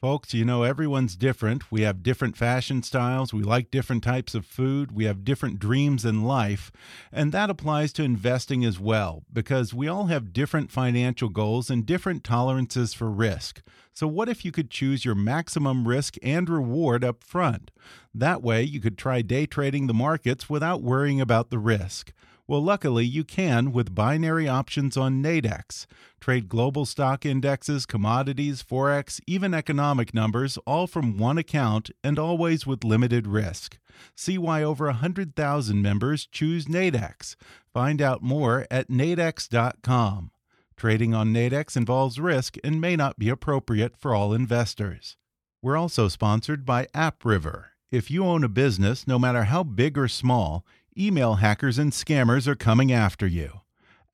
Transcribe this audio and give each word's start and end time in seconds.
Folks, 0.00 0.32
you 0.32 0.44
know, 0.44 0.62
everyone's 0.62 1.16
different. 1.16 1.72
We 1.72 1.80
have 1.80 2.04
different 2.04 2.36
fashion 2.36 2.84
styles. 2.84 3.34
We 3.34 3.42
like 3.42 3.72
different 3.72 4.04
types 4.04 4.32
of 4.32 4.46
food. 4.46 4.92
We 4.92 5.06
have 5.06 5.24
different 5.24 5.58
dreams 5.58 6.04
in 6.04 6.22
life. 6.22 6.70
And 7.10 7.32
that 7.32 7.50
applies 7.50 7.92
to 7.94 8.04
investing 8.04 8.64
as 8.64 8.78
well, 8.78 9.24
because 9.32 9.74
we 9.74 9.88
all 9.88 10.06
have 10.06 10.32
different 10.32 10.70
financial 10.70 11.28
goals 11.28 11.68
and 11.68 11.84
different 11.84 12.22
tolerances 12.22 12.94
for 12.94 13.10
risk. 13.10 13.60
So, 13.92 14.06
what 14.06 14.28
if 14.28 14.44
you 14.44 14.52
could 14.52 14.70
choose 14.70 15.04
your 15.04 15.16
maximum 15.16 15.88
risk 15.88 16.14
and 16.22 16.48
reward 16.48 17.02
up 17.02 17.24
front? 17.24 17.72
That 18.14 18.40
way, 18.40 18.62
you 18.62 18.80
could 18.80 18.98
try 18.98 19.22
day 19.22 19.46
trading 19.46 19.88
the 19.88 19.94
markets 19.94 20.48
without 20.48 20.80
worrying 20.80 21.20
about 21.20 21.50
the 21.50 21.58
risk. 21.58 22.12
Well, 22.48 22.62
luckily, 22.62 23.04
you 23.04 23.24
can 23.24 23.72
with 23.72 23.94
binary 23.94 24.48
options 24.48 24.96
on 24.96 25.22
Nadex. 25.22 25.84
Trade 26.18 26.48
global 26.48 26.86
stock 26.86 27.26
indexes, 27.26 27.84
commodities, 27.84 28.62
forex, 28.62 29.20
even 29.26 29.52
economic 29.52 30.14
numbers, 30.14 30.56
all 30.66 30.86
from 30.86 31.18
one 31.18 31.36
account 31.36 31.90
and 32.02 32.18
always 32.18 32.66
with 32.66 32.84
limited 32.84 33.26
risk. 33.26 33.76
See 34.16 34.38
why 34.38 34.62
over 34.62 34.86
100,000 34.86 35.82
members 35.82 36.26
choose 36.26 36.64
Nadex. 36.64 37.36
Find 37.74 38.00
out 38.00 38.22
more 38.22 38.66
at 38.70 38.88
nadex.com. 38.88 40.30
Trading 40.74 41.12
on 41.12 41.34
Nadex 41.34 41.76
involves 41.76 42.18
risk 42.18 42.56
and 42.64 42.80
may 42.80 42.96
not 42.96 43.18
be 43.18 43.28
appropriate 43.28 43.94
for 43.94 44.14
all 44.14 44.32
investors. 44.32 45.18
We're 45.60 45.76
also 45.76 46.08
sponsored 46.08 46.64
by 46.64 46.86
AppRiver. 46.94 47.64
If 47.90 48.10
you 48.10 48.24
own 48.24 48.44
a 48.44 48.48
business, 48.48 49.06
no 49.06 49.18
matter 49.18 49.44
how 49.44 49.64
big 49.64 49.98
or 49.98 50.08
small, 50.08 50.64
email 50.98 51.36
hackers 51.36 51.78
and 51.78 51.92
scammers 51.92 52.46
are 52.46 52.56
coming 52.56 52.92
after 52.92 53.26
you. 53.26 53.60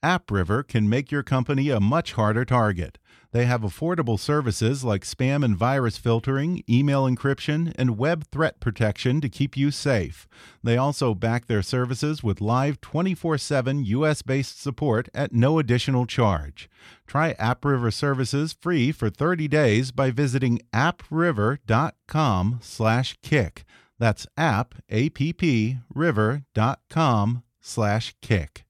AppRiver 0.03 0.67
can 0.69 0.89
make 0.89 1.11
your 1.11 1.23
company 1.23 1.71
a 1.71 1.81
much 1.81 2.13
harder 2.13 2.45
target. 2.45 2.99
They 3.33 3.47
have 3.47 3.63
affordable 3.63 4.21
services 4.21 4.85
like 4.85 5.03
spam 5.03 5.45
and 5.45 5.57
virus 5.57 5.99
filtering, 5.99 6.63
email 6.71 7.05
encryption, 7.05 7.73
and 7.77 7.99
web 7.99 8.27
threat 8.31 8.61
protection 8.61 9.21
to 9.23 9.29
keep 9.29 9.57
you 9.57 9.73
safe. 9.73 10.29
They 10.63 10.77
also 10.77 11.15
back 11.15 11.47
their 11.47 11.63
services 11.63 12.23
with 12.23 12.41
live 12.41 12.81
24 12.81 13.39
7 13.39 13.85
US 13.87 14.23
based 14.23 14.63
support 14.63 15.09
at 15.13 15.33
no 15.33 15.59
additional 15.59 16.07
charge. 16.07 16.69
Try 17.09 17.35
AppRiver 17.35 17.93
services 17.93 18.53
free 18.53 18.93
for 18.93 19.11
30 19.11 19.49
days 19.49 19.91
by 19.91 20.13
visiting 20.13 20.61
appriver.com 20.73 22.59
slash 22.63 23.17
kick. 23.23 23.65
That's 24.05 24.27
app, 24.37 24.75
A-P-P, 24.91 25.79
river.com 25.95 27.43
slash 27.63 28.15
kick. 28.21 28.67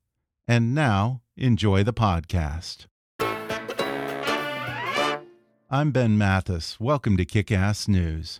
And 0.46 0.76
now, 0.76 1.22
enjoy 1.36 1.82
the 1.82 1.92
podcast. 1.92 2.86
I'm 5.68 5.90
Ben 5.90 6.16
Mathis. 6.16 6.78
Welcome 6.78 7.16
to 7.16 7.24
Kick 7.24 7.50
Ass 7.50 7.88
News. 7.88 8.38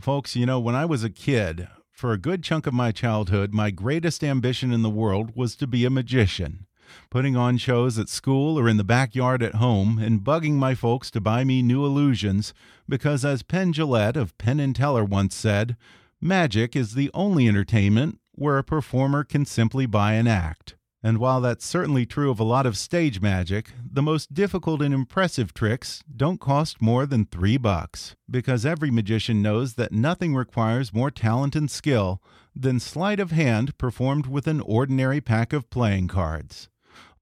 Folks, 0.00 0.36
you 0.36 0.46
know, 0.46 0.60
when 0.60 0.76
I 0.76 0.84
was 0.84 1.02
a 1.02 1.10
kid, 1.10 1.66
for 1.90 2.12
a 2.12 2.16
good 2.16 2.44
chunk 2.44 2.68
of 2.68 2.74
my 2.74 2.92
childhood, 2.92 3.52
my 3.52 3.72
greatest 3.72 4.22
ambition 4.22 4.72
in 4.72 4.82
the 4.82 4.88
world 4.88 5.32
was 5.34 5.56
to 5.56 5.66
be 5.66 5.84
a 5.84 5.90
magician. 5.90 6.68
Putting 7.10 7.34
on 7.34 7.56
shows 7.56 7.98
at 7.98 8.08
school 8.08 8.56
or 8.56 8.68
in 8.68 8.76
the 8.76 8.84
backyard 8.84 9.42
at 9.42 9.56
home 9.56 9.98
and 9.98 10.20
bugging 10.20 10.52
my 10.52 10.76
folks 10.76 11.10
to 11.10 11.20
buy 11.20 11.42
me 11.42 11.60
new 11.60 11.84
illusions 11.84 12.54
because, 12.88 13.24
as 13.24 13.42
Penn 13.42 13.72
Jillette 13.72 14.14
of 14.14 14.38
Penn 14.38 14.60
and 14.60 14.76
Teller 14.76 15.04
once 15.04 15.34
said, 15.34 15.76
magic 16.20 16.74
is 16.76 16.94
the 16.94 17.10
only 17.14 17.48
entertainment 17.48 18.18
where 18.32 18.58
a 18.58 18.64
performer 18.64 19.24
can 19.24 19.44
simply 19.44 19.86
buy 19.86 20.12
an 20.14 20.26
act. 20.26 20.76
And 21.02 21.18
while 21.18 21.40
that's 21.40 21.64
certainly 21.64 22.04
true 22.04 22.30
of 22.30 22.40
a 22.40 22.44
lot 22.44 22.66
of 22.66 22.76
stage 22.76 23.20
magic, 23.20 23.70
the 23.88 24.02
most 24.02 24.34
difficult 24.34 24.82
and 24.82 24.92
impressive 24.92 25.54
tricks 25.54 26.02
don't 26.14 26.40
cost 26.40 26.82
more 26.82 27.06
than 27.06 27.26
three 27.26 27.56
bucks. 27.56 28.16
Because 28.28 28.66
every 28.66 28.90
magician 28.90 29.40
knows 29.40 29.74
that 29.74 29.92
nothing 29.92 30.34
requires 30.34 30.92
more 30.92 31.10
talent 31.10 31.54
and 31.54 31.70
skill 31.70 32.20
than 32.56 32.80
sleight 32.80 33.20
of 33.20 33.30
hand 33.30 33.78
performed 33.78 34.26
with 34.26 34.46
an 34.46 34.60
ordinary 34.62 35.20
pack 35.20 35.52
of 35.52 35.70
playing 35.70 36.08
cards. 36.08 36.68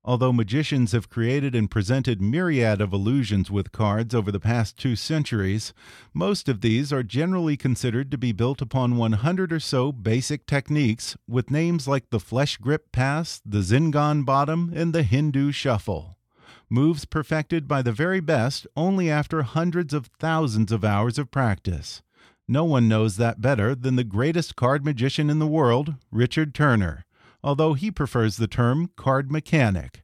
Although 0.06 0.34
magicians 0.34 0.92
have 0.92 1.08
created 1.08 1.54
and 1.54 1.70
presented 1.70 2.20
myriad 2.20 2.82
of 2.82 2.92
illusions 2.92 3.50
with 3.50 3.72
cards 3.72 4.14
over 4.14 4.30
the 4.30 4.38
past 4.38 4.76
two 4.76 4.96
centuries, 4.96 5.72
most 6.12 6.46
of 6.46 6.60
these 6.60 6.92
are 6.92 7.02
generally 7.02 7.56
considered 7.56 8.10
to 8.10 8.18
be 8.18 8.30
built 8.30 8.60
upon 8.60 8.98
100 8.98 9.50
or 9.50 9.60
so 9.60 9.92
basic 9.92 10.44
techniques 10.44 11.16
with 11.26 11.50
names 11.50 11.88
like 11.88 12.10
the 12.10 12.20
flesh 12.20 12.58
grip 12.58 12.92
pass, 12.92 13.40
the 13.46 13.62
Zingan 13.62 14.26
bottom, 14.26 14.70
and 14.74 14.92
the 14.92 15.04
Hindu 15.04 15.52
shuffle. 15.52 16.18
Moves 16.68 17.06
perfected 17.06 17.66
by 17.66 17.80
the 17.80 17.92
very 17.92 18.20
best 18.20 18.66
only 18.76 19.10
after 19.10 19.40
hundreds 19.42 19.94
of 19.94 20.10
thousands 20.18 20.70
of 20.70 20.84
hours 20.84 21.18
of 21.18 21.30
practice. 21.30 22.02
No 22.46 22.64
one 22.64 22.88
knows 22.88 23.16
that 23.16 23.40
better 23.40 23.74
than 23.74 23.96
the 23.96 24.04
greatest 24.04 24.54
card 24.54 24.84
magician 24.84 25.30
in 25.30 25.38
the 25.38 25.46
world, 25.46 25.94
Richard 26.10 26.54
Turner 26.54 27.06
although 27.44 27.74
he 27.74 27.90
prefers 27.90 28.38
the 28.38 28.48
term 28.48 28.90
card 28.96 29.30
mechanic. 29.30 30.02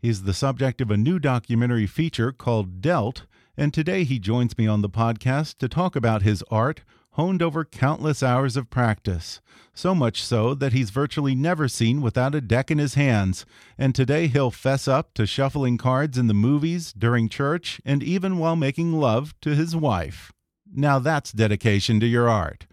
He's 0.00 0.22
the 0.22 0.32
subject 0.32 0.80
of 0.80 0.90
a 0.90 0.96
new 0.96 1.18
documentary 1.18 1.86
feature 1.86 2.32
called 2.32 2.80
Dealt, 2.80 3.26
and 3.56 3.72
today 3.74 4.04
he 4.04 4.18
joins 4.18 4.56
me 4.56 4.66
on 4.66 4.80
the 4.80 4.88
podcast 4.88 5.58
to 5.58 5.68
talk 5.68 5.94
about 5.94 6.22
his 6.22 6.42
art 6.50 6.80
honed 7.12 7.42
over 7.42 7.64
countless 7.64 8.22
hours 8.22 8.56
of 8.56 8.70
practice. 8.70 9.40
So 9.74 9.92
much 9.92 10.22
so 10.22 10.54
that 10.54 10.72
he's 10.72 10.90
virtually 10.90 11.34
never 11.34 11.66
seen 11.66 12.00
without 12.00 12.34
a 12.34 12.40
deck 12.40 12.70
in 12.70 12.78
his 12.78 12.94
hands, 12.94 13.44
and 13.76 13.92
today 13.92 14.28
he'll 14.28 14.52
fess 14.52 14.86
up 14.86 15.14
to 15.14 15.26
shuffling 15.26 15.78
cards 15.78 16.16
in 16.16 16.28
the 16.28 16.34
movies, 16.34 16.92
during 16.92 17.28
church, 17.28 17.80
and 17.84 18.04
even 18.04 18.38
while 18.38 18.54
making 18.54 18.92
love 18.92 19.34
to 19.40 19.56
his 19.56 19.74
wife. 19.74 20.32
Now 20.72 21.00
that's 21.00 21.32
dedication 21.32 21.98
to 21.98 22.06
your 22.06 22.28
art. 22.28 22.67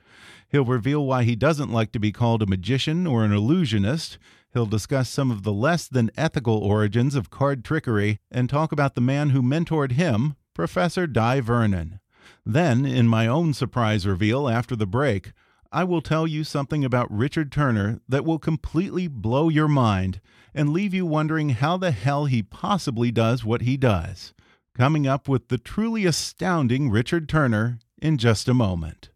He'll 0.56 0.64
reveal 0.64 1.06
why 1.06 1.26
he 1.26 1.36
doesn't 1.36 1.74
like 1.74 1.92
to 1.92 2.00
be 2.00 2.14
called 2.14 2.42
a 2.42 2.46
magician 2.46 3.06
or 3.06 3.26
an 3.26 3.34
illusionist. 3.34 4.18
He'll 4.54 4.66
discuss 4.66 5.10
some 5.10 5.30
of 5.30 5.44
the 5.44 5.52
less 5.52 5.86
than 5.86 6.12
ethical 6.16 6.60
origins 6.60 7.14
of 7.14 7.30
card 7.30 7.66
trickery 7.66 8.20
and 8.32 8.50
talk 8.50 8.72
about 8.72 8.96
the 8.96 9.02
man 9.02 9.32
who 9.32 9.42
mentored 9.42 9.92
him, 9.92 10.38
Professor 10.54 11.08
Dai 11.08 11.42
Vernon. 11.42 12.00
Then, 12.46 12.86
in 12.86 13.06
my 13.10 13.28
own 13.28 13.54
surprise 13.54 14.08
reveal 14.08 14.48
after 14.48 14.78
the 14.78 14.86
break, 14.88 15.34
I 15.74 15.84
will 15.84 16.00
tell 16.00 16.26
you 16.26 16.46
something 16.46 16.86
about 16.86 17.12
Richard 17.12 17.52
Turner 17.52 18.00
that 18.08 18.24
will 18.24 18.40
completely 18.40 19.10
blow 19.10 19.50
your 19.50 19.68
mind 19.68 20.22
and 20.54 20.70
leave 20.70 20.94
you 20.94 21.06
wondering 21.06 21.50
how 21.50 21.76
the 21.76 21.92
hell 21.92 22.28
he 22.28 22.42
possibly 22.42 23.12
does 23.12 23.44
what 23.44 23.64
he 23.64 23.76
does. 23.76 24.34
Coming 24.74 25.06
up 25.06 25.28
with 25.28 25.50
the 25.50 25.58
truly 25.58 26.06
astounding 26.06 26.90
Richard 26.90 27.28
Turner 27.28 27.78
in 28.02 28.18
just 28.18 28.48
a 28.48 28.54
moment. 28.54 29.10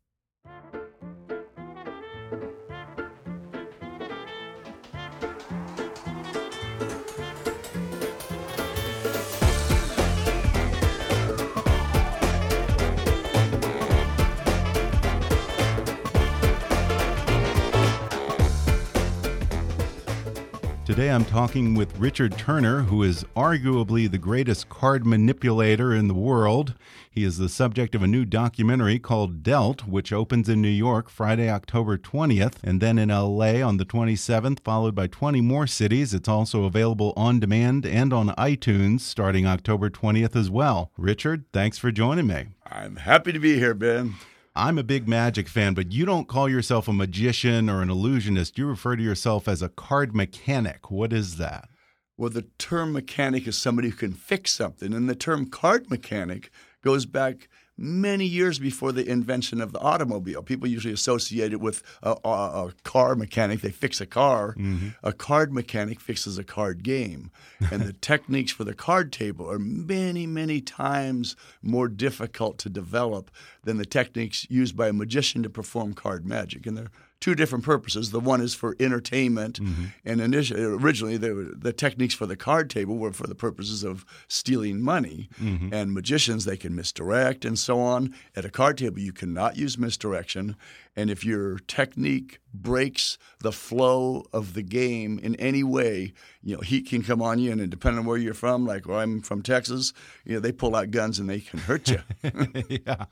Today 20.99 21.11
I'm 21.11 21.23
talking 21.23 21.75
with 21.75 21.97
Richard 21.97 22.37
Turner, 22.37 22.81
who 22.81 23.03
is 23.03 23.23
arguably 23.33 24.11
the 24.11 24.17
greatest 24.17 24.67
card 24.67 25.05
manipulator 25.05 25.93
in 25.95 26.09
the 26.09 26.13
world. 26.13 26.75
He 27.09 27.23
is 27.23 27.37
the 27.37 27.47
subject 27.47 27.95
of 27.95 28.03
a 28.03 28.07
new 28.07 28.25
documentary 28.25 28.99
called 28.99 29.41
Dealt, 29.41 29.87
which 29.87 30.11
opens 30.11 30.49
in 30.49 30.61
New 30.61 30.67
York 30.67 31.09
Friday, 31.09 31.49
October 31.49 31.97
20th, 31.97 32.55
and 32.65 32.81
then 32.81 32.97
in 32.97 33.07
LA 33.07 33.65
on 33.65 33.77
the 33.77 33.85
27th, 33.85 34.59
followed 34.59 34.93
by 34.93 35.07
20 35.07 35.39
more 35.39 35.67
cities. 35.67 36.13
It's 36.13 36.27
also 36.27 36.65
available 36.65 37.13
on 37.15 37.39
demand 37.39 37.85
and 37.85 38.11
on 38.11 38.35
iTunes 38.35 38.99
starting 38.99 39.45
October 39.47 39.89
20th 39.89 40.35
as 40.35 40.49
well. 40.49 40.91
Richard, 40.97 41.45
thanks 41.53 41.77
for 41.77 41.93
joining 41.93 42.27
me. 42.27 42.47
I'm 42.69 42.97
happy 42.97 43.31
to 43.31 43.39
be 43.39 43.57
here, 43.57 43.73
Ben. 43.73 44.15
I'm 44.55 44.77
a 44.77 44.83
big 44.83 45.07
magic 45.07 45.47
fan, 45.47 45.73
but 45.73 45.91
you 45.91 46.05
don't 46.05 46.27
call 46.27 46.49
yourself 46.49 46.87
a 46.87 46.93
magician 46.93 47.69
or 47.69 47.81
an 47.81 47.89
illusionist. 47.89 48.57
You 48.57 48.65
refer 48.65 48.95
to 48.95 49.03
yourself 49.03 49.47
as 49.47 49.61
a 49.61 49.69
card 49.69 50.15
mechanic. 50.15 50.89
What 50.89 51.13
is 51.13 51.37
that? 51.37 51.69
Well, 52.17 52.29
the 52.29 52.47
term 52.57 52.91
mechanic 52.91 53.47
is 53.47 53.57
somebody 53.57 53.89
who 53.89 53.95
can 53.95 54.13
fix 54.13 54.51
something, 54.51 54.93
and 54.93 55.09
the 55.09 55.15
term 55.15 55.49
card 55.49 55.89
mechanic 55.89 56.51
goes 56.83 57.05
back 57.05 57.47
many 57.79 58.25
years 58.25 58.59
before 58.59 58.91
the 58.91 59.07
invention 59.07 59.61
of 59.61 59.71
the 59.71 59.79
automobile. 59.79 60.43
People 60.43 60.67
usually 60.67 60.93
associate 60.93 61.53
it 61.53 61.61
with 61.61 61.81
a, 62.03 62.15
a, 62.23 62.29
a 62.29 62.73
car 62.83 63.15
mechanic. 63.15 63.61
They 63.61 63.71
fix 63.71 64.01
a 64.01 64.05
car. 64.05 64.53
Mm-hmm. 64.55 64.89
A 65.01 65.13
card 65.13 65.53
mechanic 65.53 65.99
fixes 65.99 66.37
a 66.37 66.43
card 66.43 66.83
game. 66.83 67.31
And 67.71 67.83
the 67.83 67.93
techniques 67.93 68.51
for 68.51 68.63
the 68.63 68.73
card 68.73 69.11
table 69.11 69.49
are 69.49 69.59
many, 69.59 70.25
many 70.25 70.59
times 70.59 71.35
more 71.61 71.87
difficult 71.87 72.57
to 72.59 72.69
develop 72.69 73.29
than 73.63 73.77
the 73.77 73.85
techniques 73.85 74.47
used 74.49 74.75
by 74.75 74.87
a 74.87 74.93
magician 74.93 75.43
to 75.43 75.49
perform 75.49 75.93
card 75.93 76.25
magic. 76.25 76.65
And 76.65 76.75
they're 76.75 76.91
two 77.19 77.35
different 77.35 77.65
purposes. 77.65 78.11
The 78.11 78.19
one 78.19 78.41
is 78.41 78.53
for 78.53 78.75
entertainment, 78.79 79.61
mm-hmm. 79.61 79.85
and 80.05 80.21
initially, 80.21 80.63
originally 80.63 81.17
the, 81.17 81.53
the 81.55 81.73
techniques 81.73 82.13
for 82.13 82.25
the 82.25 82.35
card 82.35 82.69
table 82.69 82.97
were 82.97 83.11
for 83.11 83.27
the 83.27 83.35
purposes 83.35 83.83
of 83.83 84.05
stealing 84.27 84.81
money. 84.81 85.29
Mm-hmm. 85.41 85.73
And 85.73 85.93
magicians 85.93 86.45
they 86.45 86.57
can 86.57 86.75
misdirect 86.75 87.45
and 87.45 87.57
so 87.57 87.79
on. 87.79 88.13
At 88.35 88.45
a 88.45 88.49
card 88.49 88.77
table, 88.77 88.99
you 88.99 89.13
cannot 89.13 89.57
use 89.57 89.77
misdirection, 89.77 90.55
and 90.95 91.09
if 91.09 91.23
your 91.23 91.59
technique 91.59 92.39
breaks 92.53 93.17
the 93.41 93.51
flow 93.51 94.25
of 94.33 94.53
the 94.53 94.63
game 94.63 95.19
in 95.19 95.35
any 95.35 95.63
way, 95.63 96.13
you 96.43 96.55
know, 96.55 96.61
heat 96.61 96.87
can 96.89 97.03
come 97.03 97.21
on 97.21 97.39
you, 97.39 97.51
and 97.51 97.69
depending 97.69 97.99
on 97.99 98.05
where 98.05 98.17
you're 98.17 98.33
from, 98.33 98.65
like 98.65 98.87
where 98.87 98.97
I'm 98.97 99.21
from 99.21 99.41
Texas, 99.41 99.93
you 100.25 100.33
know, 100.33 100.39
they 100.39 100.51
pull 100.51 100.75
out 100.75 100.91
guns 100.91 101.19
and 101.19 101.29
they 101.29 101.41
can 101.41 101.59
hurt 101.59 101.89
you. 101.89 101.99
yeah. 102.85 103.05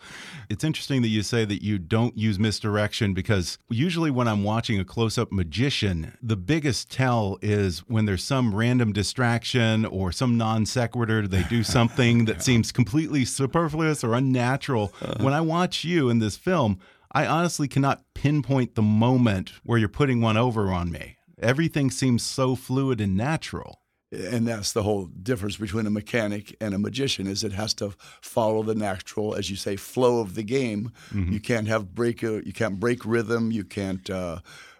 It's 0.49 0.63
interesting 0.63 1.01
that 1.03 1.09
you 1.09 1.21
say 1.21 1.45
that 1.45 1.61
you 1.61 1.77
don't 1.77 2.17
use 2.17 2.39
misdirection 2.39 3.13
because 3.13 3.57
usually 3.69 4.11
when 4.11 4.27
I'm 4.27 4.43
watching 4.43 4.79
a 4.79 4.85
close 4.85 5.17
up 5.17 5.31
magician, 5.31 6.17
the 6.21 6.37
biggest 6.37 6.91
tell 6.91 7.37
is 7.41 7.79
when 7.87 8.05
there's 8.05 8.23
some 8.23 8.55
random 8.55 8.91
distraction 8.91 9.85
or 9.85 10.11
some 10.11 10.37
non 10.37 10.65
sequitur, 10.65 11.27
they 11.27 11.43
do 11.43 11.63
something 11.77 12.25
that 12.25 12.41
seems 12.41 12.71
completely 12.71 13.23
superfluous 13.23 14.03
or 14.03 14.15
unnatural. 14.15 14.93
Uh 15.01 15.07
-huh. 15.07 15.23
When 15.23 15.33
I 15.33 15.41
watch 15.41 15.85
you 15.85 16.09
in 16.09 16.19
this 16.19 16.37
film, 16.37 16.79
I 17.17 17.25
honestly 17.25 17.67
cannot 17.67 18.03
pinpoint 18.13 18.75
the 18.75 18.83
moment 18.83 19.53
where 19.63 19.79
you're 19.79 19.89
putting 19.89 20.21
one 20.21 20.37
over 20.37 20.69
on 20.69 20.91
me. 20.91 21.17
Everything 21.41 21.89
seems 21.89 22.21
so 22.21 22.55
fluid 22.55 23.01
and 23.01 23.17
natural. 23.17 23.81
And 24.11 24.47
that's 24.47 24.71
the 24.71 24.83
whole 24.83 25.05
difference 25.05 25.57
between 25.57 25.87
a 25.87 25.89
mechanic 25.89 26.55
and 26.61 26.75
a 26.75 26.77
magician 26.77 27.25
is 27.25 27.43
it 27.43 27.53
has 27.53 27.73
to 27.75 27.95
follow 28.21 28.61
the 28.61 28.75
natural, 28.75 29.33
as 29.33 29.49
you 29.49 29.55
say, 29.55 29.77
flow 29.77 30.19
of 30.19 30.35
the 30.35 30.43
game. 30.43 30.91
Mm 31.11 31.25
-hmm. 31.25 31.31
You 31.33 31.39
can't 31.39 31.67
have 31.67 31.85
break 31.95 32.21
you 32.21 32.53
can't 32.53 32.79
break 32.79 33.03
rhythm. 33.03 33.51
You 33.51 33.65
can't, 33.67 34.09
uh, 34.09 34.37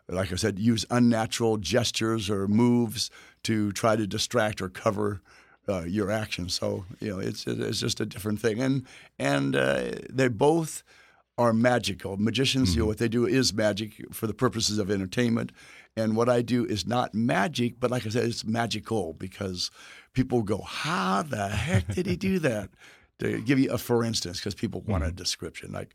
like 0.07 0.31
I 0.31 0.37
said, 0.37 0.59
use 0.59 0.85
unnatural 0.89 1.57
gestures 1.59 2.29
or 2.29 2.47
moves 2.47 3.09
to 3.41 3.71
try 3.71 3.95
to 3.97 4.05
distract 4.07 4.61
or 4.61 4.69
cover 4.69 5.21
uh, 5.67 5.85
your 5.87 6.11
action. 6.11 6.49
So 6.49 6.85
you 6.99 7.09
know, 7.09 7.19
it's 7.29 7.45
it's 7.47 7.81
just 7.81 8.01
a 8.01 8.05
different 8.05 8.41
thing, 8.41 8.61
and 8.61 8.85
and 9.17 9.55
uh, 9.55 9.81
they 10.17 10.29
both 10.29 10.83
are 11.37 11.53
magical. 11.53 12.17
Magicians, 12.17 12.69
mm-hmm. 12.69 12.77
you 12.77 12.83
know, 12.83 12.87
what 12.87 12.97
they 12.97 13.07
do 13.07 13.25
is 13.25 13.53
magic 13.53 13.93
for 14.11 14.27
the 14.27 14.33
purposes 14.33 14.79
of 14.79 14.89
entertainment. 14.89 15.51
And 15.95 16.15
what 16.15 16.29
I 16.29 16.41
do 16.41 16.65
is 16.65 16.85
not 16.85 17.13
magic, 17.13 17.79
but 17.79 17.91
like 17.91 18.05
I 18.05 18.09
said, 18.09 18.25
it's 18.25 18.45
magical 18.45 19.13
because 19.13 19.71
people 20.13 20.43
go, 20.43 20.61
How 20.61 21.23
the 21.23 21.49
heck 21.49 21.87
did 21.93 22.05
he 22.05 22.15
do 22.15 22.39
that? 22.39 22.69
to 23.19 23.41
give 23.41 23.59
you 23.59 23.71
a 23.71 23.77
for 23.77 24.03
instance, 24.03 24.39
because 24.39 24.55
people 24.55 24.81
want 24.81 25.03
mm-hmm. 25.03 25.09
a 25.09 25.15
description. 25.15 25.71
Like 25.71 25.93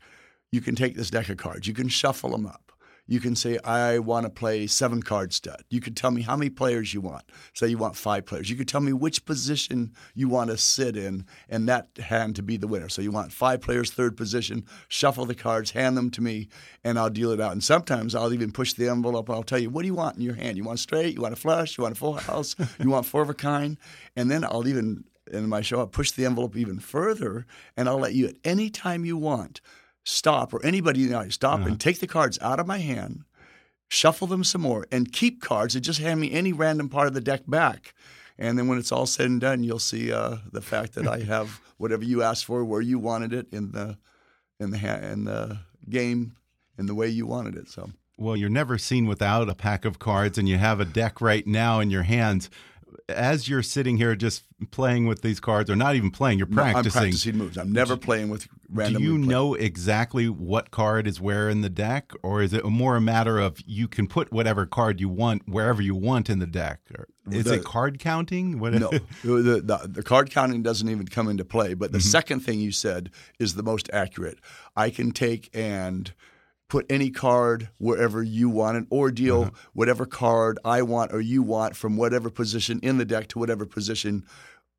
you 0.51 0.61
can 0.61 0.75
take 0.75 0.95
this 0.95 1.09
deck 1.09 1.29
of 1.29 1.37
cards, 1.37 1.67
you 1.67 1.73
can 1.73 1.87
shuffle 1.87 2.31
them 2.31 2.45
up. 2.45 2.62
You 3.05 3.19
can 3.19 3.35
say, 3.35 3.59
I 3.65 3.99
want 3.99 4.25
to 4.25 4.29
play 4.29 4.65
seven 4.65 5.03
card 5.03 5.33
stud. 5.33 5.63
You 5.69 5.81
can 5.81 5.93
tell 5.93 6.11
me 6.11 6.21
how 6.21 6.37
many 6.37 6.49
players 6.49 6.93
you 6.93 7.01
want. 7.01 7.23
Say 7.53 7.67
you 7.67 7.77
want 7.77 7.97
five 7.97 8.25
players. 8.25 8.49
You 8.49 8.55
can 8.55 8.65
tell 8.65 8.79
me 8.79 8.93
which 8.93 9.25
position 9.25 9.91
you 10.15 10.29
want 10.29 10.51
to 10.51 10.57
sit 10.57 10.95
in, 10.95 11.25
and 11.49 11.67
that 11.67 11.89
hand 11.97 12.37
to 12.37 12.41
be 12.41 12.55
the 12.55 12.67
winner. 12.67 12.87
So 12.87 13.01
you 13.01 13.11
want 13.11 13.33
five 13.33 13.59
players, 13.59 13.91
third 13.91 14.15
position, 14.15 14.65
shuffle 14.87 15.25
the 15.25 15.35
cards, 15.35 15.71
hand 15.71 15.97
them 15.97 16.11
to 16.11 16.21
me, 16.21 16.47
and 16.83 16.97
I'll 16.97 17.09
deal 17.09 17.31
it 17.31 17.41
out. 17.41 17.51
And 17.51 17.63
sometimes 17.63 18.15
I'll 18.15 18.33
even 18.33 18.51
push 18.51 18.73
the 18.73 18.87
envelope. 18.87 19.29
I'll 19.29 19.43
tell 19.43 19.59
you, 19.59 19.69
what 19.69 19.81
do 19.81 19.87
you 19.87 19.95
want 19.95 20.15
in 20.15 20.21
your 20.21 20.35
hand? 20.35 20.55
You 20.55 20.63
want 20.63 20.79
straight? 20.79 21.15
You 21.15 21.21
want 21.21 21.33
a 21.33 21.37
flush? 21.37 21.77
You 21.77 21.83
want 21.83 21.95
a 21.95 21.99
full 21.99 22.13
house? 22.13 22.55
you 22.79 22.89
want 22.89 23.05
four 23.05 23.21
of 23.21 23.29
a 23.29 23.33
kind? 23.33 23.77
And 24.15 24.31
then 24.31 24.45
I'll 24.45 24.67
even, 24.67 25.03
in 25.29 25.49
my 25.49 25.59
show, 25.59 25.79
I'll 25.79 25.87
push 25.87 26.11
the 26.11 26.25
envelope 26.25 26.55
even 26.55 26.79
further, 26.79 27.45
and 27.75 27.89
I'll 27.89 27.99
let 27.99 28.13
you 28.13 28.27
at 28.27 28.35
any 28.45 28.69
time 28.69 29.03
you 29.03 29.17
want 29.17 29.59
stop, 30.03 30.53
or 30.53 30.65
anybody 30.65 31.03
in 31.03 31.09
the 31.09 31.15
audience, 31.15 31.35
stop 31.35 31.59
uh-huh. 31.59 31.69
and 31.69 31.79
take 31.79 31.99
the 31.99 32.07
cards 32.07 32.37
out 32.41 32.59
of 32.59 32.67
my 32.67 32.79
hand, 32.79 33.23
shuffle 33.87 34.27
them 34.27 34.43
some 34.43 34.61
more, 34.61 34.85
and 34.91 35.11
keep 35.11 35.41
cards 35.41 35.75
and 35.75 35.83
just 35.83 35.99
hand 35.99 36.19
me 36.19 36.31
any 36.31 36.53
random 36.53 36.89
part 36.89 37.07
of 37.07 37.13
the 37.13 37.21
deck 37.21 37.41
back. 37.47 37.93
And 38.37 38.57
then 38.57 38.67
when 38.67 38.77
it's 38.77 38.91
all 38.91 39.05
said 39.05 39.27
and 39.27 39.39
done, 39.39 39.63
you'll 39.63 39.79
see 39.79 40.11
uh, 40.11 40.37
the 40.51 40.61
fact 40.61 40.93
that 40.93 41.07
I 41.07 41.19
have 41.19 41.61
whatever 41.77 42.03
you 42.03 42.23
asked 42.23 42.45
for, 42.45 42.65
where 42.65 42.81
you 42.81 42.99
wanted 42.99 43.33
it 43.33 43.47
in 43.51 43.71
the 43.71 43.97
in 44.59 44.71
the 44.71 44.77
ha- 44.77 44.99
in 45.01 45.25
the 45.25 45.59
game, 45.89 46.35
in 46.77 46.85
the 46.85 46.95
way 46.95 47.07
you 47.07 47.25
wanted 47.25 47.55
it. 47.55 47.69
So. 47.69 47.91
Well, 48.17 48.37
you're 48.37 48.49
never 48.49 48.77
seen 48.77 49.07
without 49.07 49.49
a 49.49 49.55
pack 49.55 49.85
of 49.85 49.99
cards, 49.99 50.37
and 50.37 50.47
you 50.47 50.57
have 50.57 50.79
a 50.79 50.85
deck 50.85 51.19
right 51.19 51.45
now 51.45 51.79
in 51.79 51.89
your 51.89 52.03
hands 52.03 52.49
as 53.09 53.47
you're 53.47 53.63
sitting 53.63 53.97
here 53.97 54.15
just 54.15 54.43
playing 54.71 55.07
with 55.07 55.21
these 55.21 55.39
cards, 55.39 55.69
or 55.69 55.75
not 55.75 55.95
even 55.95 56.11
playing, 56.11 56.37
you're 56.37 56.47
practicing. 56.47 56.73
No, 56.73 56.99
I'm 56.99 57.11
practicing 57.11 57.37
moves. 57.37 57.57
I'm 57.57 57.71
never 57.71 57.97
playing 57.97 58.29
with 58.29 58.47
random. 58.69 59.01
Do 59.01 59.07
you 59.07 59.17
know 59.17 59.53
exactly 59.53 60.29
what 60.29 60.71
card 60.71 61.07
is 61.07 61.19
where 61.19 61.49
in 61.49 61.61
the 61.61 61.69
deck, 61.69 62.11
or 62.23 62.41
is 62.41 62.53
it 62.53 62.65
more 62.65 62.95
a 62.95 63.01
matter 63.01 63.39
of 63.39 63.59
you 63.65 63.87
can 63.87 64.07
put 64.07 64.31
whatever 64.31 64.65
card 64.65 64.99
you 64.99 65.09
want 65.09 65.47
wherever 65.47 65.81
you 65.81 65.95
want 65.95 66.29
in 66.29 66.39
the 66.39 66.47
deck? 66.47 66.79
Is 67.31 67.45
the, 67.45 67.55
it 67.55 67.63
card 67.63 67.99
counting? 67.99 68.59
What 68.59 68.73
no, 68.73 68.89
the, 69.23 69.61
the, 69.63 69.87
the, 69.87 70.03
card 70.03 70.29
counting 70.29 70.61
doesn't 70.61 70.89
even 70.89 71.07
come 71.07 71.29
into 71.29 71.45
play. 71.45 71.73
But 71.73 71.91
the 71.91 71.97
mm 71.97 72.01
-hmm. 72.01 72.11
second 72.11 72.39
thing 72.41 72.59
you 72.59 72.71
said 72.71 73.09
is 73.39 73.53
the 73.53 73.63
most 73.63 73.89
accurate. 73.93 74.39
I 74.75 74.89
can 74.89 75.11
take 75.11 75.49
and 75.53 76.13
put 76.69 76.85
any 76.89 77.09
card 77.09 77.69
wherever 77.77 78.23
you 78.23 78.49
want 78.49 78.77
it 78.77 78.85
or 78.89 79.11
deal 79.11 79.43
uh-huh. 79.43 79.51
whatever 79.73 80.05
card 80.05 80.57
I 80.65 80.81
want 80.81 81.13
or 81.13 81.21
you 81.21 81.43
want 81.43 81.75
from 81.75 81.97
whatever 81.97 82.29
position 82.29 82.79
in 82.81 82.97
the 82.97 83.05
deck 83.05 83.27
to 83.29 83.39
whatever 83.39 83.65
position 83.65 84.25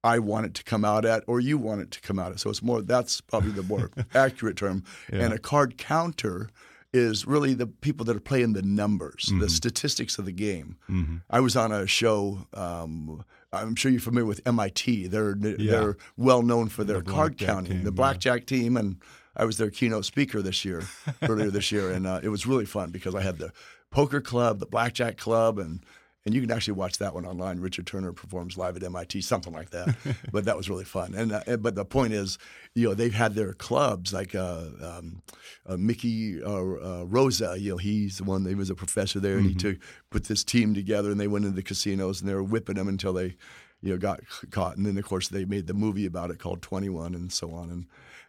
I 0.03 0.19
want 0.19 0.47
it 0.47 0.55
to 0.55 0.65
come 0.65 0.85
out 0.85 1.05
at 1.05 1.25
or 1.27 1.41
you 1.41 1.57
want 1.57 1.81
it 1.81 1.91
to 1.93 2.01
come 2.01 2.19
out 2.19 2.33
at. 2.33 2.41
So 2.41 2.51
it's 2.51 2.63
more 2.63 2.83
that's 2.83 3.21
probably 3.21 3.53
the 3.53 3.63
more 3.63 3.91
accurate 4.15 4.57
term. 4.57 4.85
Yeah. 5.13 5.21
And 5.21 5.33
a 5.33 5.39
card 5.39 5.79
counter 5.79 6.51
is 6.93 7.27
really 7.27 7.55
the 7.55 7.67
people 7.67 8.05
that 8.07 8.17
are 8.17 8.21
playing 8.21 8.53
the 8.53 8.63
numbers, 8.63 9.27
mm-hmm. 9.27 9.41
the 9.41 9.49
statistics 9.49 10.17
of 10.17 10.27
the 10.27 10.33
game. 10.33 10.77
Mm-hmm. 10.89 11.17
I 11.29 11.41
was 11.41 11.57
on 11.57 11.73
a 11.73 11.87
show. 11.87 12.47
Um, 12.55 13.25
I'm 13.53 13.75
sure 13.75 13.91
you're 13.91 14.01
familiar 14.01 14.27
with 14.27 14.41
MIT. 14.47 15.09
They're 15.09 15.37
yeah. 15.37 15.71
they're 15.71 15.97
well 16.17 16.43
known 16.43 16.69
for 16.69 16.85
their 16.85 17.01
the 17.01 17.11
card 17.11 17.39
counting, 17.39 17.73
team, 17.73 17.85
the 17.85 17.93
blackjack 17.93 18.43
yeah. 18.43 18.59
team, 18.59 18.77
and 18.77 18.97
I 19.37 19.45
was 19.45 19.57
their 19.57 19.71
keynote 19.71 20.05
speaker 20.05 20.43
this 20.43 20.65
year, 20.65 20.83
earlier 21.23 21.51
this 21.51 21.73
year, 21.73 21.91
and 21.91 22.07
uh, 22.07 22.21
it 22.23 22.29
was 22.29 22.47
really 22.47 22.67
fun 22.67 22.91
because 22.91 23.15
I 23.15 23.23
had 23.23 23.39
the 23.39 23.53
poker 23.91 24.21
club, 24.21 24.59
the 24.59 24.67
blackjack 24.67 25.17
club, 25.17 25.59
and 25.59 25.85
and 26.27 26.35
you 26.35 26.41
can 26.41 26.51
actually 26.51 26.75
watch 26.75 26.99
that 26.99 27.13
one 27.13 27.27
online. 27.27 27.61
Richard 27.61 27.87
Turner 27.87 28.13
performs 28.13 28.57
live 28.57 28.77
at 28.77 28.83
MIT, 28.83 29.21
something 29.21 29.53
like 29.53 29.71
that. 29.71 29.95
but 30.33 30.47
that 30.47 30.57
was 30.57 30.71
really 30.71 30.85
fun. 30.85 31.15
And 31.15 31.33
uh, 31.33 31.57
but 31.59 31.75
the 31.75 31.85
point 31.85 32.15
is, 32.15 32.39
you 32.75 32.89
know, 32.89 32.95
they've 32.95 33.13
had 33.13 33.35
their 33.35 33.53
clubs 33.53 34.13
like 34.13 34.35
uh, 34.35 34.69
um, 34.83 35.23
uh, 35.67 35.77
Micky 35.77 36.43
uh, 36.43 36.51
uh, 36.51 37.05
Rosa. 37.07 37.57
You 37.59 37.73
know, 37.73 37.77
he's 37.77 38.19
the 38.19 38.25
one. 38.25 38.45
He 38.47 38.55
was 38.55 38.71
a 38.71 38.75
professor 38.75 39.21
there, 39.21 39.37
and 39.37 39.47
mm-hmm. 39.47 39.69
he 39.69 39.75
took 39.75 39.83
put 40.11 40.25
this 40.25 40.45
team 40.45 40.75
together, 40.75 41.11
and 41.11 41.21
they 41.21 41.29
went 41.29 41.45
into 41.45 41.57
the 41.57 41.63
casinos, 41.63 42.21
and 42.21 42.29
they 42.29 42.35
were 42.35 42.43
whipping 42.43 42.77
them 42.77 42.89
until 42.89 43.13
they, 43.13 43.37
you 43.83 43.91
know, 43.91 43.99
got 43.99 44.21
caught. 44.51 44.77
And 44.77 44.87
then 44.87 44.97
of 44.97 45.05
course 45.05 45.29
they 45.29 45.45
made 45.45 45.67
the 45.67 45.75
movie 45.75 46.07
about 46.07 46.31
it 46.31 46.39
called 46.39 46.63
Twenty 46.63 46.89
One, 46.89 47.15
and 47.15 47.31
so 47.31 47.53
on. 47.53 47.71
And 47.71 47.87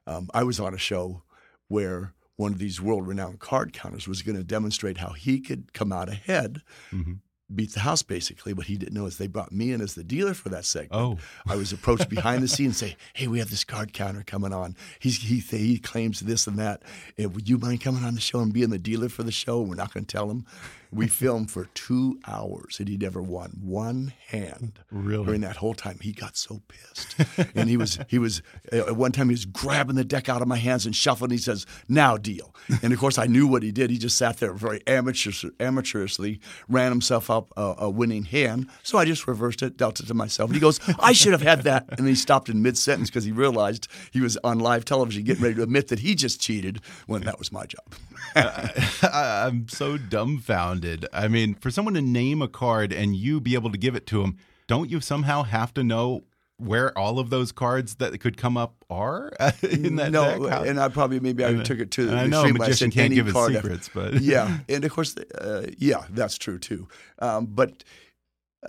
um, 0.08 0.30
I 0.34 0.44
was 0.44 0.60
on 0.60 0.74
a 0.74 0.78
show 0.78 1.24
where 1.68 2.14
one 2.36 2.52
of 2.52 2.60
these 2.60 2.82
world 2.82 3.08
renowned 3.08 3.40
card 3.40 3.74
counters 3.74 4.08
was 4.08 4.22
going 4.22 4.38
to 4.38 4.44
demonstrate 4.44 4.98
how 4.98 5.12
he 5.12 5.40
could 5.40 5.74
come 5.74 5.92
out 5.92 6.10
ahead. 6.10 6.62
Mm-hmm. 6.92 7.14
Beat 7.54 7.74
the 7.74 7.82
house 7.82 8.02
basically. 8.02 8.54
What 8.54 8.66
he 8.66 8.76
didn't 8.76 8.96
know 8.96 9.06
is 9.06 9.18
they 9.18 9.28
brought 9.28 9.52
me 9.52 9.72
in 9.72 9.80
as 9.80 9.94
the 9.94 10.04
dealer 10.04 10.34
for 10.34 10.50
that 10.50 10.66
segment. 10.66 10.94
Oh, 10.94 11.20
I 11.48 11.56
was 11.56 11.72
approached 11.72 12.10
behind 12.10 12.42
the 12.42 12.48
scenes, 12.48 12.78
say, 12.78 12.98
"Hey, 13.14 13.28
we 13.28 13.38
have 13.38 13.52
this 13.52 13.64
card 13.64 13.94
counter 13.94 14.24
coming 14.26 14.52
on. 14.52 14.76
He's, 14.98 15.22
he 15.22 15.38
he 15.40 15.78
claims 15.78 16.22
this 16.22 16.48
and 16.48 16.58
that. 16.58 16.82
And 17.20 17.36
would 17.36 17.48
you 17.48 17.60
mind 17.60 17.82
coming 17.82 18.04
on 18.04 18.16
the 18.16 18.20
show 18.20 18.40
and 18.40 18.52
being 18.52 18.72
the 18.72 18.80
dealer 18.80 19.10
for 19.10 19.22
the 19.22 19.32
show? 19.32 19.62
We're 19.62 19.76
not 19.76 19.94
going 19.94 20.06
to 20.06 20.12
tell 20.12 20.32
him 20.32 20.48
we 20.96 21.08
filmed 21.08 21.52
for 21.52 21.66
two 21.74 22.20
hours, 22.28 22.80
and 22.80 22.88
he 22.88 22.98
never 22.98 23.22
won 23.22 23.58
one 23.62 24.14
hand. 24.28 24.80
Really? 24.90 25.26
During 25.26 25.42
that 25.42 25.58
whole 25.58 25.74
time, 25.74 26.00
he 26.02 26.12
got 26.12 26.38
so 26.38 26.62
pissed, 26.68 27.16
and 27.56 27.70
he 27.70 27.78
was 27.78 28.00
he 28.08 28.18
was 28.18 28.42
uh, 28.72 28.88
at 28.88 28.96
one 28.96 29.12
time 29.12 29.28
he 29.30 29.34
was 29.34 29.46
grabbing 29.46 29.96
the 29.96 30.06
deck 30.06 30.30
out 30.30 30.42
of 30.42 30.48
my 30.48 30.58
hands 30.58 30.86
and 30.86 30.96
shuffling. 30.96 31.32
He 31.32 31.38
says, 31.38 31.66
"Now 31.90 32.18
deal," 32.18 32.56
and 32.82 32.94
of 32.94 33.00
course 33.00 33.18
I 33.18 33.26
knew 33.26 33.48
what 33.48 33.64
he 33.64 33.72
did. 33.72 33.90
He 33.90 33.98
just 33.98 34.18
sat 34.18 34.38
there 34.38 34.54
very 34.54 34.82
amateur, 34.88 35.32
amateurishly, 35.60 36.40
ran 36.70 36.92
himself 36.92 37.30
up 37.30 37.52
a, 37.58 37.76
a 37.80 37.90
winning 37.90 38.24
hand. 38.24 38.70
So 38.84 38.98
I 38.98 39.06
just 39.06 39.28
reversed 39.28 39.62
it, 39.62 39.78
dealt 39.78 40.00
it 40.00 40.08
to 40.08 40.14
myself, 40.14 40.50
and 40.50 40.56
he 40.56 40.62
goes, 40.62 40.80
"I 41.00 41.12
should 41.12 41.34
have 41.34 41.42
had 41.42 41.64
that," 41.64 41.86
and 41.90 42.00
then 42.00 42.08
he 42.08 42.16
stopped 42.16 42.50
in 42.50 42.62
mid 42.62 42.78
sentence 42.78 43.10
because 43.10 43.26
he 43.26 43.32
realized 43.32 43.88
he 44.12 44.22
was 44.22 44.38
on 44.44 44.60
live 44.60 44.86
television 44.86 45.24
getting 45.24 45.44
ready 45.44 45.56
to 45.56 45.64
admit 45.64 45.90
that 45.90 46.00
he 46.00 46.16
just 46.16 46.40
cheated 46.40 46.80
when 47.08 47.24
that 47.24 47.38
was 47.38 47.52
my 47.52 47.66
job. 47.66 47.86
I, 48.36 49.46
I'm 49.46 49.68
so 49.68 49.98
dumbfounded. 49.98 50.85
I 51.14 51.28
mean, 51.28 51.56
for 51.56 51.72
someone 51.72 51.94
to 51.96 52.02
name 52.02 52.42
a 52.42 52.48
card 52.48 52.92
and 52.94 53.16
you 53.16 53.40
be 53.42 53.54
able 53.54 53.72
to 53.72 53.78
give 53.78 53.96
it 53.96 54.06
to 54.08 54.22
them, 54.22 54.38
don't 54.68 54.90
you 54.90 55.00
somehow 55.02 55.44
have 55.44 55.74
to 55.76 55.84
know 55.84 56.24
where 56.58 56.98
all 56.98 57.20
of 57.20 57.30
those 57.30 57.52
cards 57.52 57.96
that 57.96 58.18
could 58.22 58.38
come 58.38 58.56
up 58.56 58.86
are 58.90 59.32
in 59.62 59.98
that 59.98 60.12
no, 60.12 60.48
deck? 60.48 60.68
And 60.68 60.80
I 60.80 60.88
probably 60.90 61.20
maybe 61.20 61.46
I 61.46 61.54
took 61.64 61.80
it 61.80 61.92
to 61.92 62.06
the 62.06 62.16
I 62.16 62.28
know 62.28 62.42
extreme. 62.42 62.56
I 62.56 62.66
magician 62.66 62.92
said 62.92 62.96
can't 62.96 63.06
any 63.06 63.16
give 63.16 63.26
his 63.26 63.34
card 63.34 63.54
secrets, 63.54 63.90
but 63.94 64.14
yeah, 64.22 64.60
and 64.70 64.84
of 64.86 64.92
course, 64.92 65.16
uh, 65.18 65.68
yeah, 65.78 66.04
that's 66.10 66.38
true 66.38 66.58
too. 66.58 66.88
Um, 67.20 67.46
but 67.48 67.84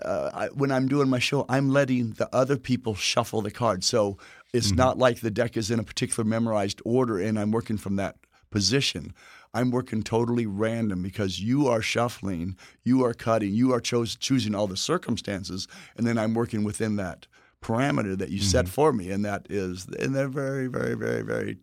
uh, 0.03 0.31
I, 0.35 0.47
when 0.49 0.71
I'm 0.73 0.89
doing 0.89 1.09
my 1.09 1.19
show, 1.19 1.47
I'm 1.49 1.71
letting 1.71 2.11
the 2.13 2.29
other 2.35 2.57
people 2.57 2.95
shuffle 2.95 3.41
the 3.43 3.51
cards. 3.51 3.87
So 3.87 4.19
it's 4.53 4.69
Mm-hmm. 4.69 4.77
not 4.77 4.99
like 4.99 5.21
the 5.21 5.31
deck 5.31 5.57
is 5.57 5.71
in 5.71 5.79
a 5.79 5.83
particular 5.83 6.25
memorized 6.29 6.81
order, 6.85 7.19
and 7.19 7.39
I'm 7.39 7.51
working 7.51 7.77
from 7.77 7.97
that 7.97 8.17
position. 8.51 9.13
I'm 9.57 9.71
working 9.71 10.03
totally 10.03 10.47
random 10.47 11.03
because 11.03 11.41
you 11.41 11.67
are 11.73 11.83
shuffling, 11.83 12.57
you 12.85 13.05
are 13.07 13.15
cutting, 13.15 13.53
you 13.55 13.73
are 13.75 13.81
chose, 13.81 14.17
choosing 14.17 14.55
all 14.55 14.67
the 14.67 14.77
circumstances, 14.77 15.67
and 15.97 16.07
then 16.07 16.19
I'm 16.19 16.35
working 16.35 16.63
within 16.65 16.97
that 16.97 17.27
parameter 17.63 18.17
that 18.19 18.31
you 18.31 18.41
Mm-hmm. 18.41 18.57
set 18.57 18.69
for 18.69 18.93
me, 18.93 19.11
and 19.15 19.25
that 19.25 19.47
is, 19.51 19.87
and 20.03 20.15
they're 20.15 20.29
very, 20.45 20.67
very, 20.69 20.95
very, 20.95 21.23
very 21.23 21.57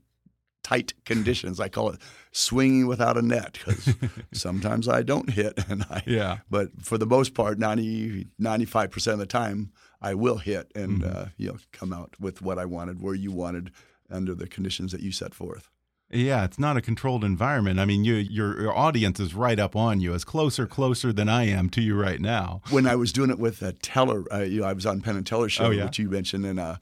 tight 0.64 0.94
conditions. 1.06 1.60
I 1.60 1.70
call 1.70 1.90
it 1.94 2.00
swinging 2.32 2.88
without 2.88 3.18
a 3.18 3.22
net 3.22 3.54
because 3.54 3.94
sometimes 4.34 4.88
I 4.88 5.04
don't 5.04 5.30
hit, 5.30 5.54
and 5.70 5.84
I 5.90 6.02
Yeah. 6.08 6.38
but 6.50 6.68
for 6.82 6.98
the 6.98 7.06
most 7.06 7.34
part, 7.34 7.60
95 7.60 8.92
percent 8.92 9.14
of 9.14 9.20
the 9.20 9.26
time, 9.26 9.72
I 10.02 10.14
will 10.16 10.38
hit 10.38 10.72
and 10.76 11.02
Mm-hmm. 11.02 11.18
uh, 11.18 11.26
you 11.38 11.48
know 11.50 11.58
come 11.72 11.94
out 11.94 12.16
with 12.20 12.42
what 12.42 12.58
I 12.58 12.66
wanted, 12.66 13.02
where 13.02 13.16
you 13.16 13.32
wanted, 13.32 13.72
under 14.10 14.34
the 14.36 14.48
conditions 14.48 14.92
that 14.94 15.02
you 15.02 15.12
set 15.12 15.34
forth. 15.34 15.70
Yeah, 16.13 16.43
it's 16.46 16.60
not 16.60 16.77
a 16.77 16.82
controlled 16.82 17.24
environment. 17.24 17.79
I 17.79 17.86
mean, 17.86 18.03
you, 18.05 18.15
your 18.15 18.62
your 18.62 18.77
audience 18.77 19.20
is 19.20 19.34
right 19.34 19.60
up 19.60 19.75
on 19.75 20.00
you, 20.00 20.13
as 20.13 20.24
closer 20.24 20.67
closer 20.67 21.12
than 21.12 21.27
I 21.27 21.46
am 21.48 21.70
to 21.72 21.82
you 21.82 22.00
right 22.00 22.22
now. 22.22 22.62
When 22.70 22.86
I 22.88 22.96
was 22.96 23.12
doing 23.12 23.29
it 23.29 23.39
with 23.39 23.63
uh, 23.63 23.74
Teller, 23.82 24.24
uh, 24.32 24.39
you 24.39 24.62
know, 24.62 24.67
I 24.67 24.74
was 24.74 24.86
on 24.86 25.01
Penn 25.01 25.15
and 25.17 25.25
Teller 25.25 25.50
show, 25.50 25.65
Oh, 25.65 25.70
yeah. 25.72 25.86
which 25.86 25.98
you 26.00 26.10
mentioned, 26.10 26.46
and 26.46 26.60
uh, 26.60 26.77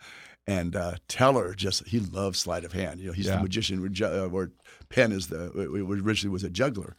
and 0.47 0.75
uh, 0.75 0.95
Teller 1.07 1.53
just 1.53 1.87
he 1.87 1.99
loves 1.99 2.39
sleight 2.39 2.63
of 2.65 2.73
hand. 2.73 2.99
You 2.99 3.07
know, 3.07 3.13
he's 3.13 3.27
Yeah. 3.27 3.37
the 3.37 3.43
magician. 3.43 3.93
ju- 3.93 4.05
uh, 4.05 4.45
Penn 4.89 5.11
is 5.11 5.27
the 5.27 5.49
originally 5.55 6.31
was 6.33 6.43
a 6.43 6.49
juggler. 6.49 6.95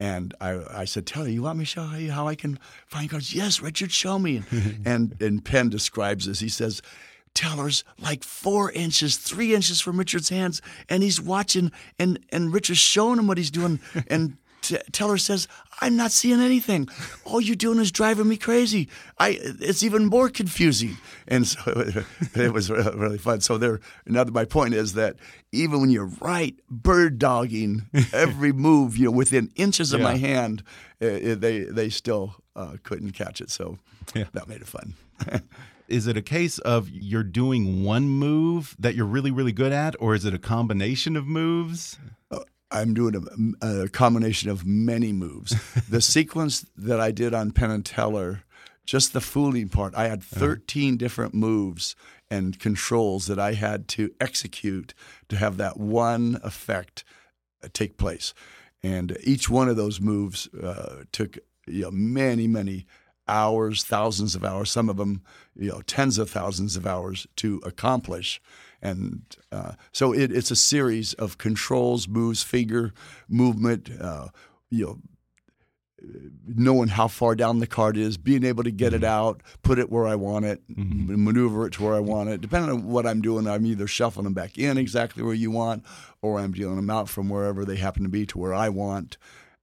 And 0.00 0.32
I, 0.40 0.60
I 0.82 0.84
said, 0.84 1.06
Teller, 1.06 1.26
you 1.28 1.42
want 1.42 1.58
me 1.58 1.64
to 1.64 1.70
show 1.70 1.90
you 1.94 2.12
how 2.12 2.28
I 2.28 2.36
can 2.36 2.60
find 2.86 3.10
cards? 3.10 3.34
Yes, 3.34 3.60
Richard, 3.60 3.90
show 3.90 4.18
me. 4.18 4.42
and 4.84 5.20
and 5.20 5.44
Penn 5.44 5.68
describes 5.70 6.26
this. 6.26 6.38
He 6.40 6.48
says, 6.48 6.82
Teller's 7.38 7.84
like 7.98 8.24
four 8.24 8.72
inches, 8.72 9.16
three 9.16 9.54
inches 9.54 9.80
from 9.80 9.96
Richard's 9.98 10.28
hands, 10.28 10.60
and 10.88 11.02
he's 11.04 11.20
watching, 11.20 11.70
and 11.98 12.18
and 12.32 12.52
Richard's 12.52 12.80
showing 12.80 13.18
him 13.18 13.26
what 13.28 13.38
he's 13.38 13.50
doing, 13.52 13.78
and. 14.10 14.36
T- 14.60 14.76
Teller 14.90 15.18
says, 15.18 15.46
"I'm 15.80 15.94
not 15.96 16.10
seeing 16.10 16.40
anything. 16.40 16.88
All 17.24 17.40
you're 17.40 17.54
doing 17.54 17.78
is 17.78 17.92
driving 17.92 18.26
me 18.28 18.36
crazy. 18.36 18.88
I, 19.16 19.38
it's 19.40 19.84
even 19.84 20.06
more 20.06 20.28
confusing." 20.28 20.96
And 21.28 21.46
so 21.46 21.60
it 22.34 22.52
was 22.52 22.68
really 22.68 23.18
fun. 23.18 23.40
So 23.40 23.56
there, 23.56 23.78
another 24.04 24.32
my 24.32 24.44
point 24.44 24.74
is 24.74 24.94
that 24.94 25.14
even 25.52 25.80
when 25.80 25.90
you're 25.90 26.10
right, 26.20 26.56
bird 26.68 27.20
dogging 27.20 27.82
every 28.12 28.52
move, 28.52 28.96
you 28.96 29.04
know, 29.04 29.12
within 29.16 29.52
inches 29.54 29.92
of 29.92 30.00
my 30.00 30.14
Yeah. 30.14 30.26
hand, 30.26 30.62
uh, 31.00 31.36
they 31.38 31.60
they 31.70 31.88
still 31.88 32.34
uh, 32.56 32.76
couldn't 32.82 33.12
catch 33.12 33.40
it. 33.40 33.50
So 33.50 33.78
Yeah. 34.12 34.24
that 34.32 34.48
made 34.48 34.60
it 34.60 34.66
fun. 34.66 34.94
Is 35.88 36.06
it 36.06 36.16
a 36.16 36.22
case 36.22 36.58
of 36.60 36.90
you're 36.90 37.24
doing 37.24 37.82
one 37.82 38.08
move 38.08 38.76
that 38.78 38.94
you're 38.94 39.06
really 39.06 39.30
really 39.30 39.52
good 39.52 39.72
at, 39.72 39.96
or 39.98 40.14
is 40.14 40.24
it 40.24 40.34
a 40.34 40.38
combination 40.38 41.16
of 41.16 41.26
moves? 41.26 41.98
I'm 42.70 42.94
doing 42.94 43.14
a, 43.62 43.84
a 43.84 43.88
combination 43.88 44.50
of 44.50 44.66
many 44.66 45.12
moves. 45.12 45.54
the 45.88 46.00
sequence 46.00 46.66
that 46.76 47.00
I 47.00 47.10
did 47.10 47.32
on 47.32 47.52
Penn 47.52 47.70
and 47.70 47.84
Teller, 47.84 48.42
just 48.84 49.12
the 49.12 49.20
fooling 49.20 49.68
part, 49.68 49.94
I 49.94 50.08
had 50.08 50.22
13 50.22 50.96
different 50.96 51.34
moves 51.34 51.96
and 52.30 52.58
controls 52.58 53.26
that 53.26 53.38
I 53.38 53.54
had 53.54 53.88
to 53.88 54.10
execute 54.20 54.92
to 55.30 55.36
have 55.36 55.56
that 55.56 55.78
one 55.78 56.38
effect 56.42 57.04
uh, 57.62 57.68
take 57.72 57.96
place. 57.96 58.34
And 58.82 59.16
each 59.24 59.48
one 59.48 59.68
of 59.68 59.76
those 59.76 60.00
moves 60.00 60.46
uh, 60.54 61.04
took 61.10 61.38
you 61.66 61.82
know, 61.82 61.90
many, 61.90 62.46
many 62.46 62.86
hours, 63.28 63.84
thousands 63.84 64.34
of 64.34 64.44
hours, 64.44 64.70
some 64.70 64.88
of 64.88 64.96
them, 64.96 65.22
you 65.56 65.70
know, 65.70 65.82
tens 65.82 66.18
of 66.18 66.30
thousands 66.30 66.76
of 66.76 66.86
hours 66.86 67.26
to 67.36 67.60
accomplish. 67.64 68.40
And 68.80 69.22
uh, 69.50 69.72
so 69.92 70.12
it, 70.12 70.30
it's 70.30 70.50
a 70.50 70.56
series 70.56 71.14
of 71.14 71.38
controls, 71.38 72.08
moves, 72.08 72.42
figure, 72.42 72.92
movement, 73.28 73.90
uh, 74.00 74.28
you 74.70 74.86
know, 74.86 74.98
knowing 76.46 76.88
how 76.88 77.08
far 77.08 77.34
down 77.34 77.58
the 77.58 77.66
card 77.66 77.96
is, 77.96 78.16
being 78.16 78.44
able 78.44 78.62
to 78.62 78.70
get 78.70 78.92
it 78.92 79.04
out, 79.04 79.42
put 79.62 79.78
it 79.78 79.90
where 79.90 80.06
I 80.06 80.14
want 80.14 80.44
it, 80.44 80.62
m- 80.76 81.24
maneuver 81.24 81.66
it 81.66 81.72
to 81.74 81.82
where 81.82 81.94
I 81.94 82.00
want 82.00 82.28
it. 82.28 82.40
Depending 82.40 82.70
on 82.70 82.84
what 82.84 83.06
I'm 83.06 83.20
doing, 83.20 83.46
I'm 83.46 83.66
either 83.66 83.86
shuffling 83.86 84.24
them 84.24 84.34
back 84.34 84.56
in 84.56 84.78
exactly 84.78 85.22
where 85.22 85.34
you 85.34 85.50
want, 85.50 85.84
or 86.22 86.38
I'm 86.38 86.52
dealing 86.52 86.76
them 86.76 86.90
out 86.90 87.08
from 87.08 87.28
wherever 87.28 87.64
they 87.64 87.76
happen 87.76 88.04
to 88.04 88.08
be 88.08 88.26
to 88.26 88.38
where 88.38 88.54
I 88.54 88.68
want. 88.68 89.18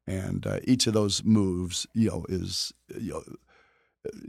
And 0.07 0.45
uh, 0.45 0.60
each 0.65 0.88
of 0.88 0.93
those 0.93 1.24
moves, 1.24 1.88
you 1.93 2.10
know, 2.10 2.25
is 2.29 2.74
you 3.00 3.13
know 3.13 3.24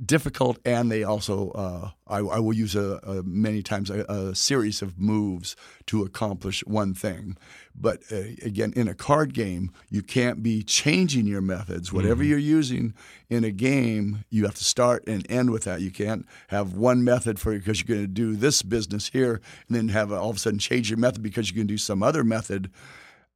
difficult, 0.04 0.58
and 0.64 0.90
they 0.90 1.04
also 1.04 1.50
uh, 1.50 1.90
I, 2.06 2.18
I 2.18 2.38
will 2.38 2.52
use 2.52 2.74
a, 2.74 3.00
a 3.02 3.22
many 3.22 3.62
times 3.62 3.90
a, 3.90 4.04
a 4.08 4.34
series 4.34 4.82
of 4.82 4.98
moves 4.98 5.56
to 5.86 6.02
accomplish 6.02 6.64
one 6.64 6.94
thing. 6.94 7.36
But 7.74 8.02
uh, 8.10 8.16
again, 8.42 8.72
in 8.76 8.88
a 8.88 8.94
card 8.94 9.34
game, 9.34 9.72
you 9.90 10.02
can't 10.02 10.42
be 10.42 10.62
changing 10.62 11.26
your 11.26 11.40
methods. 11.40 11.92
Whatever 11.92 12.22
you're 12.22 12.38
using 12.38 12.94
in 13.28 13.44
a 13.44 13.50
game, 13.50 14.24
you 14.30 14.44
have 14.44 14.54
to 14.54 14.64
start 14.64 15.04
and 15.06 15.30
end 15.30 15.50
with 15.50 15.64
that. 15.64 15.80
You 15.80 15.90
can't 15.90 16.26
have 16.48 16.74
one 16.74 17.04
method 17.04 17.38
for 17.38 17.52
because 17.52 17.80
you're 17.80 17.96
going 17.96 18.06
to 18.06 18.12
do 18.12 18.36
this 18.36 18.62
business 18.62 19.08
here, 19.08 19.40
and 19.68 19.76
then 19.76 19.88
have 19.88 20.12
all 20.12 20.30
of 20.30 20.36
a 20.36 20.38
sudden 20.38 20.58
change 20.58 20.90
your 20.90 20.98
method 20.98 21.22
because 21.22 21.50
you're 21.50 21.56
going 21.56 21.68
to 21.68 21.74
do 21.74 21.78
some 21.78 22.02
other 22.02 22.24
method 22.24 22.70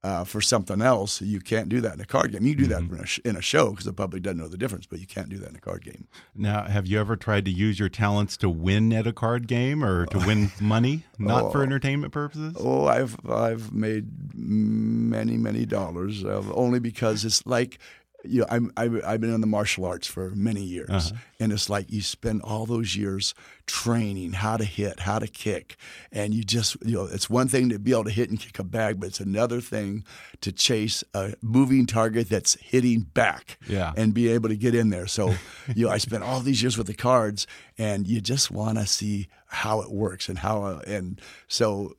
uh, 0.02 0.24
for 0.24 0.40
something 0.40 0.80
else. 0.80 1.20
You 1.20 1.40
can't 1.40 1.68
do 1.68 1.80
that 1.82 1.94
in 1.94 2.00
a 2.00 2.06
card 2.06 2.32
game. 2.32 2.46
You 2.46 2.54
do 2.54 2.66
that 2.68 2.80
in 2.80 2.94
a, 2.94 3.06
sh- 3.06 3.20
in 3.24 3.36
a 3.36 3.42
show 3.42 3.70
because 3.70 3.84
the 3.84 3.92
public 3.92 4.22
doesn't 4.22 4.38
know 4.38 4.48
the 4.48 4.56
difference, 4.56 4.86
but 4.86 4.98
you 4.98 5.06
can't 5.06 5.28
do 5.28 5.36
that 5.38 5.50
in 5.50 5.56
a 5.56 5.60
card 5.60 5.84
game. 5.84 6.06
Now, 6.34 6.64
have 6.64 6.86
you 6.86 6.98
ever 6.98 7.16
tried 7.16 7.44
to 7.44 7.50
use 7.50 7.78
your 7.78 7.88
talents 7.88 8.36
to 8.38 8.48
win 8.48 8.92
at 8.92 9.06
a 9.06 9.12
card 9.12 9.46
game 9.46 9.84
or 9.84 10.06
to 10.06 10.18
win 10.18 10.52
money, 10.60 11.04
not 11.18 11.52
for 11.52 11.62
entertainment 11.62 12.12
purposes? 12.12 12.56
Oh, 12.58 12.86
I've 12.86 13.16
I've 13.28 13.72
made 13.72 14.34
many 14.34 15.36
many 15.36 15.66
dollars 15.66 16.24
uh, 16.24 16.42
only 16.54 16.80
because 16.80 17.24
it's 17.24 17.44
like 17.46 17.78
you 18.24 18.40
know 18.40 18.46
I'm 18.50 18.72
I've, 18.76 19.02
I've 19.04 19.20
been 19.20 19.32
in 19.34 19.40
the 19.40 19.46
martial 19.46 19.84
arts 19.84 20.06
for 20.06 20.30
many 20.30 20.62
years, 20.62 21.12
and 21.38 21.52
it's 21.52 21.70
like 21.70 21.90
you 21.90 22.02
spend 22.02 22.42
all 22.42 22.66
those 22.66 22.96
years 22.96 23.34
training 23.66 24.32
how 24.32 24.56
to 24.56 24.64
hit, 24.64 25.00
how 25.00 25.18
to 25.18 25.26
kick, 25.26 25.76
and 26.12 26.34
you 26.34 26.42
just 26.42 26.76
you 26.84 26.94
know 26.94 27.04
it's 27.04 27.30
one 27.30 27.48
thing 27.48 27.68
to 27.70 27.78
be 27.78 27.92
able 27.92 28.04
to 28.04 28.10
hit 28.10 28.28
and 28.30 28.38
kick 28.40 28.58
a 28.58 28.64
bag, 28.64 28.98
but 29.00 29.08
it's 29.08 29.20
another 29.20 29.60
thing 29.60 30.04
to 30.40 30.52
chase 30.52 31.04
a 31.14 31.34
moving 31.40 31.86
target 31.86 32.28
that's 32.28 32.54
hitting 32.60 33.00
back, 33.00 33.58
Yeah. 33.68 33.92
and 33.96 34.12
be 34.12 34.28
able 34.28 34.48
to 34.48 34.56
get 34.56 34.74
in 34.74 34.90
there. 34.90 35.06
So 35.06 35.34
you 35.74 35.86
know 35.86 35.92
I 35.92 35.98
spent 35.98 36.22
all 36.24 36.40
these 36.40 36.62
years 36.62 36.76
with 36.76 36.88
the 36.88 36.94
cards, 36.94 37.46
and 37.78 38.06
you 38.06 38.20
just 38.20 38.50
want 38.50 38.78
to 38.78 38.86
see 38.86 39.28
how 39.46 39.80
it 39.80 39.90
works 39.90 40.28
and 40.28 40.38
how 40.38 40.62
uh, 40.62 40.80
and 40.86 41.20
so 41.48 41.96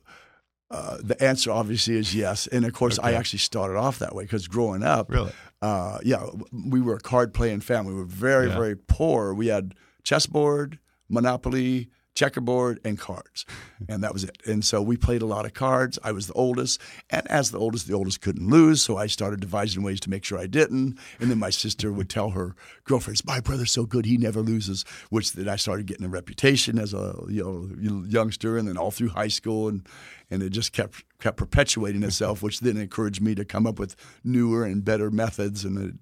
uh, 0.72 0.96
the 1.02 1.22
answer 1.22 1.50
obviously 1.52 1.96
is 1.96 2.14
yes. 2.14 2.46
And 2.48 2.64
of 2.64 2.72
course, 2.72 2.98
I 3.02 3.12
actually 3.12 3.38
started 3.40 3.76
off 3.76 3.98
that 4.00 4.14
way 4.14 4.24
because 4.24 4.48
growing 4.48 4.82
up, 4.82 5.10
Really? 5.10 5.32
uh, 5.60 5.98
yeah, 6.02 6.24
we 6.52 6.80
were 6.80 6.94
a 6.96 7.00
card 7.00 7.32
playing 7.34 7.60
family. 7.60 7.92
We 7.92 8.00
were 8.00 8.06
very, 8.06 8.48
Yeah. 8.48 8.56
very 8.56 8.76
poor. 8.76 9.34
We 9.34 9.48
had 9.48 9.74
chessboard, 10.02 10.78
Monopoly, 11.08 11.90
checkerboard, 12.14 12.80
and 12.84 12.98
cards, 12.98 13.46
and 13.88 14.02
that 14.02 14.12
was 14.12 14.24
it. 14.24 14.36
And 14.46 14.64
so 14.64 14.82
we 14.82 14.96
played 14.96 15.22
a 15.22 15.26
lot 15.26 15.46
of 15.46 15.54
cards. 15.54 15.98
I 16.02 16.12
was 16.12 16.26
the 16.26 16.34
oldest, 16.34 16.80
and 17.10 17.28
as 17.30 17.50
the 17.50 17.58
oldest, 17.58 17.86
the 17.86 17.94
oldest 17.94 18.20
couldn't 18.20 18.48
lose, 18.48 18.82
so 18.82 18.96
I 18.96 19.06
started 19.06 19.40
devising 19.40 19.82
ways 19.82 20.00
to 20.00 20.10
make 20.10 20.24
sure 20.24 20.38
I 20.38 20.46
didn't. 20.46 20.98
And 21.20 21.30
then 21.30 21.38
my 21.38 21.50
sister 21.50 21.92
would 21.92 22.10
tell 22.10 22.30
her 22.30 22.54
girlfriends, 22.84 23.24
"My 23.24 23.40
brother's 23.40 23.72
so 23.72 23.86
good, 23.86 24.06
he 24.06 24.16
never 24.16 24.40
loses," 24.40 24.84
which 25.10 25.32
then 25.32 25.48
I 25.48 25.56
started 25.56 25.86
getting 25.86 26.04
a 26.04 26.08
reputation 26.08 26.78
as 26.78 26.92
a 26.92 27.14
you 27.28 27.42
know 27.42 28.04
youngster, 28.06 28.58
and 28.58 28.68
then 28.68 28.76
all 28.76 28.90
through 28.90 29.10
high 29.10 29.28
school, 29.28 29.68
and 29.68 29.86
and 30.30 30.42
it 30.42 30.50
just 30.50 30.72
kept 30.72 31.04
kept 31.18 31.36
perpetuating 31.36 32.02
itself, 32.02 32.42
which 32.42 32.60
then 32.60 32.76
encouraged 32.76 33.20
me 33.20 33.34
to 33.34 33.44
come 33.44 33.66
up 33.66 33.78
with 33.78 33.96
newer 34.24 34.64
and 34.64 34.84
better 34.84 35.10
methods, 35.10 35.64
and 35.64 35.78
it, 35.78 35.94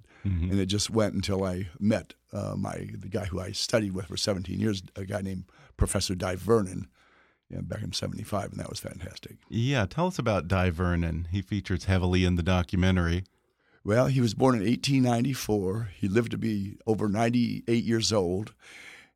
and 0.51 0.61
it 0.61 0.67
just 0.67 0.91
went 0.91 1.15
until 1.15 1.45
I 1.45 1.69
met 1.79 2.15
uh, 2.33 2.55
my 2.57 2.89
the 2.93 3.09
guy 3.09 3.25
who 3.27 3.41
I 3.41 3.53
studied 3.53 3.93
with 3.93 4.07
for 4.07 4.17
17 4.17 4.59
years, 4.59 4.83
a 4.97 5.05
guy 5.05 5.21
named 5.21 5.45
Professor 5.81 6.15
Dai 6.15 6.37
Vernon. 6.37 6.89
Yeah, 7.49 7.63
back 7.63 7.83
in 7.83 7.93
'75, 7.93 8.53
and 8.53 8.61
that 8.61 8.71
was 8.71 8.79
fantastic. 8.79 9.39
Yeah, 9.49 9.87
tell 9.87 10.07
us 10.07 10.21
about 10.21 10.47
Dai 10.47 10.71
Vernon. 10.71 11.27
He 11.33 11.43
features 11.43 11.87
heavily 11.87 12.25
in 12.25 12.37
the 12.37 12.45
documentary. 12.45 13.25
Well, 13.83 14.07
he 14.07 14.21
was 14.21 14.35
born 14.35 14.55
in 14.57 14.61
1894. 14.61 15.91
He 15.97 16.07
lived 16.07 16.31
to 16.33 16.39
be 16.39 16.77
over 16.87 17.09
98 17.09 17.83
years 17.83 18.13
old. 18.13 18.53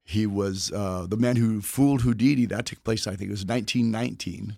He 0.02 0.26
was 0.26 0.72
uh, 0.72 1.06
the 1.06 1.18
man 1.18 1.36
who 1.36 1.60
fooled 1.60 2.00
Houdini. 2.00 2.46
That 2.46 2.66
took 2.66 2.82
place, 2.82 3.06
I 3.06 3.14
think, 3.14 3.28
it 3.28 3.38
was 3.38 3.44
1919. 3.44 4.56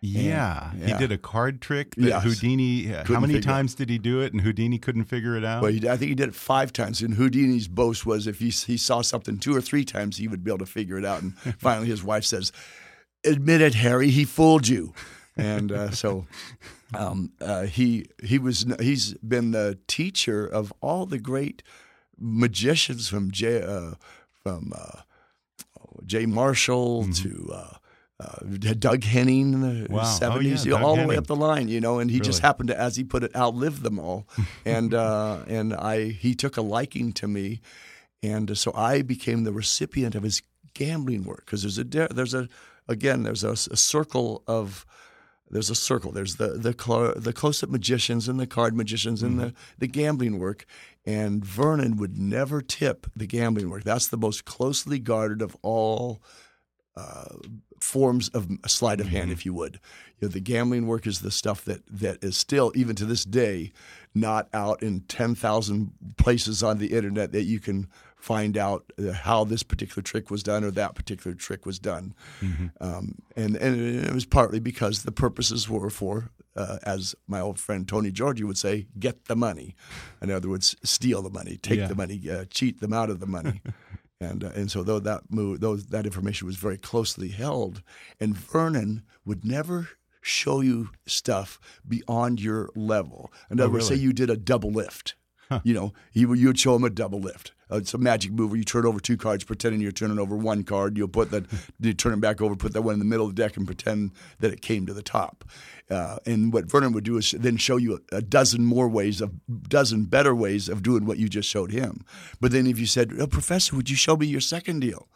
Yeah, 0.00 0.70
And- 0.72 0.82
he 0.84 0.92
did 0.94 1.10
a 1.12 1.18
card 1.18 1.60
trick 1.60 1.94
that 1.96 2.04
Yes. 2.04 2.22
Houdini. 2.22 2.84
How 2.84 3.02
Couldn't 3.02 3.22
many 3.22 3.34
figure 3.34 3.50
it. 3.50 3.52
times 3.52 3.74
did 3.74 3.90
he 3.90 3.98
do 3.98 4.20
it, 4.20 4.32
and 4.32 4.42
Houdini 4.42 4.78
couldn't 4.78 5.04
figure 5.04 5.36
it 5.36 5.44
out? 5.44 5.60
But 5.62 5.74
he, 5.74 5.88
I 5.88 5.96
think 5.96 6.10
he 6.10 6.14
did 6.14 6.28
it 6.28 6.34
five 6.34 6.72
times. 6.72 7.02
And 7.02 7.14
Houdini's 7.14 7.66
boast 7.68 8.06
was 8.06 8.26
if 8.26 8.38
he, 8.38 8.50
he 8.50 8.76
saw 8.76 9.00
something 9.02 9.38
two 9.38 9.54
or 9.56 9.60
three 9.60 9.84
times, 9.84 10.16
he 10.18 10.28
would 10.28 10.44
be 10.44 10.50
able 10.50 10.58
to 10.58 10.66
figure 10.66 10.98
it 10.98 11.04
out. 11.04 11.22
And 11.22 11.36
finally, 11.58 11.88
his 11.88 12.04
wife 12.04 12.24
says, 12.24 12.52
"Admit 13.24 13.60
it, 13.60 13.74
Harry. 13.74 14.10
He 14.10 14.24
fooled 14.24 14.68
you." 14.68 14.92
And 15.36 15.70
uh, 15.72 15.90
so 15.90 16.26
um, 16.94 17.32
uh, 17.40 17.62
he 17.66 18.06
he 18.22 18.38
was 18.38 18.66
he's 18.80 19.14
been 19.14 19.50
the 19.52 19.78
teacher 19.88 20.46
of 20.46 20.72
all 20.80 21.06
the 21.06 21.18
great 21.18 21.62
magicians 22.18 23.08
from 23.08 23.30
Jay 23.30 23.62
uh, 23.62 23.92
from 24.42 24.72
uh, 24.76 25.00
Jay 26.06 26.26
Marshall 26.26 27.08
to. 27.14 27.52
Uh, 28.20 28.38
Doug 28.78 29.04
Henning 29.04 29.52
in 29.52 29.60
the 29.60 29.68
Mm-hmm. 29.68 29.94
Wow. 29.94 30.02
Oh, 30.02 30.18
70s, 30.20 30.42
yeah, 30.42 30.64
you 30.64 30.70
know, 30.70 30.76
Doug 30.78 30.84
all 30.84 30.96
the 30.96 31.06
way 31.06 31.16
up 31.16 31.28
the 31.28 31.36
line, 31.36 31.68
you 31.68 31.80
know, 31.80 32.00
and 32.00 32.10
he 32.10 32.18
just 32.18 32.40
happened 32.40 32.68
to, 32.68 32.78
as 32.78 32.96
he 32.96 33.04
put 33.04 33.22
it, 33.22 33.34
outlive 33.36 33.82
them 33.82 33.98
all. 34.00 34.26
and 34.64 34.92
uh, 34.92 35.44
and 35.46 35.72
I 35.72 36.08
he 36.08 36.34
took 36.34 36.56
a 36.56 36.62
liking 36.62 37.12
to 37.12 37.28
me, 37.28 37.60
and 38.22 38.58
so 38.58 38.72
I 38.74 39.02
became 39.02 39.44
the 39.44 39.52
recipient 39.52 40.16
of 40.16 40.24
his 40.24 40.42
gambling 40.74 41.24
work 41.24 41.46
because 41.46 41.62
there's 41.62 41.78
a 41.78 41.84
there's 42.12 42.34
a 42.34 42.48
again 42.88 43.22
there's 43.22 43.44
a, 43.44 43.52
a 43.52 43.76
circle 43.76 44.42
of 44.48 44.84
there's 45.50 45.70
a 45.70 45.74
circle. 45.76 46.10
There's 46.10 46.36
the 46.36 46.48
the 46.48 46.74
cl- 46.78 47.14
the 47.16 47.32
close 47.32 47.62
up 47.62 47.70
magicians 47.70 48.28
and 48.28 48.40
the 48.40 48.46
card 48.48 48.74
magicians 48.74 49.22
and 49.22 49.38
the 49.38 49.54
the 49.78 49.86
gambling 49.86 50.38
work. 50.40 50.66
And 51.06 51.42
Vernon 51.44 51.96
would 51.96 52.18
never 52.18 52.60
tip 52.60 53.06
the 53.16 53.26
gambling 53.26 53.70
work. 53.70 53.84
That's 53.84 54.08
the 54.08 54.18
most 54.18 54.44
closely 54.44 54.98
guarded 54.98 55.40
of 55.40 55.56
all 55.62 56.20
uh, 56.96 57.36
forms 57.80 58.28
of 58.30 58.48
sleight 58.66 59.00
of 59.00 59.08
hand, 59.08 59.30
if 59.30 59.44
you 59.46 59.52
would. 59.54 59.80
You 60.20 60.28
know, 60.28 60.32
the 60.32 60.40
gambling 60.40 60.86
work 60.86 61.06
is 61.06 61.20
the 61.20 61.30
stuff 61.30 61.64
that 61.64 61.82
that 61.88 62.22
is 62.24 62.36
still, 62.36 62.72
even 62.74 62.96
to 62.96 63.04
this 63.04 63.24
day, 63.24 63.72
not 64.14 64.48
out 64.52 64.82
in 64.82 65.00
ten 65.02 65.34
thousand 65.34 65.92
places 66.16 66.62
on 66.62 66.78
the 66.78 66.88
internet 66.94 67.32
that 67.32 67.44
you 67.44 67.60
can 67.60 67.86
find 68.16 68.56
out 68.56 68.92
uh, 68.98 69.12
how 69.12 69.44
this 69.44 69.62
particular 69.62 70.02
trick 70.02 70.28
was 70.28 70.42
done 70.42 70.64
or 70.64 70.72
that 70.72 70.96
particular 70.96 71.36
trick 71.36 71.64
was 71.64 71.78
done. 71.78 72.14
Um, 72.80 73.14
and 73.36 73.56
and 73.56 73.80
it 74.06 74.12
was 74.12 74.26
partly 74.26 74.58
because 74.60 75.02
the 75.04 75.12
purposes 75.12 75.68
were 75.68 75.90
for. 75.90 76.30
Uh, 76.56 76.78
as 76.82 77.14
my 77.28 77.38
old 77.38 77.60
friend 77.60 77.86
Tony 77.86 78.10
Giorgio 78.10 78.44
would 78.48 78.58
say, 78.58 78.88
get 78.98 79.26
the 79.26 79.36
money. 79.36 79.76
In 80.20 80.28
other 80.32 80.48
words, 80.48 80.74
steal 80.82 81.22
the 81.22 81.30
money, 81.30 81.56
take 81.56 81.78
Yeah. 81.78 81.86
the 81.86 81.94
money, 81.94 82.20
uh, 82.28 82.46
cheat 82.50 82.80
them 82.80 82.92
out 82.92 83.10
of 83.10 83.20
the 83.20 83.28
money. 83.28 83.62
And 84.20 84.42
uh, 84.42 84.50
and 84.54 84.70
so 84.70 84.82
though 84.82 84.98
that 85.00 85.30
move, 85.30 85.60
those 85.60 85.86
that 85.86 86.04
information 86.04 86.46
was 86.46 86.56
very 86.56 86.76
closely 86.76 87.28
held, 87.28 87.82
and 88.18 88.36
Vernon 88.36 89.02
would 89.24 89.44
never 89.44 89.90
show 90.20 90.60
you 90.60 90.90
stuff 91.06 91.60
beyond 91.86 92.40
your 92.40 92.70
level. 92.74 93.32
In 93.50 93.60
other 93.60 93.70
words, 93.70 93.86
say 93.86 93.94
you 93.94 94.12
did 94.12 94.28
a 94.28 94.36
double 94.36 94.70
lift, 94.70 95.14
you 95.62 95.72
know, 95.72 95.92
he 96.10 96.20
you 96.20 96.46
would 96.48 96.58
show 96.58 96.74
him 96.74 96.84
a 96.84 96.90
double 96.90 97.20
lift. 97.20 97.52
Uh, 97.70 97.76
it's 97.76 97.94
a 97.94 97.98
magic 97.98 98.32
move 98.32 98.50
where 98.50 98.58
you 98.58 98.64
turn 98.64 98.86
over 98.86 99.00
two 99.00 99.16
cards, 99.16 99.44
pretending 99.44 99.80
you're 99.80 99.92
turning 99.92 100.18
over 100.18 100.36
one 100.36 100.62
card. 100.62 100.96
You'll 100.96 101.08
put 101.08 101.30
that, 101.30 101.44
you 101.80 101.94
turn 101.94 102.14
it 102.14 102.20
back 102.20 102.40
over, 102.40 102.56
put 102.56 102.72
that 102.72 102.82
one 102.82 102.94
in 102.94 102.98
the 102.98 103.04
middle 103.04 103.26
of 103.26 103.34
the 103.34 103.42
deck, 103.42 103.56
and 103.56 103.66
pretend 103.66 104.12
that 104.40 104.52
it 104.52 104.62
came 104.62 104.86
to 104.86 104.94
the 104.94 105.02
top. 105.02 105.44
Uh, 105.90 106.18
and 106.26 106.52
what 106.52 106.70
Vernon 106.70 106.92
would 106.92 107.04
do 107.04 107.16
is 107.16 107.32
then 107.32 107.56
show 107.56 107.76
you 107.76 108.00
a, 108.12 108.16
a 108.16 108.22
dozen 108.22 108.64
more 108.64 108.88
ways, 108.88 109.20
a 109.20 109.30
dozen 109.68 110.04
better 110.04 110.34
ways 110.34 110.68
of 110.68 110.82
doing 110.82 111.06
what 111.06 111.18
you 111.18 111.28
just 111.28 111.48
showed 111.48 111.72
him. 111.72 112.04
But 112.40 112.52
then 112.52 112.66
if 112.66 112.78
you 112.78 112.86
said, 112.86 113.12
oh, 113.18 113.26
"Professor, 113.26 113.76
would 113.76 113.90
you 113.90 113.96
show 113.96 114.16
me 114.16 114.26
your 114.26 114.40
second 114.40 114.80
deal?" 114.80 115.08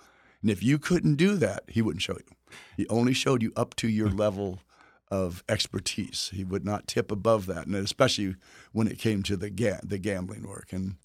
and 0.42 0.50
if 0.50 0.62
you 0.62 0.78
couldn't 0.78 1.16
do 1.16 1.36
that, 1.36 1.62
he 1.68 1.80
wouldn't 1.80 2.02
show 2.02 2.14
you. 2.14 2.56
He 2.76 2.86
only 2.88 3.14
showed 3.14 3.42
you 3.42 3.52
up 3.56 3.74
to 3.76 3.88
your 3.88 4.10
level 4.10 4.60
of 5.08 5.44
expertise. 5.48 6.30
He 6.34 6.42
would 6.42 6.64
not 6.64 6.86
tip 6.88 7.12
above 7.12 7.46
that, 7.46 7.66
and 7.66 7.76
especially 7.76 8.34
when 8.72 8.88
it 8.88 8.98
came 8.98 9.22
to 9.24 9.36
the 9.36 9.50
ga- 9.50 9.80
the 9.82 9.98
gambling 9.98 10.42
work. 10.46 10.72
And 10.72 10.96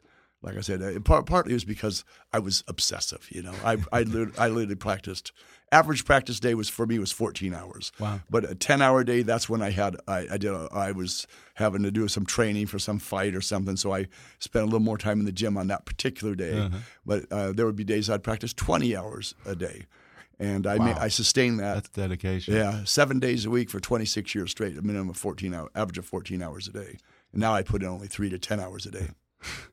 like 0.41 0.56
I 0.56 0.62
said, 0.62 1.04
part, 1.04 1.26
partly 1.26 1.54
it 1.54 1.56
was 1.56 1.65
because 1.65 2.06
I 2.32 2.39
was 2.39 2.63
obsessive. 2.67 3.28
You 3.32 3.41
know, 3.43 3.54
I 3.65 3.78
I, 3.91 4.04
lit- 4.04 4.39
I 4.39 4.47
literally 4.50 4.76
practiced. 4.76 5.32
Average 5.71 6.06
practice 6.06 6.39
day 6.39 6.54
was 6.54 6.69
for 6.69 6.86
me 6.86 6.97
was 6.97 7.12
14 7.12 7.54
hours. 7.54 7.91
Wow. 8.00 8.21
But 8.30 8.50
a 8.50 8.56
10 8.56 8.82
hour 8.82 9.04
day, 9.04 9.21
that's 9.23 9.50
when 9.50 9.62
I 9.62 9.71
had 9.71 9.97
I, 10.08 10.28
I 10.32 10.38
did 10.38 10.52
a, 10.52 10.69
I 10.71 10.91
was 10.91 11.28
having 11.56 11.84
to 11.84 11.91
do 11.91 12.08
some 12.08 12.26
training 12.26 12.67
for 12.67 12.80
some 12.80 13.00
fight 13.00 13.36
or 13.36 13.41
something. 13.41 13.76
So 13.76 13.93
I 13.93 14.08
spent 14.39 14.63
a 14.63 14.65
little 14.65 14.80
more 14.80 14.97
time 14.97 15.19
in 15.19 15.26
the 15.26 15.32
gym 15.32 15.58
on 15.58 15.67
that 15.67 15.86
particular 15.86 16.36
day. 16.36 16.58
Uh-huh. 16.58 16.78
But 17.06 17.26
uh, 17.32 17.52
there 17.52 17.65
would 17.65 17.76
be 17.76 17.84
days 17.84 18.10
I'd 18.10 18.23
practice 18.23 18.54
20 18.54 18.95
hours 18.95 19.36
a 19.45 19.56
day, 19.56 19.88
and 20.39 20.65
I 20.65 20.78
ma- 20.78 20.97
I 21.00 21.08
sustained 21.10 21.60
that. 21.60 21.73
That's 21.73 21.89
dedication. 21.89 22.54
Yeah, 22.56 22.84
seven 22.86 23.19
days 23.19 23.45
a 23.45 23.50
week 23.50 23.69
for 23.69 23.80
26 23.82 24.36
years 24.36 24.52
straight, 24.52 24.78
a 24.78 24.82
minimum 24.82 25.10
of 25.10 25.17
14 25.17 25.54
hours, 25.54 25.69
average 25.76 25.97
of 25.97 26.06
14 26.06 26.41
hours 26.41 26.67
a 26.69 26.71
day. 26.71 26.97
And 27.34 27.41
now 27.41 27.54
I 27.54 27.63
put 27.63 27.82
in 27.82 27.89
only 27.89 28.08
three 28.08 28.30
to 28.30 28.38
10 28.39 28.60
hours 28.62 28.86
a 28.86 28.91
day. 28.91 29.10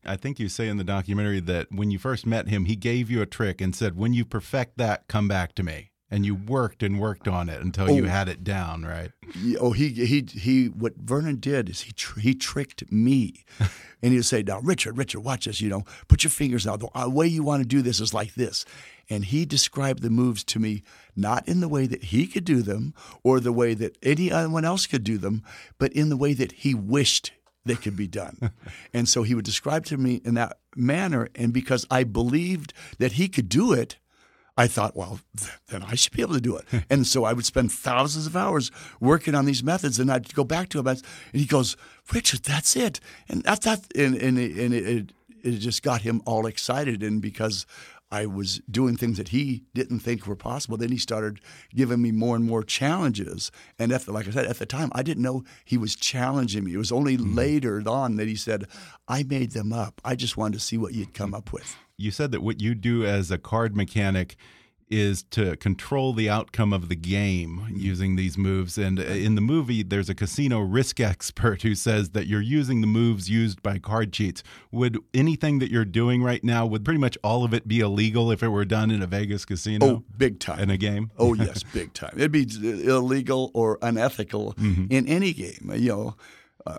I 0.05 0.17
think 0.17 0.39
you 0.39 0.49
say 0.49 0.69
in 0.69 0.77
the 0.77 0.85
documentary 0.85 1.41
that 1.41 1.69
when 1.73 1.91
you 1.91 1.99
first 1.99 2.27
met 2.27 2.49
him, 2.49 2.67
he 2.67 2.77
gave 2.77 3.11
you 3.11 3.23
a 3.23 3.27
trick 3.27 3.61
and 3.61 3.75
said, 3.75 3.97
"When 3.97 4.13
you 4.13 4.25
perfect 4.25 4.77
that, 4.79 5.09
come 5.09 5.29
back 5.29 5.55
to 5.57 5.63
me." 5.63 5.91
And 6.11 6.25
you 6.25 6.35
worked 6.35 6.83
and 6.83 7.01
worked 7.01 7.27
on 7.27 7.49
it 7.49 7.61
until 7.61 7.91
you 7.91 8.05
Oh. 8.05 8.09
had 8.09 8.29
it 8.29 8.45
down, 8.45 8.83
right? 8.85 9.11
Oh, 9.59 9.73
he 9.73 9.89
he 9.89 10.25
he. 10.31 10.67
What 10.67 10.97
Vernon 10.99 11.37
did 11.37 11.69
is 11.69 11.81
he 11.81 11.93
tr- 11.93 12.21
he 12.21 12.35
tricked 12.35 12.93
me, 12.93 13.43
and 14.03 14.13
he'd 14.13 14.23
say, 14.25 14.43
"Now, 14.43 14.61
Richard, 14.61 14.97
Richard, 14.99 15.21
watch 15.21 15.47
this. 15.47 15.61
You 15.61 15.71
know, 15.71 15.85
put 16.07 16.23
your 16.23 16.31
fingers 16.31 16.67
out. 16.67 16.81
The 16.81 16.89
uh, 16.97 17.09
way 17.09 17.27
you 17.27 17.43
want 17.43 17.63
to 17.63 17.69
do 17.69 17.81
this 17.83 18.01
is 18.01 18.13
like 18.15 18.35
this." 18.35 18.65
And 19.11 19.25
he 19.25 19.45
described 19.45 20.03
the 20.03 20.11
moves 20.11 20.45
to 20.45 20.59
me 20.59 20.83
not 21.17 21.49
in 21.49 21.61
the 21.61 21.69
way 21.69 21.87
that 21.87 22.05
he 22.05 22.27
could 22.27 22.45
do 22.45 22.63
them 22.63 22.95
or 23.23 23.41
the 23.41 23.53
way 23.53 23.75
that 23.75 23.97
anyone 24.03 24.65
else 24.65 24.87
could 24.87 25.05
do 25.05 25.19
them, 25.19 25.43
but 25.79 25.93
in 25.95 26.11
the 26.11 26.17
way 26.17 26.33
that 26.35 26.53
he 26.53 26.75
wished 26.75 27.33
they 27.65 27.75
could 27.77 27.97
be 27.97 28.07
done. 28.07 28.51
and 28.95 29.09
so 29.09 29.23
he 29.23 29.35
would 29.35 29.45
describe 29.45 29.85
to 29.87 29.97
me 29.97 30.21
in 30.25 30.35
that 30.35 30.59
manner, 30.77 31.29
and 31.35 31.53
because 31.53 31.87
I 31.91 32.05
believed 32.05 32.73
that 32.99 33.13
he 33.13 33.29
could 33.29 33.49
do 33.49 33.73
it. 33.73 33.97
I 34.57 34.69
thought, 34.69 34.95
well, 34.95 35.19
th- 35.37 35.51
then 35.69 35.83
I 35.83 35.97
should 35.97 36.13
be 36.13 36.23
able 36.23 36.35
to 36.35 36.41
do 36.41 36.57
it. 36.57 36.65
and 36.91 37.05
so 37.05 37.25
I 37.25 37.33
would 37.33 37.45
spend 37.45 37.73
thousands 37.73 38.27
of 38.27 38.37
hours 38.37 38.71
working 39.01 39.35
on 39.35 39.47
these 39.47 39.65
methods, 39.65 39.99
and 39.99 40.13
I'd 40.13 40.33
go 40.33 40.45
back 40.45 40.69
to 40.71 40.79
him, 40.79 40.87
and 40.87 41.03
he 41.33 41.45
goes, 41.45 41.77
"Richard, 42.13 42.45
that's 42.45 42.77
it." 42.77 43.01
And 43.29 43.43
that's 43.43 43.65
that, 43.65 43.81
and 43.97 44.15
and, 44.15 44.39
and 44.39 44.73
it, 44.73 44.87
it, 44.87 45.13
it 45.43 45.59
just 45.59 45.83
got 45.83 46.03
him 46.03 46.23
all 46.25 46.47
excited, 46.47 47.03
and 47.03 47.21
because 47.21 47.67
I 48.15 48.27
was 48.27 48.61
doing 48.71 48.97
things 48.97 49.17
that 49.17 49.31
he 49.31 49.65
didn't 49.75 49.99
think 49.99 50.25
were 50.25 50.37
possible, 50.37 50.77
then 50.77 50.93
he 50.93 50.99
started 50.99 51.41
giving 51.75 52.01
me 52.01 52.13
more 52.13 52.37
and 52.37 52.45
more 52.45 52.63
challenges. 52.63 53.51
And 53.77 53.91
at 53.91 54.03
the, 54.03 54.13
like 54.13 54.29
I 54.29 54.31
said, 54.31 54.47
at 54.47 54.61
the 54.61 54.67
time, 54.67 54.93
I 54.95 55.03
didn't 55.03 55.25
know 55.25 55.43
he 55.65 55.77
was 55.77 55.97
challenging 55.97 56.63
me. 56.63 56.75
It 56.75 56.79
was 56.79 56.93
only 56.93 57.17
hmm. 57.17 57.35
later 57.35 57.83
on 57.87 58.15
that 58.17 58.29
he 58.29 58.37
said, 58.37 58.69
"I 59.09 59.25
made 59.25 59.51
them 59.51 59.73
up. 59.73 60.01
I 60.05 60.15
just 60.15 60.37
wanted 60.37 60.59
to 60.59 60.65
see 60.65 60.79
what 60.79 60.95
you'd 60.95 61.13
come 61.13 61.35
up 61.35 61.53
with." 61.53 61.75
You 61.97 62.13
said 62.13 62.31
that 62.31 62.43
what 62.43 62.61
you 62.61 62.77
do 62.77 63.05
as 63.05 63.33
a 63.33 63.39
card 63.39 63.77
mechanic 63.77 64.37
is 64.95 65.25
to 65.25 65.57
control 65.57 66.13
the 66.13 66.31
outcome 66.31 66.73
of 66.73 66.89
the 66.89 66.95
game 66.95 67.67
using 67.75 68.15
these 68.15 68.39
moves. 68.39 68.79
And 68.79 69.01
uh, 69.01 69.03
in 69.03 69.35
the 69.35 69.41
movie, 69.41 69.83
there's 69.83 70.09
a 70.09 70.15
casino 70.15 70.61
risk 70.61 71.01
expert 71.01 71.63
who 71.63 71.75
says 71.75 72.11
that 72.11 72.29
you're 72.29 72.41
using 72.41 72.81
the 72.81 72.87
moves 72.87 73.29
used 73.29 73.61
by 73.63 73.79
card 73.79 74.13
cheats. 74.13 74.45
Would 74.71 74.99
anything 75.13 75.59
that 75.59 75.71
you're 75.71 75.85
doing 75.85 76.23
right 76.23 76.45
now, 76.45 76.65
would 76.67 76.85
pretty 76.85 77.01
much 77.01 77.19
all 77.25 77.45
of 77.45 77.53
it 77.53 77.67
be 77.67 77.81
illegal 77.81 78.31
if 78.31 78.43
it 78.43 78.49
were 78.49 78.65
done 78.65 78.93
in 78.93 79.03
a 79.03 79.07
Vegas 79.07 79.45
casino? 79.45 79.87
Oh, 79.87 80.05
big 80.17 80.39
time. 80.39 80.61
In 80.61 80.71
a 80.71 80.77
game? 80.77 81.11
Oh 81.19 81.35
yes, 81.47 81.65
big 81.65 81.93
time. 81.93 82.13
It'd 82.17 82.31
be 82.31 82.47
illegal 82.63 83.51
or 83.53 83.79
unethical 83.83 84.55
in 84.59 85.09
any 85.09 85.33
game. 85.33 85.73
You 85.75 85.89
know, 85.89 86.17
uh, 86.67 86.79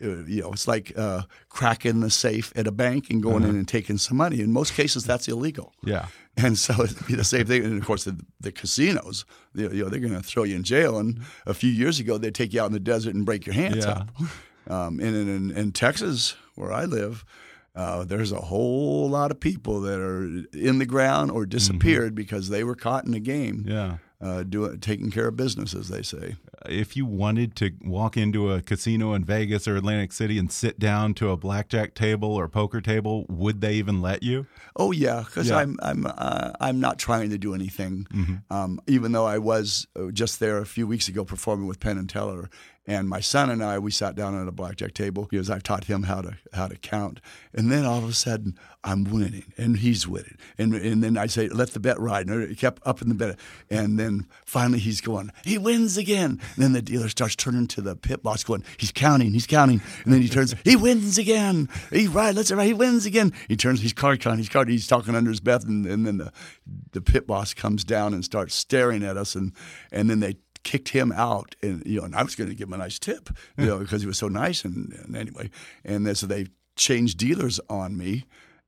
you 0.00 0.40
know, 0.42 0.52
it's 0.52 0.68
like 0.68 0.92
uh, 0.96 1.22
cracking 1.48 2.00
the 2.00 2.10
safe 2.10 2.52
at 2.56 2.66
a 2.66 2.72
bank 2.72 3.10
and 3.10 3.22
going 3.22 3.42
in 3.42 3.50
and 3.50 3.66
taking 3.66 3.98
some 3.98 4.16
money. 4.16 4.40
In 4.40 4.52
most 4.52 4.74
cases, 4.74 5.04
that's 5.04 5.26
illegal. 5.28 5.72
Yeah. 5.84 6.06
And 6.36 6.56
so 6.58 6.72
it'd 6.84 7.06
be 7.06 7.14
the 7.16 7.24
same 7.24 7.46
thing. 7.46 7.64
And 7.64 7.78
of 7.80 7.84
course, 7.86 8.04
the, 8.04 8.16
the 8.40 8.52
casinos, 8.52 9.24
you 9.54 9.68
know, 9.68 9.88
they're 9.88 10.00
going 10.00 10.14
to 10.14 10.22
throw 10.22 10.44
you 10.44 10.54
in 10.56 10.62
jail. 10.62 10.98
And 10.98 11.20
a 11.46 11.54
few 11.54 11.70
years 11.70 11.98
ago, 12.00 12.16
they'd 12.18 12.34
take 12.34 12.52
you 12.52 12.60
out 12.60 12.66
in 12.66 12.72
the 12.72 12.80
desert 12.80 13.14
and 13.14 13.24
break 13.26 13.44
your 13.46 13.54
hands 13.54 13.84
Yeah. 13.84 13.90
up. 13.90 14.10
Um, 14.66 15.00
and 15.00 15.14
in, 15.16 15.28
in, 15.28 15.50
in 15.50 15.72
Texas, 15.72 16.36
where 16.54 16.72
I 16.72 16.84
live, 16.84 17.24
uh, 17.74 18.04
there's 18.04 18.30
a 18.32 18.40
whole 18.40 19.10
lot 19.10 19.30
of 19.32 19.40
people 19.40 19.80
that 19.80 19.98
are 19.98 20.24
in 20.56 20.78
the 20.78 20.86
ground 20.86 21.32
or 21.32 21.44
disappeared 21.44 22.14
because 22.14 22.48
they 22.50 22.62
were 22.62 22.76
caught 22.76 23.04
in 23.04 23.14
a 23.14 23.20
game 23.20 23.64
Yeah. 23.66 23.96
uh, 24.20 24.44
doing 24.44 24.78
taking 24.78 25.10
care 25.10 25.26
of 25.26 25.36
business, 25.36 25.74
as 25.74 25.88
they 25.88 26.02
say. 26.02 26.36
If 26.68 26.96
you 26.96 27.06
wanted 27.06 27.54
to 27.56 27.72
walk 27.84 28.16
into 28.16 28.52
a 28.52 28.62
casino 28.62 29.14
in 29.14 29.24
Vegas 29.24 29.68
or 29.68 29.76
Atlantic 29.76 30.12
City 30.12 30.38
and 30.38 30.50
sit 30.50 30.78
down 30.78 31.14
to 31.14 31.30
a 31.30 31.36
blackjack 31.36 31.94
table 31.94 32.32
or 32.32 32.48
poker 32.48 32.80
table, 32.80 33.26
would 33.28 33.60
they 33.60 33.74
even 33.74 34.00
let 34.00 34.22
you? 34.22 34.46
Oh 34.76 34.90
yeah, 34.92 35.22
because 35.24 35.48
Yeah. 35.48 35.58
I'm 35.58 35.78
I'm 35.82 36.06
uh, 36.06 36.52
I'm 36.60 36.80
not 36.80 36.98
trying 36.98 37.30
to 37.30 37.38
do 37.38 37.54
anything. 37.54 38.06
Mm-hmm. 38.12 38.52
Um, 38.54 38.80
even 38.86 39.12
though 39.12 39.26
I 39.26 39.38
was 39.38 39.86
uh, 39.96 40.10
just 40.12 40.40
there 40.40 40.58
a 40.58 40.66
few 40.66 40.86
weeks 40.86 41.08
ago 41.08 41.24
performing 41.24 41.66
with 41.66 41.80
Penn 41.80 41.98
and 41.98 42.08
Teller, 42.08 42.50
and 42.86 43.08
my 43.08 43.20
son 43.20 43.50
and 43.50 43.64
I 43.64 43.78
we 43.78 43.90
sat 43.90 44.14
down 44.14 44.40
at 44.40 44.46
a 44.46 44.52
blackjack 44.52 44.94
table 44.94 45.26
because 45.30 45.48
I've 45.48 45.62
taught 45.62 45.84
him 45.84 46.04
how 46.04 46.20
to 46.20 46.36
how 46.52 46.68
to 46.68 46.76
count, 46.76 47.20
and 47.52 47.70
then 47.70 47.84
all 47.84 47.98
of 47.98 48.08
a 48.08 48.12
sudden 48.12 48.58
I'm 48.82 49.04
winning 49.04 49.52
and 49.56 49.78
he's 49.78 50.06
winning, 50.06 50.36
and 50.58 50.74
and 50.74 51.02
then 51.02 51.16
I 51.16 51.26
say 51.26 51.48
let 51.48 51.70
the 51.70 51.80
bet 51.80 51.98
ride, 51.98 52.28
and 52.28 52.42
it 52.42 52.58
kept 52.58 52.82
up 52.86 53.00
in 53.00 53.08
the 53.08 53.14
bet, 53.14 53.38
and 53.70 53.98
then 53.98 54.26
finally 54.44 54.78
he's 54.78 55.00
going 55.00 55.32
he 55.44 55.56
wins 55.56 55.96
again. 55.96 56.40
And 56.54 56.64
then 56.64 56.72
the 56.72 56.82
dealer 56.82 57.08
starts 57.08 57.36
turning 57.36 57.66
to 57.68 57.80
the 57.80 57.96
pit 57.96 58.22
boss 58.22 58.44
going 58.44 58.64
he's 58.76 58.92
counting 58.92 59.32
he's 59.32 59.46
counting, 59.46 59.80
and 60.04 60.12
then 60.12 60.20
he 60.20 60.28
turns 60.28 60.54
he 60.64 60.76
wins 60.76 61.16
again. 61.16 61.68
He 61.90 62.06
right 62.06 62.34
let's 62.34 62.52
right 62.52 62.66
he 62.66 62.74
wins 62.74 63.06
again. 63.06 63.32
He 63.48 63.56
turns 63.56 63.80
he's 63.80 63.94
card 63.94 64.20
counting 64.20 64.38
he's 64.38 64.48
card 64.48 64.68
he's 64.68 64.86
talking 64.86 65.14
under 65.14 65.30
his 65.30 65.40
breath, 65.40 65.64
and, 65.64 65.86
and 65.86 66.06
then 66.06 66.18
the 66.18 66.32
the 66.92 67.00
pit 67.00 67.26
boss 67.26 67.54
comes 67.54 67.82
down 67.82 68.12
and 68.12 68.24
starts 68.24 68.54
staring 68.54 69.02
at 69.02 69.16
us, 69.16 69.34
and 69.34 69.52
and 69.90 70.10
then 70.10 70.20
they 70.20 70.36
kicked 70.64 70.88
him 70.90 71.12
out, 71.12 71.54
and 71.62 71.82
you 71.86 72.00
know, 72.00 72.04
and 72.06 72.14
I 72.16 72.22
was 72.22 72.34
going 72.34 72.50
to 72.50 72.56
give 72.56 72.68
him 72.68 72.74
a 72.74 72.78
nice 72.78 72.98
tip, 72.98 73.30
you 73.56 73.66
know, 73.66 73.78
because 73.78 74.00
he 74.02 74.06
was 74.08 74.18
so 74.18 74.28
nice, 74.28 74.64
and, 74.64 74.92
and 75.04 75.16
anyway, 75.16 75.50
and 75.84 76.06
then 76.06 76.14
so 76.14 76.26
they 76.26 76.46
changed 76.76 77.18
dealers 77.18 77.60
on 77.70 77.96
me, 77.96 78.24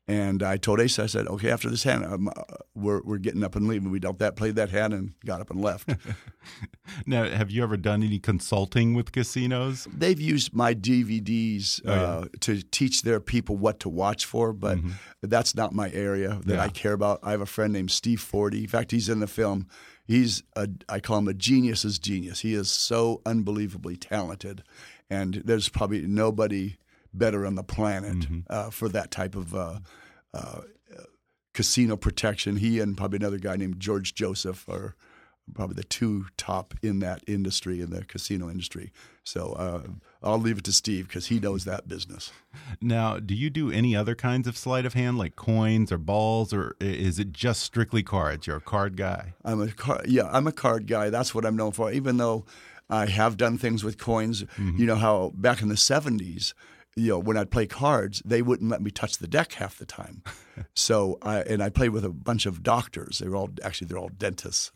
and 0.09 0.43
I 0.43 0.57
told 0.57 0.79
Ace, 0.81 0.99
I 1.01 1.07
said, 1.07 1.27
okay, 1.27 1.51
after 1.51 1.69
this 1.69 1.83
hand, 1.83 2.05
um, 2.05 2.29
uh, 2.29 2.43
we're 2.75 3.01
we're 3.03 3.19
getting 3.19 3.43
up 3.43 3.57
and 3.57 3.67
leaving. 3.67 3.91
We 3.91 3.99
dealt 3.99 4.19
that, 4.21 4.37
played 4.37 4.55
that 4.57 4.71
hand, 4.71 4.95
and 4.95 5.15
got 5.25 5.41
up 5.41 5.51
and 5.51 5.61
left. 5.61 5.91
Now, 7.05 7.25
have 7.25 7.51
you 7.51 7.65
ever 7.65 7.77
done 7.77 8.05
any 8.05 8.21
consulting 8.21 8.95
with 8.95 9.11
casinos? 9.11 9.89
They've 9.93 10.21
used 10.21 10.55
my 10.55 10.73
DVDs 10.73 11.81
Oh, 11.85 11.93
yeah. 11.93 12.01
uh, 12.03 12.25
to 12.43 12.63
teach 12.63 13.03
their 13.03 13.19
people 13.19 13.57
what 13.57 13.81
to 13.81 13.89
watch 13.89 14.25
for, 14.25 14.53
but 14.53 14.79
that's 15.21 15.57
not 15.57 15.73
my 15.75 15.91
area 15.91 16.39
that 16.45 16.55
Yeah. 16.55 16.63
I 16.63 16.69
care 16.69 16.93
about. 16.93 17.19
I 17.25 17.33
have 17.33 17.41
a 17.41 17.47
friend 17.47 17.73
named 17.73 17.91
Steve 17.91 18.21
Forte. 18.21 18.57
In 18.59 18.69
fact, 18.69 18.93
he's 18.93 19.09
in 19.09 19.19
the 19.19 19.27
film. 19.27 19.67
He's 20.07 20.43
a, 20.55 20.69
I 20.89 21.01
call 21.01 21.19
him 21.19 21.29
a 21.29 21.35
genius's 21.35 21.99
genius. 21.99 22.41
He 22.41 22.55
is 22.55 22.71
so 22.71 23.23
unbelievably 23.27 23.97
talented, 23.97 24.63
and 25.11 25.43
there's 25.45 25.69
probably 25.69 26.03
nobody 26.03 26.77
better 27.13 27.47
on 27.47 27.55
the 27.55 27.65
planet 27.65 28.27
uh, 28.49 28.71
for 28.71 28.89
that 28.91 29.11
type 29.11 29.35
of 29.35 29.55
uh, 29.55 29.79
uh, 30.33 30.61
casino 31.55 31.97
protection. 31.97 32.57
He 32.57 32.79
and 32.79 32.97
probably 32.97 33.17
another 33.17 33.39
guy 33.39 33.57
named 33.57 33.81
George 33.81 34.15
Joseph 34.15 34.69
are 34.69 34.95
probably 35.55 35.75
the 35.75 35.85
two 35.85 36.27
top 36.37 36.75
in 36.83 36.99
that 37.01 37.23
industry, 37.27 37.81
in 37.81 37.91
the 37.91 38.05
casino 38.05 38.51
industry. 38.51 38.93
So 39.25 39.53
uh, 39.53 39.83
I'll 40.23 40.39
leave 40.39 40.59
it 40.59 40.65
to 40.65 40.73
Steve 40.73 41.09
because 41.09 41.27
he 41.27 41.41
knows 41.41 41.65
that 41.65 41.89
business. 41.89 42.33
Now, 42.81 43.19
do 43.19 43.35
you 43.35 43.51
do 43.51 43.71
any 43.71 43.95
other 43.97 44.15
kinds 44.15 44.47
of 44.49 44.57
sleight 44.57 44.87
of 44.87 44.95
hand, 44.95 45.19
like 45.19 45.37
coins 45.37 45.91
or 45.93 45.99
balls, 45.99 46.53
or 46.53 46.77
is 46.81 47.19
it 47.19 47.33
just 47.33 47.63
strictly 47.63 48.03
cards? 48.03 48.47
You're 48.47 48.57
a 48.57 48.61
card 48.61 48.97
guy. 48.97 49.35
I'm 49.45 49.61
a 49.61 49.73
card. 49.73 50.07
yeah, 50.09 50.29
I'm 50.33 50.47
a 50.47 50.53
card 50.53 50.87
guy. 50.87 51.11
That's 51.11 51.35
what 51.35 51.45
I'm 51.45 51.57
known 51.57 51.73
for. 51.73 51.91
Even 51.93 52.17
though 52.19 52.45
I 52.89 53.07
have 53.07 53.37
done 53.37 53.59
things 53.59 53.83
with 53.83 53.99
coins, 53.99 54.45
you 54.59 54.87
know 54.87 54.95
how 54.97 55.33
back 55.35 55.61
in 55.63 55.69
the 55.69 55.75
'70s, 55.75 56.55
you 56.97 57.11
know 57.11 57.19
when 57.19 57.37
I'd 57.37 57.51
play 57.51 57.67
cards, 57.67 58.23
they 58.25 58.43
wouldn't 58.43 58.71
let 58.71 58.83
me 58.83 58.91
touch 58.91 59.19
the 59.19 59.29
deck 59.29 59.53
half 59.53 59.79
the 59.79 59.87
time. 59.87 60.23
so 60.75 61.19
I 61.23 61.41
and 61.43 61.63
I 61.63 61.69
played 61.69 61.91
with 61.91 62.05
a 62.05 62.11
bunch 62.11 62.47
of 62.47 62.63
doctors. 62.63 63.19
They 63.19 63.29
were 63.29 63.37
all 63.37 63.51
actually 63.63 63.89
they're 63.89 63.99
all 63.99 64.09
dentists, 64.09 64.73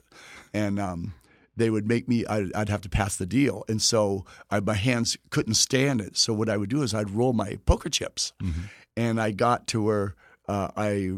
and 0.52 0.78
um, 0.78 1.14
they 1.56 1.70
would 1.70 1.86
make 1.88 2.08
me. 2.08 2.26
I'd, 2.26 2.52
I'd 2.54 2.68
have 2.68 2.82
to 2.82 2.88
pass 2.90 3.16
the 3.16 3.26
deal, 3.26 3.64
and 3.68 3.80
so 3.80 4.24
I, 4.50 4.60
my 4.60 4.74
hands 4.74 5.16
couldn't 5.30 5.54
stand 5.54 6.00
it. 6.00 6.16
So 6.16 6.32
what 6.32 6.48
I 6.48 6.56
would 6.56 6.70
do 6.70 6.82
is 6.82 6.94
I'd 6.94 7.10
roll 7.10 7.32
my 7.32 7.58
poker 7.66 7.88
chips, 7.88 8.32
and 8.96 9.20
I 9.20 9.30
got 9.30 9.66
to 9.68 9.82
where 9.82 10.14
uh, 10.46 10.68
I 10.76 11.12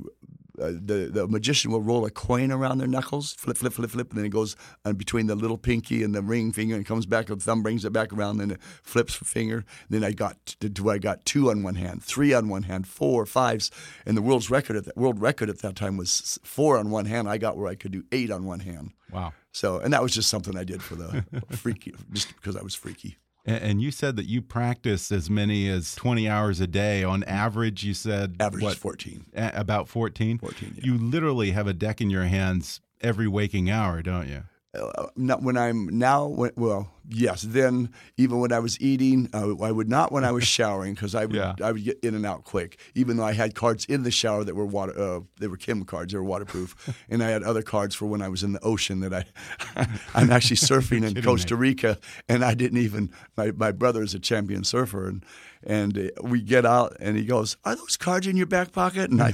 the 0.70 1.10
the 1.12 1.26
magician 1.28 1.70
will 1.72 1.80
roll 1.80 2.04
a 2.04 2.10
coin 2.10 2.52
around 2.52 2.78
their 2.78 2.88
knuckles, 2.88 3.34
flip, 3.34 3.56
flip, 3.56 3.72
flip, 3.72 3.90
flip, 3.90 4.10
and 4.10 4.18
then 4.18 4.26
it 4.26 4.30
goes 4.30 4.56
uh, 4.84 4.92
between 4.92 5.26
the 5.26 5.34
little 5.34 5.58
pinky 5.58 6.02
and 6.02 6.14
the 6.14 6.22
ring 6.22 6.52
finger, 6.52 6.76
and 6.76 6.86
comes 6.86 7.06
back. 7.06 7.26
The 7.26 7.36
thumb 7.36 7.62
brings 7.62 7.84
it 7.84 7.92
back 7.92 8.12
around, 8.12 8.38
then 8.38 8.52
it 8.52 8.62
flips 8.82 9.18
the 9.18 9.24
finger. 9.24 9.64
Then 9.90 10.04
I 10.04 10.12
got 10.12 10.56
to 10.60 10.90
I 10.90 10.98
got 10.98 11.24
two 11.24 11.50
on 11.50 11.62
one 11.62 11.76
hand, 11.76 12.02
three 12.02 12.32
on 12.32 12.48
one 12.48 12.64
hand, 12.64 12.86
four, 12.86 13.26
fives, 13.26 13.70
and 14.06 14.16
the 14.16 14.22
world's 14.22 14.50
record 14.50 14.76
at 14.76 14.84
that 14.84 14.96
world 14.96 15.20
record 15.20 15.48
at 15.50 15.60
that 15.60 15.76
time 15.76 15.96
was 15.96 16.38
four 16.42 16.78
on 16.78 16.90
one 16.90 17.06
hand. 17.06 17.28
I 17.28 17.38
got 17.38 17.56
where 17.56 17.68
I 17.68 17.74
could 17.74 17.92
do 17.92 18.04
eight 18.12 18.30
on 18.30 18.44
one 18.44 18.60
hand. 18.60 18.92
Wow. 19.10 19.32
So, 19.52 19.78
and 19.78 19.92
that 19.92 20.02
was 20.02 20.14
just 20.14 20.30
something 20.30 20.56
I 20.56 20.64
did 20.64 20.82
for 20.82 20.94
the 20.94 21.24
freaky, 21.50 21.94
just 22.12 22.28
because 22.28 22.56
I 22.56 22.62
was 22.62 22.74
freaky. 22.74 23.18
And 23.44 23.82
you 23.82 23.90
said 23.90 24.14
that 24.16 24.26
you 24.26 24.40
practice 24.40 25.10
as 25.10 25.28
many 25.28 25.68
as 25.68 25.94
20 25.96 26.28
hours 26.28 26.60
a 26.60 26.66
day. 26.68 27.02
On 27.02 27.24
average, 27.24 27.82
you 27.82 27.92
said 27.94 28.36
Average 28.38 28.62
what, 28.62 28.76
fourteen. 28.76 29.26
about 29.34 29.88
14? 29.88 30.38
14, 30.38 30.74
yeah. 30.76 30.80
You 30.84 30.96
literally 30.96 31.50
have 31.50 31.66
a 31.66 31.72
deck 31.72 32.00
in 32.00 32.08
your 32.08 32.24
hands 32.24 32.80
every 33.00 33.26
waking 33.26 33.68
hour, 33.68 34.00
don't 34.00 34.28
you? 34.28 34.44
uh, 34.74 35.06
not 35.16 35.42
when 35.42 35.56
I'm 35.56 35.86
now. 35.98 36.26
When, 36.26 36.52
well, 36.56 36.90
yes. 37.08 37.42
Then 37.42 37.90
even 38.16 38.38
when 38.40 38.52
I 38.52 38.58
was 38.58 38.80
eating, 38.80 39.28
uh, 39.32 39.56
I 39.62 39.70
would 39.72 39.88
not 39.88 40.12
when 40.12 40.24
I 40.24 40.32
was 40.32 40.44
showering 40.58 40.94
because 40.94 41.14
I 41.14 41.24
would 41.26 41.34
Yeah. 41.36 41.54
I 41.62 41.72
would 41.72 41.84
get 41.84 41.98
in 42.02 42.14
and 42.14 42.24
out 42.26 42.44
quick. 42.44 42.78
Even 42.94 43.16
though 43.16 43.24
I 43.24 43.32
had 43.32 43.54
cards 43.54 43.84
in 43.86 44.02
the 44.02 44.10
shower 44.10 44.44
that 44.44 44.54
were 44.54 44.66
water, 44.66 44.98
uh, 44.98 45.20
they 45.40 45.46
were 45.48 45.56
KEM 45.56 45.84
cards, 45.84 46.12
they 46.12 46.18
were 46.18 46.24
waterproof, 46.24 46.74
and 47.10 47.22
I 47.22 47.28
had 47.30 47.42
other 47.42 47.62
cards 47.62 47.94
for 47.94 48.06
when 48.06 48.22
I 48.22 48.28
was 48.28 48.42
in 48.42 48.52
the 48.52 48.60
ocean. 48.62 49.00
That 49.00 49.12
I, 49.14 49.86
I'm 50.14 50.30
actually 50.30 50.56
surfing 50.56 51.04
in 51.04 51.22
Costa. 51.22 51.56
Rica, 51.56 51.98
and 52.28 52.44
I 52.44 52.54
didn't 52.54 52.78
even. 52.78 53.10
My 53.36 53.50
my 53.52 53.72
brother 53.72 54.02
is 54.02 54.14
a 54.14 54.18
champion 54.18 54.64
surfer, 54.64 55.08
and 55.08 55.24
and 55.64 55.96
uh, 55.96 56.02
we 56.22 56.40
get 56.42 56.66
out, 56.66 56.96
and 57.00 57.16
he 57.16 57.24
goes, 57.24 57.56
"Are 57.64 57.76
those 57.76 57.96
cards 57.96 58.26
in 58.26 58.36
your 58.36 58.46
back 58.46 58.72
pocket?" 58.72 59.10
And 59.10 59.22
I, 59.22 59.32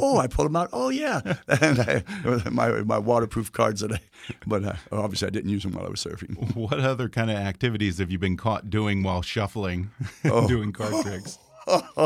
oh, 0.00 0.18
I 0.18 0.26
pulled 0.26 0.46
them 0.48 0.56
out. 0.56 0.70
Oh 0.72 0.88
yeah, 0.88 1.20
and 1.48 1.78
I, 1.80 2.02
my 2.50 2.70
my 2.82 2.98
waterproof 2.98 3.52
cards 3.52 3.80
that 3.80 3.92
I, 3.92 4.00
but 4.46 4.64
uh, 4.64 4.74
obviously 4.92 5.28
I 5.28 5.30
didn't 5.30 5.50
use 5.50 5.62
them 5.64 5.72
while 5.72 5.86
I 5.86 5.90
was 5.90 6.02
surfing. 6.02 6.54
What 6.56 6.80
other 6.80 7.05
kind 7.08 7.30
of 7.30 7.36
activities 7.36 7.98
have 7.98 8.10
you 8.10 8.18
been 8.18 8.36
caught 8.36 8.70
doing 8.70 9.02
while 9.02 9.22
shuffling, 9.22 9.90
doing 10.22 10.72
card 10.72 11.04
tricks? 11.04 11.38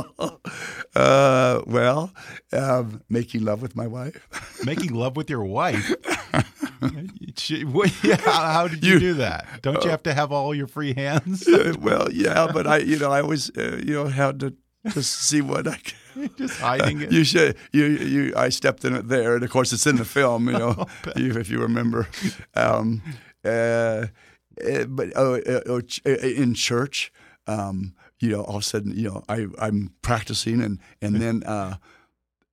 uh, 0.97 1.61
well, 1.67 2.13
um, 2.53 3.03
making 3.09 3.45
love 3.45 3.61
with 3.63 3.77
my 3.77 3.87
wife. 3.87 4.27
Making 4.65 4.95
love 4.95 5.17
with 5.17 5.29
your 5.31 5.45
wife? 5.45 5.95
She- 7.37 7.65
what- 7.65 7.91
how, 7.91 8.53
how 8.53 8.69
did 8.69 8.85
you, 8.85 8.99
do 8.99 9.15
that? 9.15 9.47
Don't 9.63 9.83
you 9.85 9.91
have 9.91 10.03
to 10.05 10.15
have 10.15 10.33
all 10.33 10.55
your 10.55 10.67
free 10.67 10.95
hands? 10.95 11.47
Uh, 11.47 11.75
well, 11.81 12.09
yeah, 12.13 12.51
but 12.53 12.67
I, 12.67 12.79
you 12.79 12.99
know, 12.99 13.11
I 13.11 13.21
always, 13.21 13.51
uh, 13.57 13.81
you 13.85 13.95
know, 13.95 14.07
had 14.07 14.41
to 14.41 14.55
to 14.93 15.03
see 15.03 15.41
what 15.41 15.69
I. 15.69 15.77
Could. 15.77 16.37
Just 16.37 16.59
hiding 16.59 17.01
it? 17.03 17.13
You 17.13 17.25
should. 17.25 17.57
You 17.73 17.85
you. 17.87 18.33
I 18.37 18.49
stepped 18.49 18.85
in 18.85 18.95
it 18.95 19.09
there, 19.09 19.35
and 19.35 19.45
of 19.45 19.51
course, 19.51 19.73
it's 19.73 19.87
in 19.87 19.97
the 19.97 20.05
film. 20.05 20.49
You 20.49 20.59
know, 20.59 20.87
you, 21.17 21.33
if 21.39 21.49
you 21.51 21.61
remember. 21.61 22.09
Um, 22.55 23.03
uh, 23.45 23.49
uh, 23.49 24.07
but 24.88 25.12
oh, 25.16 25.35
uh, 25.37 25.61
oh, 25.66 25.81
uh, 26.07 26.11
in 26.11 26.55
church, 26.55 27.12
um, 27.46 27.94
you 28.18 28.29
know, 28.31 28.42
all 28.42 28.57
of 28.57 28.62
a 28.62 28.64
sudden, 28.64 28.92
you 28.96 29.09
know, 29.09 29.23
I 29.29 29.46
I'm 29.59 29.92
practicing, 30.03 30.61
and 30.62 30.79
and 31.03 31.16
then. 31.16 31.42
Uh, 31.44 31.77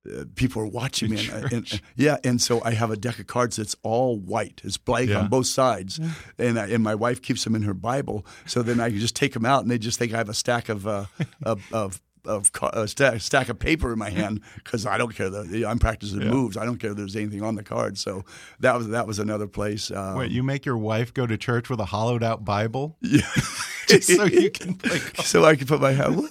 uh, 0.08 0.24
people 0.36 0.62
are 0.62 0.66
watching 0.66 1.10
me, 1.10 1.28
and, 1.28 1.52
and, 1.52 1.80
yeah, 1.96 2.16
and 2.24 2.40
so 2.40 2.62
I 2.64 2.70
have 2.72 2.90
a 2.90 2.96
deck 2.96 3.18
of 3.18 3.26
cards 3.26 3.56
that's 3.56 3.76
all 3.82 4.16
white. 4.18 4.62
It's 4.64 4.78
blank 4.78 5.10
Yeah. 5.10 5.18
on 5.20 5.28
both 5.28 5.46
sides, 5.48 6.00
and 6.38 6.58
I, 6.58 6.68
and 6.68 6.82
my 6.82 6.94
wife 6.94 7.20
keeps 7.20 7.44
them 7.44 7.54
in 7.54 7.62
her 7.62 7.74
Bible. 7.74 8.24
So 8.46 8.62
then 8.62 8.80
I 8.80 8.88
can 8.88 9.00
just 9.00 9.16
take 9.16 9.34
them 9.34 9.44
out, 9.44 9.62
and 9.62 9.70
they 9.70 9.76
just 9.76 9.98
think 9.98 10.14
I 10.14 10.16
have 10.16 10.30
a 10.30 10.34
stack 10.34 10.70
of 10.70 10.86
uh, 10.86 11.06
of, 11.42 11.60
of 11.72 12.00
of 12.28 12.50
a 12.72 12.86
stack, 12.86 13.20
stack 13.20 13.48
of 13.48 13.58
paper 13.58 13.92
in 13.92 13.98
my 13.98 14.10
hand 14.10 14.40
because 14.56 14.86
I 14.86 14.98
don't 14.98 15.14
care. 15.14 15.30
The, 15.30 15.66
I'm 15.66 15.78
practicing 15.78 16.20
moves. 16.20 16.56
I 16.56 16.64
don't 16.64 16.78
care 16.78 16.90
if 16.90 16.96
there's 16.96 17.16
anything 17.16 17.42
on 17.42 17.54
the 17.54 17.62
card. 17.62 17.98
So 17.98 18.24
that 18.60 18.76
was 18.76 18.88
that 18.88 19.06
was 19.06 19.18
another 19.18 19.46
place. 19.46 19.90
Um, 19.90 20.18
Wait, 20.18 20.30
you 20.30 20.42
make 20.42 20.64
your 20.64 20.78
wife 20.78 21.12
go 21.12 21.26
to 21.26 21.36
church 21.36 21.70
with 21.70 21.80
a 21.80 21.86
hollowed 21.86 22.22
out 22.22 22.44
Bible 22.44 22.96
yeah. 23.00 23.22
just 23.88 24.14
so 24.14 24.24
you 24.24 24.50
can 24.50 24.74
play 24.76 24.98
so 25.24 25.44
I 25.44 25.56
can 25.56 25.66
put 25.66 25.80
my 25.80 25.92
hand. 25.92 26.28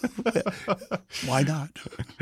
Why 1.25 1.43
not? 1.43 1.71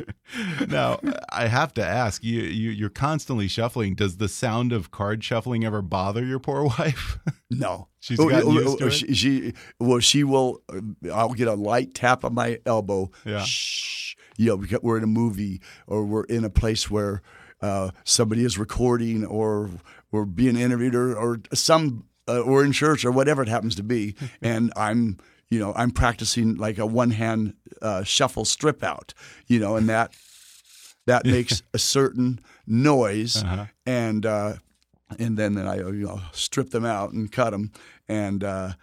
now 0.67 0.99
i 1.29 1.47
have 1.47 1.71
to 1.71 1.85
ask 1.85 2.23
you, 2.23 2.41
you 2.41 2.71
you're 2.71 2.89
constantly 2.89 3.47
shuffling 3.47 3.93
does 3.93 4.17
the 4.17 4.27
sound 4.27 4.73
of 4.73 4.89
card 4.89 5.23
shuffling 5.23 5.63
ever 5.63 5.83
bother 5.83 6.25
your 6.25 6.39
poor 6.39 6.63
wife 6.63 7.19
No, 7.51 7.87
She's 8.05 8.19
Oh, 8.19 8.29
gotten 8.29 8.47
oh, 8.49 8.51
used 8.51 8.67
oh, 8.67 8.75
to 8.77 8.87
it? 8.87 8.91
She, 8.91 9.13
she 9.15 9.53
well, 9.79 9.99
she 9.99 10.23
will. 10.23 10.61
uh, 10.71 11.11
I'll 11.13 11.33
get 11.33 11.47
a 11.47 11.55
light 11.55 11.93
tap 11.95 12.23
on 12.23 12.33
my 12.35 12.59
elbow. 12.65 13.09
Yeah. 13.25 13.43
Shh. 13.43 14.15
You 14.37 14.47
know, 14.49 14.57
because 14.57 14.81
we're 14.83 14.97
in 14.97 15.03
a 15.03 15.07
movie 15.07 15.59
or 15.87 16.05
we're 16.05 16.25
in 16.25 16.43
a 16.43 16.49
place 16.49 16.91
where 16.91 17.21
uh, 17.61 17.89
somebody 18.03 18.43
is 18.45 18.57
recording 18.59 19.25
or 19.25 19.69
we're 20.11 20.25
being 20.25 20.55
interviewed 20.57 20.93
or, 20.93 21.15
or 21.15 21.39
some 21.53 22.03
uh, 22.27 22.41
or 22.41 22.63
in 22.63 22.71
church 22.73 23.03
or 23.05 23.11
whatever 23.11 23.41
it 23.41 23.47
happens 23.49 23.75
to 23.75 23.83
be, 23.83 24.15
and 24.41 24.71
I'm. 24.75 25.17
You 25.51 25.59
know, 25.59 25.73
I'm 25.75 25.91
practicing 25.91 26.55
like 26.55 26.79
a 26.79 26.87
one-hand 26.87 27.53
uh, 27.79 28.03
shuffle 28.03 28.45
strip 28.45 28.83
out. 28.83 29.13
You 29.45 29.59
know, 29.59 29.75
and 29.75 29.87
that 29.89 30.11
that 31.05 31.23
makes 31.35 31.61
a 31.71 31.77
certain 31.77 32.39
noise, 32.65 33.43
Uh-huh. 33.43 33.65
and 33.85 34.25
uh, 34.25 34.53
and 35.19 35.37
then 35.37 35.57
I 35.57 35.77
you 35.77 36.07
know 36.07 36.21
strip 36.31 36.71
them 36.71 36.85
out 36.85 37.11
and 37.11 37.31
cut 37.31 37.51
them, 37.51 37.71
and 38.07 38.43
uh, 38.43 38.73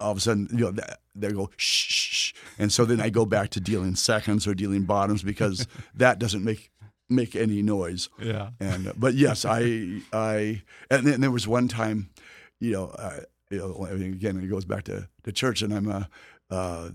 all 0.00 0.12
of 0.12 0.18
a 0.18 0.20
sudden, 0.20 0.48
you 0.52 0.70
know, 0.70 0.74
they 1.14 1.32
go 1.32 1.50
shh, 1.56 1.88
shh, 1.90 2.32
and 2.58 2.72
so 2.72 2.84
then 2.84 3.00
I 3.00 3.10
go 3.10 3.24
back 3.24 3.50
to 3.50 3.60
dealing 3.60 3.94
seconds 3.96 4.46
or 4.46 4.54
dealing 4.54 4.84
bottoms 4.84 5.22
because 5.22 5.66
that 5.94 6.18
doesn't 6.18 6.44
make 6.44 6.70
make 7.08 7.34
any 7.34 7.62
noise. 7.62 8.08
Yeah. 8.20 8.50
And 8.60 8.88
uh, 8.88 8.92
but 8.96 9.14
yes, 9.14 9.44
I 9.44 10.00
I 10.12 10.62
and 10.90 11.06
then 11.06 11.20
there 11.20 11.30
was 11.30 11.48
one 11.48 11.68
time, 11.68 12.10
you 12.60 12.72
know, 12.72 12.86
uh, 12.86 13.20
you 13.50 13.58
know, 13.58 13.84
again 13.84 14.42
it 14.42 14.48
goes 14.48 14.64
back 14.64 14.84
to 14.84 15.08
the 15.22 15.32
church, 15.32 15.62
and 15.62 15.72
I'm 15.74 15.88
a. 15.88 16.08
Uh, 16.50 16.90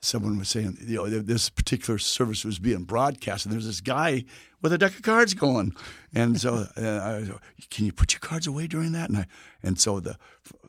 someone 0.00 0.38
was 0.38 0.48
saying, 0.48 0.78
you 0.80 0.96
know, 0.96 1.06
this 1.08 1.50
particular 1.50 1.98
service 1.98 2.44
was 2.44 2.58
being 2.58 2.84
broadcast, 2.84 3.44
and 3.44 3.52
there's 3.52 3.66
this 3.66 3.80
guy 3.80 4.24
with 4.62 4.72
a 4.72 4.78
deck 4.78 4.94
of 4.96 5.02
cards 5.02 5.34
going, 5.34 5.74
and 6.14 6.40
so 6.40 6.66
uh, 6.76 6.80
I, 6.80 7.28
can 7.70 7.86
you 7.86 7.92
put 7.92 8.12
your 8.12 8.20
cards 8.20 8.46
away 8.46 8.66
during 8.66 8.92
that? 8.92 9.08
And 9.08 9.18
I, 9.18 9.26
and 9.62 9.78
so 9.78 10.00
the 10.00 10.16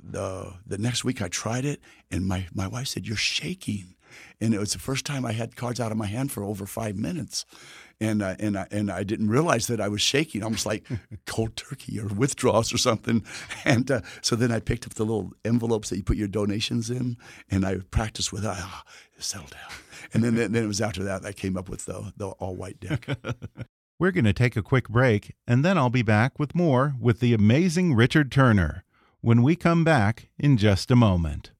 the 0.01 0.53
the 0.65 0.77
next 0.77 1.03
week 1.03 1.21
I 1.21 1.27
tried 1.27 1.65
it, 1.65 1.81
and 2.11 2.27
my 2.27 2.47
my 2.53 2.67
wife 2.67 2.87
said, 2.87 3.07
"You're 3.07 3.17
shaking," 3.17 3.95
and 4.41 4.53
it 4.53 4.59
was 4.59 4.73
the 4.73 4.79
first 4.79 5.05
time 5.05 5.25
I 5.25 5.33
had 5.33 5.55
cards 5.55 5.79
out 5.79 5.91
of 5.91 5.97
my 5.97 6.07
hand 6.07 6.31
for 6.31 6.43
over 6.43 6.65
five 6.65 6.95
minutes, 6.95 7.45
and 7.99 8.21
uh, 8.21 8.35
and 8.39 8.57
I, 8.57 8.67
and 8.71 8.91
I 8.91 9.03
didn't 9.03 9.29
realize 9.29 9.67
that 9.67 9.81
I 9.81 9.87
was 9.87 10.01
shaking, 10.01 10.43
almost 10.43 10.65
like 10.65 10.85
cold 11.25 11.55
turkey 11.55 11.99
or 11.99 12.07
withdrawals 12.07 12.73
or 12.73 12.77
something. 12.77 13.23
And 13.65 13.89
uh, 13.89 14.01
so 14.21 14.35
then 14.35 14.51
I 14.51 14.59
picked 14.59 14.85
up 14.85 14.93
the 14.93 15.05
little 15.05 15.31
envelopes 15.43 15.89
that 15.89 15.97
you 15.97 16.03
put 16.03 16.17
your 16.17 16.27
donations 16.27 16.89
in, 16.89 17.17
and 17.49 17.65
I 17.65 17.77
practiced 17.91 18.31
with 18.31 18.45
ah, 18.45 18.83
settle 19.17 19.47
down. 19.47 19.71
And 20.13 20.23
then 20.23 20.35
then 20.35 20.63
it 20.63 20.67
was 20.67 20.81
after 20.81 21.03
that 21.03 21.25
I 21.25 21.31
came 21.31 21.57
up 21.57 21.69
with 21.69 21.85
the 21.85 22.13
the 22.17 22.29
all 22.29 22.55
white 22.55 22.79
deck. 22.79 23.07
We're 23.99 24.11
going 24.11 24.25
to 24.25 24.33
take 24.33 24.55
a 24.55 24.61
quick 24.61 24.89
break, 24.89 25.33
and 25.47 25.65
then 25.65 25.75
I'll 25.75 25.89
be 25.89 26.03
back 26.03 26.37
with 26.37 26.53
more 26.53 26.93
with 26.99 27.19
the 27.19 27.33
amazing 27.33 27.95
Richard 27.95 28.31
Turner 28.31 28.83
when 29.21 29.41
we 29.41 29.55
come 29.55 29.83
back 29.83 30.29
in 30.37 30.57
just 30.57 30.91
a 30.91 30.95
moment. 30.95 31.51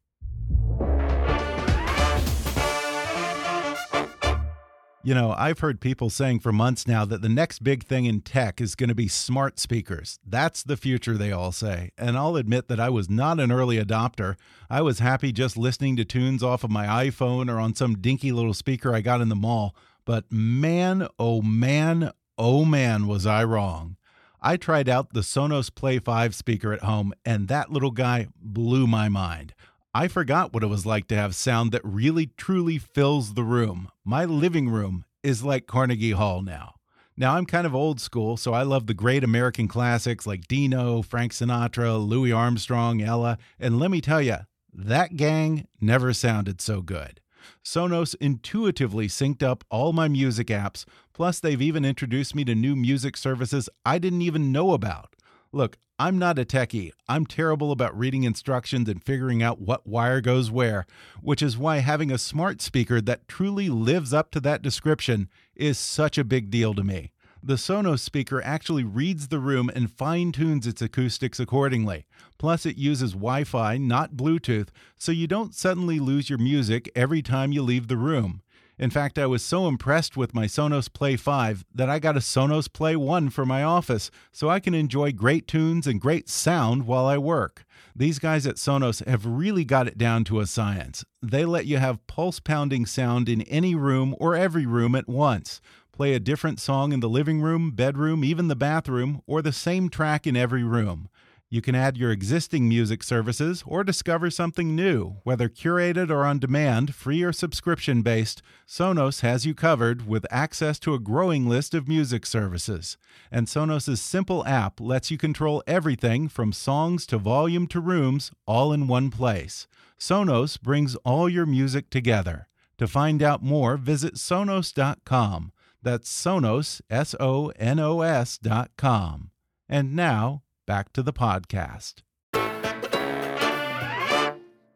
You 5.08 5.16
know, 5.16 5.34
I've 5.38 5.60
heard 5.60 5.80
people 5.80 6.10
saying 6.10 6.42
for 6.42 6.52
months 6.52 6.86
now 6.86 7.06
that 7.06 7.22
the 7.22 7.30
next 7.30 7.64
big 7.64 7.86
thing 7.86 8.04
in 8.04 8.20
tech 8.20 8.60
is 8.60 8.76
going 8.76 8.90
to 8.90 8.94
be 8.94 9.08
smart 9.08 9.58
speakers. 9.58 10.20
That's 10.28 10.64
the 10.64 10.76
future, 10.76 11.18
they 11.18 11.32
all 11.32 11.54
say. 11.54 11.92
And 11.98 12.18
I'll 12.18 12.36
admit 12.36 12.68
that 12.68 12.82
I 12.82 12.90
was 12.90 13.10
not 13.10 13.40
an 13.40 13.50
early 13.50 13.82
adopter. 13.82 14.36
I 14.70 14.82
was 14.82 15.00
happy 15.00 15.32
just 15.32 15.56
listening 15.56 15.96
to 15.96 16.04
tunes 16.04 16.44
off 16.44 16.66
of 16.66 16.72
my 16.72 17.08
iPhone 17.08 17.50
or 17.50 17.58
on 17.58 17.74
some 17.74 18.00
dinky 18.00 18.34
little 18.34 18.54
speaker 18.54 18.94
I 18.94 19.00
got 19.00 19.22
in 19.22 19.30
the 19.30 19.36
mall. 19.38 19.74
But 20.04 20.26
man, 20.30 21.08
oh 21.18 21.42
man, 21.42 22.12
oh 22.38 22.66
man, 22.66 23.08
was 23.08 23.26
I 23.26 23.46
wrong. 23.46 23.96
I 24.42 24.58
tried 24.58 24.90
out 24.90 25.14
the 25.14 25.22
Sonos 25.22 25.74
Play 25.74 26.00
5 26.00 26.36
speaker 26.36 26.74
at 26.74 26.84
home, 26.84 27.14
and 27.26 27.48
that 27.48 27.72
little 27.72 27.92
guy 27.92 28.28
blew 28.42 28.88
my 28.88 29.08
mind. 29.08 29.54
I 29.98 30.08
forgot 30.08 30.54
what 30.54 30.62
it 30.62 30.68
was 30.68 30.86
like 30.86 31.08
to 31.08 31.16
have 31.16 31.34
sound 31.34 31.72
that 31.72 31.82
really 31.84 32.28
truly 32.38 32.78
fills 32.78 33.34
the 33.34 33.42
room. 33.42 33.90
My 34.06 34.26
living 34.26 34.70
room 34.70 35.06
is 35.24 35.44
like 35.44 35.66
Carnegie 35.66 36.12
Hall 36.12 36.44
now. 36.44 36.76
Now, 37.18 37.34
I'm 37.34 37.48
kind 37.48 37.66
of 37.66 37.74
old 37.74 38.00
school, 38.00 38.38
so 38.38 38.54
I 38.54 38.62
love 38.62 38.86
the 38.86 38.94
great 38.94 39.24
American 39.24 39.68
classics 39.68 40.28
like 40.28 40.48
Dino, 40.48 41.02
Frank 41.02 41.32
Sinatra, 41.32 41.98
Louis 41.98 42.32
Armstrong, 42.32 43.02
Ella, 43.02 43.40
and 43.60 43.80
let 43.80 43.90
me 43.90 44.00
tell 44.00 44.22
you, 44.22 44.38
that 44.72 45.16
gang 45.16 45.66
never 45.82 46.14
sounded 46.14 46.62
so 46.62 46.84
good. 46.84 47.20
Sonos 47.66 48.14
intuitively 48.22 49.08
synced 49.08 49.42
up 49.42 49.64
all 49.72 49.94
my 49.94 50.08
music 50.08 50.50
apps, 50.50 50.86
plus, 51.12 51.40
they've 51.40 51.60
even 51.60 51.84
introduced 51.84 52.36
me 52.36 52.46
to 52.46 52.54
new 52.54 52.76
music 52.76 53.18
services 53.18 53.68
I 53.84 53.98
didn't 53.98 54.22
even 54.22 54.52
know 54.52 54.74
about. 54.74 55.16
Look, 55.52 55.80
I'm 56.00 56.20
not 56.20 56.38
a 56.38 56.46
techie. 56.46 56.92
I'm 57.10 57.26
terrible 57.26 57.72
about 57.72 57.98
reading 57.98 58.24
instructions 58.24 58.88
and 58.88 59.04
figuring 59.04 59.42
out 59.42 59.60
what 59.60 59.88
wire 59.88 60.22
goes 60.22 60.52
where, 60.52 60.86
which 61.24 61.42
is 61.42 61.58
why 61.58 61.78
having 61.78 62.12
a 62.12 62.20
smart 62.20 62.62
speaker 62.62 63.02
that 63.02 63.28
truly 63.28 63.68
lives 63.68 64.14
up 64.14 64.30
to 64.32 64.40
that 64.42 64.62
description 64.62 65.28
is 65.56 65.80
such 65.80 66.20
a 66.20 66.24
big 66.24 66.52
deal 66.52 66.76
to 66.76 66.84
me. 66.84 67.14
The 67.42 67.56
Sonos 67.56 68.02
speaker 68.02 68.44
actually 68.44 68.84
reads 68.84 69.30
the 69.30 69.40
room 69.40 69.72
and 69.74 69.92
fine 69.92 70.32
tunes 70.32 70.68
its 70.68 70.84
acoustics 70.84 71.40
accordingly. 71.40 72.06
Plus, 72.38 72.68
it 72.68 72.78
uses 72.78 73.14
Wi 73.14 73.44
Fi, 73.44 73.78
not 73.78 74.14
Bluetooth, 74.14 74.68
so 75.00 75.12
you 75.12 75.26
don't 75.26 75.56
suddenly 75.56 76.00
lose 76.00 76.30
your 76.30 76.40
music 76.40 76.92
every 76.96 77.24
time 77.24 77.52
you 77.52 77.64
leave 77.64 77.88
the 77.88 77.98
room. 77.98 78.44
In 78.80 78.92
fact, 78.92 79.18
I 79.18 79.26
was 79.26 79.44
so 79.44 79.68
impressed 79.68 80.16
with 80.16 80.36
my 80.36 80.46
Sonos 80.46 80.92
Play 80.92 81.16
5 81.16 81.66
that 81.74 81.90
I 81.90 81.98
got 81.98 82.16
a 82.16 82.20
Sonos 82.20 82.72
Play 82.72 82.96
1 82.96 83.32
for 83.32 83.44
my 83.44 83.64
office 83.64 84.12
so 84.32 84.50
I 84.50 84.60
can 84.60 84.76
enjoy 84.76 85.12
great 85.12 85.48
tunes 85.48 85.88
and 85.88 86.00
great 86.00 86.30
sound 86.30 86.86
while 86.86 87.08
I 87.08 87.18
work. 87.18 87.66
These 87.96 88.20
guys 88.20 88.46
at 88.46 88.58
Sonos 88.58 89.04
have 89.08 89.26
really 89.26 89.66
got 89.66 89.88
it 89.88 89.98
down 89.98 90.26
to 90.26 90.40
a 90.40 90.46
science. 90.46 91.04
They 91.24 91.44
let 91.44 91.66
you 91.66 91.78
have 91.78 92.06
pulse 92.06 92.40
pounding 92.40 92.86
sound 92.86 93.30
in 93.30 93.42
any 93.44 93.74
room 93.74 94.16
or 94.20 94.36
every 94.36 94.68
room 94.68 94.94
at 94.94 95.08
once. 95.08 95.60
Play 95.92 96.14
a 96.14 96.20
different 96.20 96.60
song 96.60 96.92
in 96.94 97.00
the 97.00 97.10
living 97.10 97.42
room, 97.42 97.72
bedroom, 97.72 98.24
even 98.24 98.48
the 98.48 98.56
bathroom, 98.56 99.24
or 99.26 99.42
the 99.42 99.52
same 99.52 99.90
track 99.90 100.28
in 100.28 100.36
every 100.36 100.64
room. 100.64 101.10
You 101.50 101.62
can 101.62 101.76
add 101.76 101.96
your 101.96 102.12
existing 102.12 102.68
music 102.68 103.02
services 103.02 103.64
or 103.66 103.86
discover 103.86 104.30
something 104.30 104.76
new, 104.76 105.22
whether 105.24 105.48
curated 105.48 106.10
or 106.10 106.26
on 106.26 106.40
demand, 106.40 106.94
free 106.94 107.24
or 107.24 107.32
subscription 107.32 108.02
based. 108.02 108.42
Sonos 108.68 109.22
has 109.22 109.46
you 109.46 109.56
covered 109.56 110.06
with 110.06 110.26
access 110.30 110.78
to 110.80 110.94
a 110.94 111.00
growing 111.00 111.48
list 111.48 111.74
of 111.74 111.88
music 111.88 112.26
services. 112.26 112.98
And 113.32 113.48
Sonos' 113.48 113.98
simple 113.98 114.46
app 114.46 114.82
lets 114.82 115.10
you 115.10 115.18
control 115.18 115.64
everything 115.66 116.28
from 116.28 116.52
songs 116.52 117.06
to 117.08 117.18
volume 117.18 117.66
to 117.68 117.80
rooms 117.80 118.32
all 118.46 118.74
in 118.74 118.88
one 118.88 119.10
place. 119.10 119.68
Sonos 119.98 120.62
brings 120.62 120.96
all 121.06 121.30
your 121.30 121.46
music 121.46 121.90
together. 121.90 122.50
To 122.78 122.88
find 122.88 123.24
out 123.24 123.42
more, 123.42 123.78
visit 123.78 124.16
Sonos.com. 124.16 125.54
That's 125.82 126.12
Sonos, 126.12 126.82
S 126.90 127.16
O 127.22 127.54
N 127.58 127.80
O 127.80 128.02
S.com. 128.02 129.32
And 129.70 129.96
now, 129.96 130.44
back 130.68 130.94
to 130.94 131.02
the 131.02 131.14
podcast. 131.14 131.96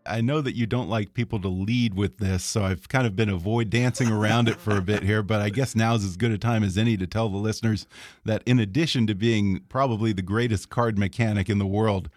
I 0.03 0.19
know 0.19 0.41
that 0.41 0.55
you 0.55 0.65
don't 0.65 0.89
like 0.89 1.13
people 1.13 1.39
to 1.41 1.47
lead 1.47 1.93
with 1.93 2.17
this, 2.17 2.43
so 2.43 2.63
I've 2.63 2.89
kind 2.89 3.05
of 3.05 3.15
been 3.15 3.29
avoid 3.29 3.69
dancing 3.69 4.09
around 4.09 4.49
it 4.49 4.55
for 4.57 4.75
a 4.75 4.81
bit 4.81 5.03
here, 5.03 5.21
but 5.21 5.41
I 5.41 5.49
guess 5.49 5.75
now's 5.75 6.03
as 6.03 6.17
good 6.17 6.31
a 6.31 6.37
time 6.39 6.63
as 6.63 6.75
any 6.77 6.97
to 6.97 7.05
tell 7.05 7.29
the 7.29 7.37
listeners 7.37 7.85
that 8.25 8.41
in 8.47 8.59
addition 8.59 9.05
to 9.07 9.13
being 9.15 9.61
probably 9.69 10.11
the 10.11 10.23
greatest 10.23 10.69
card 10.69 10.97
mechanic 10.97 11.49
in 11.49 11.59
the 11.59 11.67
world, 11.67 12.09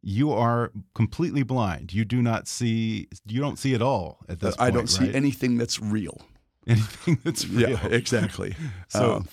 you 0.00 0.32
are 0.32 0.72
completely 0.94 1.42
blind. 1.42 1.92
You 1.92 2.04
do 2.04 2.22
not 2.22 2.48
see 2.48 3.08
you 3.26 3.40
don't 3.40 3.58
see 3.58 3.74
at 3.74 3.82
all 3.82 4.20
at 4.28 4.40
this 4.40 4.54
I 4.58 4.66
point, 4.70 4.74
don't 4.74 4.86
see 4.86 5.04
right? 5.06 5.14
anything 5.14 5.58
that's 5.58 5.78
real. 5.80 6.20
anything 6.66 7.18
that's 7.24 7.46
real. 7.46 7.70
Yeah, 7.70 7.86
exactly. 7.88 8.54
So, 8.88 9.16
Um, 9.16 9.28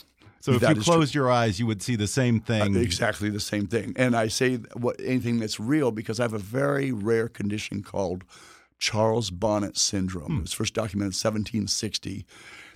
so 0.46 0.54
if 0.54 0.62
that 0.62 0.76
you 0.76 0.82
is 0.82 0.86
true. 0.86 0.94
closed 0.94 1.16
your 1.16 1.32
eyes, 1.32 1.60
you 1.60 1.66
would 1.66 1.82
see 1.82 1.96
the 1.96 2.06
same 2.06 2.38
uh, 2.38 2.46
thing. 2.46 2.78
Uh, 2.78 2.80
exactly 2.80 3.32
the 3.32 3.40
same 3.40 3.66
thing. 3.66 3.94
And 3.96 4.16
I 4.16 4.28
say 4.28 4.58
what 4.76 4.96
anything 5.04 5.40
that's 5.40 5.60
real 5.60 5.90
because 5.90 6.20
I 6.20 6.24
have 6.24 6.34
a 6.34 6.38
very 6.38 6.92
rare 6.92 7.28
condition 7.28 7.82
called 7.82 8.24
Charles 8.78 9.32
Bonnet 9.32 9.76
syndrome. 9.76 10.28
Hmm. 10.28 10.38
It 10.38 10.42
was 10.42 10.54
first 10.54 10.76
documented 10.76 11.16
in 11.16 11.32
1760. 11.32 12.28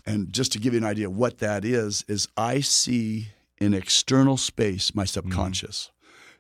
And 0.03 0.33
just 0.33 0.51
to 0.53 0.59
give 0.59 0.73
you 0.73 0.79
an 0.79 0.85
idea 0.85 1.09
of 1.09 1.15
what 1.15 1.37
that 1.39 1.63
is, 1.63 2.03
is 2.07 2.27
I 2.35 2.61
see 2.61 3.27
in 3.59 3.75
external 3.75 4.37
space 4.37 4.95
my 4.95 5.03
hmm. 5.03 5.07
subconscious. 5.07 5.91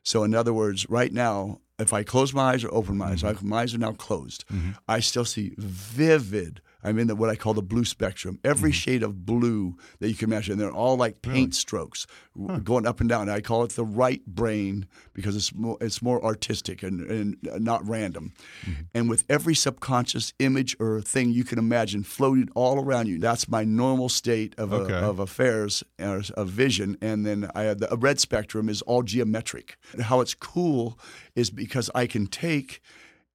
So 0.01 0.23
in 0.23 0.33
other 0.33 0.53
words, 0.53 0.89
right 0.89 1.13
now, 1.13 1.59
if 1.77 1.93
I 1.93 2.01
close 2.01 2.33
my 2.33 2.53
eyes 2.53 2.63
or 2.63 2.73
open 2.73 2.97
my 2.97 3.11
eyes, 3.11 3.21
hmm. 3.21 3.27
like 3.27 3.43
my 3.43 3.59
eyes 3.59 3.75
are 3.75 3.77
now 3.77 3.91
closed, 3.91 4.47
mm-hmm. 4.47 4.71
I 4.87 4.99
still 4.99 5.25
see 5.25 5.53
vivid. 5.59 6.61
I'm 6.83 6.97
in 6.97 7.07
the, 7.07 7.15
what 7.15 7.29
I 7.29 7.35
call 7.35 7.53
the 7.53 7.61
blue 7.61 7.85
spectrum. 7.85 8.39
Every 8.43 8.71
mm-hmm. 8.71 8.75
shade 8.75 9.03
of 9.03 9.25
blue 9.25 9.75
that 9.99 10.09
you 10.09 10.15
can 10.15 10.29
imagine. 10.29 10.57
They're 10.57 10.71
all 10.71 10.95
like 10.95 11.21
paint 11.21 11.53
strokes 11.53 12.07
w- 12.37 12.59
going 12.61 12.87
up 12.87 12.99
and 13.01 13.09
down. 13.09 13.29
I 13.29 13.41
call 13.41 13.63
it 13.63 13.71
the 13.71 13.85
right 13.85 14.25
brain 14.25 14.87
because 15.13 15.35
it's 15.35 15.53
more, 15.53 15.77
it's 15.81 16.01
more 16.01 16.23
artistic 16.23 16.81
and, 16.81 17.01
and 17.09 17.37
uh, 17.51 17.57
not 17.59 17.87
random. 17.87 18.33
Mm-hmm. 18.63 18.81
And 18.93 19.09
with 19.09 19.25
every 19.29 19.55
subconscious 19.55 20.33
image 20.39 20.75
or 20.79 21.01
thing 21.01 21.31
you 21.31 21.43
can 21.43 21.59
imagine 21.59 22.03
floating 22.03 22.49
all 22.55 22.79
around 22.79 23.07
you, 23.07 23.19
that's 23.19 23.49
my 23.49 23.63
normal 23.65 24.07
state 24.07 24.55
of, 24.57 24.71
uh, 24.73 24.77
Okay. 24.77 24.93
a, 24.93 25.09
of 25.09 25.19
affairs 25.19 25.83
or 25.99 26.21
of 26.35 26.47
vision. 26.47 26.97
And 27.01 27.25
then 27.25 27.51
I 27.53 27.63
have 27.63 27.79
the 27.79 27.93
a 27.93 27.97
red 27.97 28.19
spectrum 28.19 28.69
is 28.69 28.81
all 28.83 29.03
geometric. 29.03 29.75
How 29.99 30.21
it's 30.21 30.33
cool 30.33 30.97
is 31.35 31.49
because 31.49 31.89
I 31.93 32.07
can 32.07 32.27
take 32.27 32.81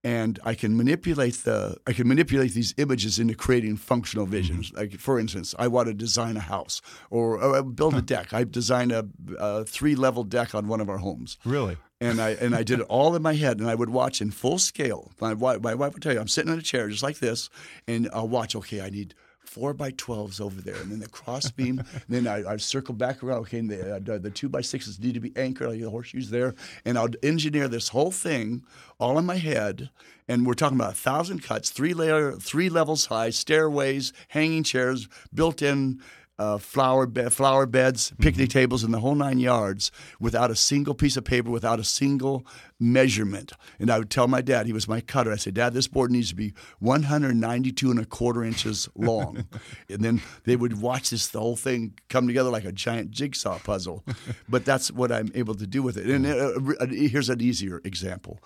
and 0.04 0.38
I 0.44 0.54
can 0.54 0.76
manipulate 0.76 1.34
the 1.44 1.78
I 1.86 1.94
can 1.94 2.06
manipulate 2.06 2.52
these 2.52 2.74
images 2.76 3.18
into 3.18 3.34
creating 3.34 3.78
functional 3.78 4.26
mm-hmm. 4.26 4.32
visions. 4.32 4.72
Like 4.74 5.00
for 5.00 5.18
instance, 5.18 5.54
I 5.58 5.66
want 5.68 5.88
to 5.88 5.94
design 5.94 6.36
a 6.36 6.40
house 6.40 6.82
or, 7.10 7.42
or 7.42 7.56
uh, 7.56 7.62
build 7.62 7.94
a 7.94 8.02
deck. 8.02 8.34
I 8.34 8.44
designed 8.44 8.92
a, 8.92 9.08
a 9.38 9.64
three 9.64 9.96
level 9.96 10.22
deck 10.22 10.54
on 10.54 10.68
one 10.68 10.80
of 10.80 10.90
our 10.90 10.98
homes. 10.98 11.38
really? 11.44 11.78
And 12.00 12.20
I 12.20 12.30
and 12.30 12.54
I 12.54 12.64
did 12.64 12.80
it 12.80 12.86
all 12.90 13.16
in 13.16 13.22
my 13.22 13.34
head, 13.34 13.60
and 13.60 13.70
I 13.70 13.74
would 13.74 13.88
watch 13.88 14.20
in 14.20 14.30
full 14.30 14.58
scale. 14.58 15.12
My 15.22 15.32
wife, 15.32 15.62
my 15.62 15.74
wife 15.74 15.94
would 15.94 16.02
tell 16.02 16.12
you, 16.12 16.20
I'm 16.20 16.28
sitting 16.28 16.52
in 16.52 16.58
a 16.58 16.62
chair 16.62 16.88
just 16.88 17.02
like 17.02 17.18
this, 17.18 17.48
and 17.88 18.10
I'll 18.12 18.28
watch. 18.28 18.54
Okay, 18.54 18.82
I 18.82 18.90
need 18.90 19.14
four 19.54 19.72
by 19.72 19.92
twelves 19.92 20.40
over 20.40 20.60
there, 20.60 20.74
and 20.74 20.90
then 20.90 20.98
the 20.98 21.08
cross 21.08 21.48
beam. 21.52 21.78
and 21.78 22.02
then 22.08 22.26
I, 22.26 22.54
I 22.54 22.56
circle 22.56 22.92
back 22.92 23.22
around. 23.22 23.38
Okay, 23.42 23.60
the, 23.60 23.96
uh, 23.96 24.18
the 24.18 24.30
two 24.30 24.48
by 24.48 24.60
sixes 24.60 24.98
need 24.98 25.14
to 25.14 25.20
be 25.20 25.32
anchored. 25.36 25.68
Like 25.68 25.80
the 25.80 25.90
horseshoes 25.90 26.30
there, 26.30 26.56
and 26.84 26.98
I'll 26.98 27.08
engineer 27.22 27.68
this 27.68 27.88
whole 27.88 28.10
thing 28.10 28.64
all 28.98 29.18
in 29.18 29.24
my 29.24 29.36
head. 29.36 29.90
And 30.26 30.46
we're 30.46 30.54
talking 30.54 30.78
about 30.78 30.94
a 30.94 30.96
thousand 30.96 31.42
cuts, 31.42 31.70
three 31.70 31.92
layer, 31.92 32.32
three 32.32 32.70
levels 32.70 33.06
high, 33.06 33.30
stairways, 33.30 34.12
hanging 34.28 34.62
chairs, 34.62 35.06
built-in 35.32 36.00
uh, 36.38 36.58
flower 36.58 37.06
be- 37.06 37.30
flower 37.30 37.66
beds, 37.66 38.12
picnic 38.20 38.48
Mm-hmm. 38.48 38.58
tables, 38.58 38.84
and 38.84 38.92
the 38.92 39.00
whole 39.00 39.14
nine 39.14 39.38
yards 39.38 39.90
without 40.18 40.50
a 40.50 40.56
single 40.56 40.94
piece 40.94 41.16
of 41.16 41.24
paper, 41.24 41.50
without 41.50 41.78
a 41.78 41.84
single 41.84 42.44
measurement. 42.80 43.52
And 43.78 43.90
I 43.90 43.98
would 43.98 44.10
tell 44.10 44.26
my 44.26 44.42
dad, 44.42 44.66
he 44.66 44.72
was 44.72 44.88
my 44.88 45.00
cutter. 45.00 45.32
I 45.32 45.36
said, 45.36 45.54
Dad, 45.54 45.74
this 45.74 45.86
board 45.86 46.10
needs 46.10 46.30
to 46.30 46.34
be 46.34 46.52
192 46.80 47.90
and 47.90 48.00
a 48.00 48.04
quarter 48.04 48.42
inches 48.44 48.88
long. 48.94 49.44
and 49.88 50.02
then 50.04 50.22
they 50.44 50.56
would 50.56 50.80
watch 50.80 51.10
this 51.10 51.28
the 51.28 51.40
whole 51.40 51.56
thing 51.56 51.94
come 52.08 52.26
together 52.26 52.50
like 52.50 52.64
a 52.64 52.72
giant 52.72 53.10
jigsaw 53.10 53.58
puzzle. 53.58 54.04
but 54.48 54.64
that's 54.64 54.90
what 54.90 55.12
I'm 55.12 55.30
able 55.34 55.54
to 55.54 55.66
do 55.66 55.82
with 55.82 55.96
it. 55.96 56.06
And 56.06 56.26
uh, 56.26 56.74
uh, 56.80 56.86
here's 56.86 57.30
an 57.30 57.40
easier 57.40 57.80
example 57.84 58.40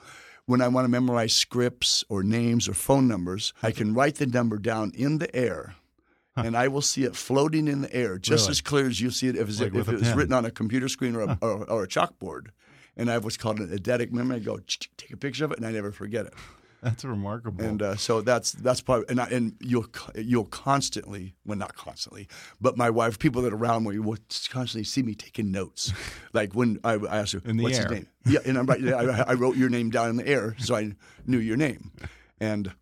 when 0.47 0.63
I 0.63 0.69
want 0.69 0.87
to 0.87 0.89
memorize 0.89 1.35
scripts 1.35 2.05
or 2.09 2.23
names 2.23 2.71
or 2.71 2.73
phone 2.75 3.07
numbers, 3.07 3.53
I 3.63 3.71
can 3.71 3.93
write 3.93 4.15
the 4.15 4.27
number 4.27 4.57
down 4.57 4.93
in 4.95 5.19
the 5.19 5.35
air. 5.37 5.75
And 6.45 6.57
I 6.57 6.69
will 6.69 6.83
see 6.83 7.05
it 7.05 7.17
floating 7.17 7.69
in 7.69 7.81
the 7.83 7.95
air, 7.95 8.19
just 8.19 8.45
Really? 8.45 8.51
as 8.53 8.61
clear 8.61 8.87
as 8.87 9.01
you 9.01 9.11
see 9.11 9.29
it 9.29 9.37
if, 9.37 9.61
Like 9.61 9.75
if 9.75 9.89
it 9.89 9.99
was 10.01 10.13
written 10.13 10.33
on 10.33 10.45
a 10.45 10.51
computer 10.51 10.89
screen 10.89 11.17
or 11.17 11.23
a, 11.23 11.39
or, 11.41 11.65
or 11.71 11.83
a 11.85 11.89
chalkboard. 11.89 12.49
And 12.97 13.11
I 13.11 13.13
have 13.15 13.25
what's 13.25 13.37
called 13.37 13.61
an 13.61 13.69
eidetic 13.69 14.13
memory. 14.13 14.37
I 14.37 14.39
go 14.41 14.59
take 14.97 15.13
a 15.13 15.17
picture 15.17 15.45
of 15.45 15.53
it, 15.53 15.59
and 15.59 15.67
I 15.67 15.71
never 15.71 15.93
forget 15.93 16.27
it. 16.27 16.35
That's 16.83 17.05
remarkable. 17.05 17.65
And 17.65 17.83
uh, 17.83 17.97
so 17.97 18.21
that's 18.23 18.53
that's 18.53 18.81
part. 18.81 19.09
And 19.11 19.21
I, 19.21 19.27
and 19.27 19.55
you'll 19.61 19.87
you'll 20.15 20.45
constantly, 20.45 21.35
well, 21.45 21.59
not 21.59 21.75
constantly, 21.75 22.29
but 22.61 22.77
my 22.77 22.89
wife, 22.91 23.19
people 23.19 23.43
that 23.43 23.53
are 23.53 23.57
around 23.57 23.85
me, 23.85 23.99
will 23.99 24.19
constantly 24.49 24.85
see 24.85 25.03
me 25.03 25.15
taking 25.15 25.51
notes. 25.51 25.93
like 26.33 26.55
when 26.55 26.79
I, 26.85 26.95
I 26.95 27.19
asked 27.19 27.33
her, 27.33 27.41
"What's 27.45 27.79
air. 27.79 27.83
his 27.85 27.91
name?" 27.91 28.07
Yeah, 28.27 28.41
and 28.45 28.57
I'm 28.57 28.67
right. 28.67 28.85
I, 28.85 29.25
I 29.29 29.35
wrote 29.35 29.57
your 29.57 29.69
name 29.69 29.91
down 29.91 30.11
in 30.11 30.17
the 30.17 30.27
air, 30.29 30.55
so 30.59 30.77
I 30.77 30.93
knew 31.27 31.39
your 31.39 31.57
name. 31.57 31.91
And 32.41 32.73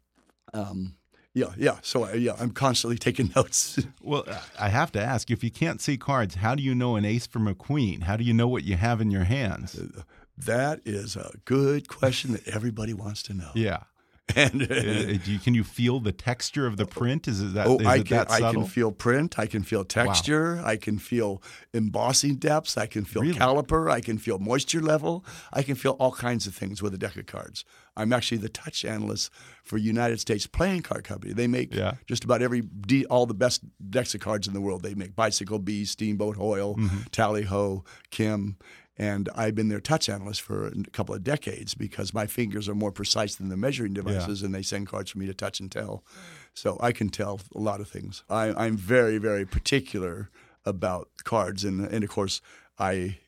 um, 0.52 0.96
yeah, 1.36 1.52
yeah. 1.58 1.76
So 1.82 2.04
I, 2.04 2.14
yeah, 2.14 2.34
I'm 2.40 2.50
constantly 2.50 2.96
taking 2.96 3.30
notes. 3.36 3.78
Well, 4.02 4.24
I 4.58 4.70
have 4.70 4.90
to 4.92 5.00
ask 5.02 5.30
if 5.30 5.44
you 5.44 5.50
can't 5.50 5.82
see 5.82 5.98
cards, 5.98 6.36
how 6.36 6.54
do 6.54 6.62
you 6.62 6.74
know 6.74 6.96
an 6.96 7.04
ace 7.04 7.26
from 7.26 7.46
a 7.46 7.54
queen? 7.54 8.00
How 8.00 8.16
do 8.16 8.24
you 8.24 8.32
know 8.32 8.48
what 8.48 8.64
you 8.64 8.76
have 8.76 9.02
in 9.02 9.10
your 9.10 9.24
hands? 9.24 9.78
Uh, 9.78 10.02
that 10.38 10.80
is 10.86 11.14
a 11.14 11.32
good 11.44 11.88
question 11.88 12.32
that 12.32 12.48
everybody 12.48 12.94
wants 12.94 13.22
to 13.24 13.34
know. 13.34 13.50
Yeah. 13.54 13.80
And 14.34 14.62
Uh, 14.70 15.18
you, 15.24 15.38
can 15.38 15.54
you 15.54 15.62
feel 15.64 16.00
the 16.00 16.10
texture 16.12 16.66
of 16.66 16.76
the 16.76 16.84
print? 16.84 17.28
Is 17.28 17.40
it 17.40 17.54
that? 17.54 17.66
Oh, 17.68 17.78
is 17.78 17.86
I 17.86 17.98
can. 18.02 18.16
that 18.16 18.30
I 18.30 18.40
can 18.52 18.64
feel 18.64 18.90
print. 18.90 19.38
I 19.38 19.46
can 19.46 19.62
feel 19.62 19.84
texture. 19.84 20.60
I 20.64 20.76
can 20.76 20.98
feel 20.98 21.40
embossing 21.72 22.36
depths. 22.36 22.76
I 22.76 22.86
can 22.86 23.04
feel 23.04 23.22
Really? 23.22 23.38
caliper. 23.38 23.90
I 23.90 24.00
can 24.00 24.18
feel 24.18 24.38
moisture 24.38 24.82
level. 24.82 25.24
I 25.52 25.62
can 25.62 25.76
feel 25.76 25.92
all 25.92 26.12
kinds 26.12 26.46
of 26.48 26.54
things 26.54 26.82
with 26.82 26.92
a 26.92 26.98
deck 26.98 27.16
of 27.16 27.26
cards. 27.26 27.64
I'm 27.96 28.12
actually 28.12 28.38
the 28.38 28.48
touch 28.50 28.84
analyst 28.84 29.30
for 29.62 29.78
United 29.78 30.20
States 30.20 30.46
Playing 30.46 30.82
Card 30.82 31.04
Company. 31.04 31.32
They 31.32 31.46
make 31.46 31.72
Yeah. 31.72 31.94
just 32.06 32.24
about 32.24 32.42
every 32.42 32.62
all 33.08 33.26
the 33.26 33.34
best 33.34 33.62
decks 33.90 34.14
of 34.14 34.20
cards 34.20 34.46
in 34.48 34.54
the 34.54 34.60
world. 34.60 34.82
They 34.82 34.94
make 34.94 35.14
Bicycle 35.14 35.60
Bee, 35.60 35.84
Steamboat 35.84 36.36
Hoyle, 36.36 36.74
Mm-hmm. 36.76 36.98
Tally 37.12 37.44
Ho, 37.44 37.84
KEM. 38.10 38.56
And 38.98 39.28
I've 39.34 39.54
been 39.54 39.68
their 39.68 39.80
touch 39.80 40.08
analyst 40.08 40.40
for 40.40 40.68
a 40.68 40.72
couple 40.92 41.14
of 41.14 41.22
decades 41.22 41.74
because 41.74 42.14
my 42.14 42.26
fingers 42.26 42.66
are 42.68 42.74
more 42.74 42.92
precise 42.92 43.34
than 43.34 43.50
the 43.50 43.56
measuring 43.56 43.92
devices, 43.92 44.42
and 44.42 44.54
they 44.54 44.62
send 44.62 44.86
cards 44.88 45.10
for 45.10 45.18
me 45.18 45.26
to 45.26 45.34
touch 45.34 45.60
and 45.60 45.70
tell. 45.70 46.02
So 46.54 46.78
I 46.80 46.92
can 46.92 47.10
tell 47.10 47.40
a 47.54 47.58
lot 47.58 47.80
of 47.80 47.88
things. 47.88 48.24
I, 48.30 48.54
I'm 48.54 48.76
very, 48.76 49.18
very 49.18 49.44
particular 49.44 50.30
about 50.64 51.08
cards, 51.24 51.62
and 51.64 51.86
and 51.86 52.02
of 52.04 52.10
course 52.10 52.40
I 52.78 53.18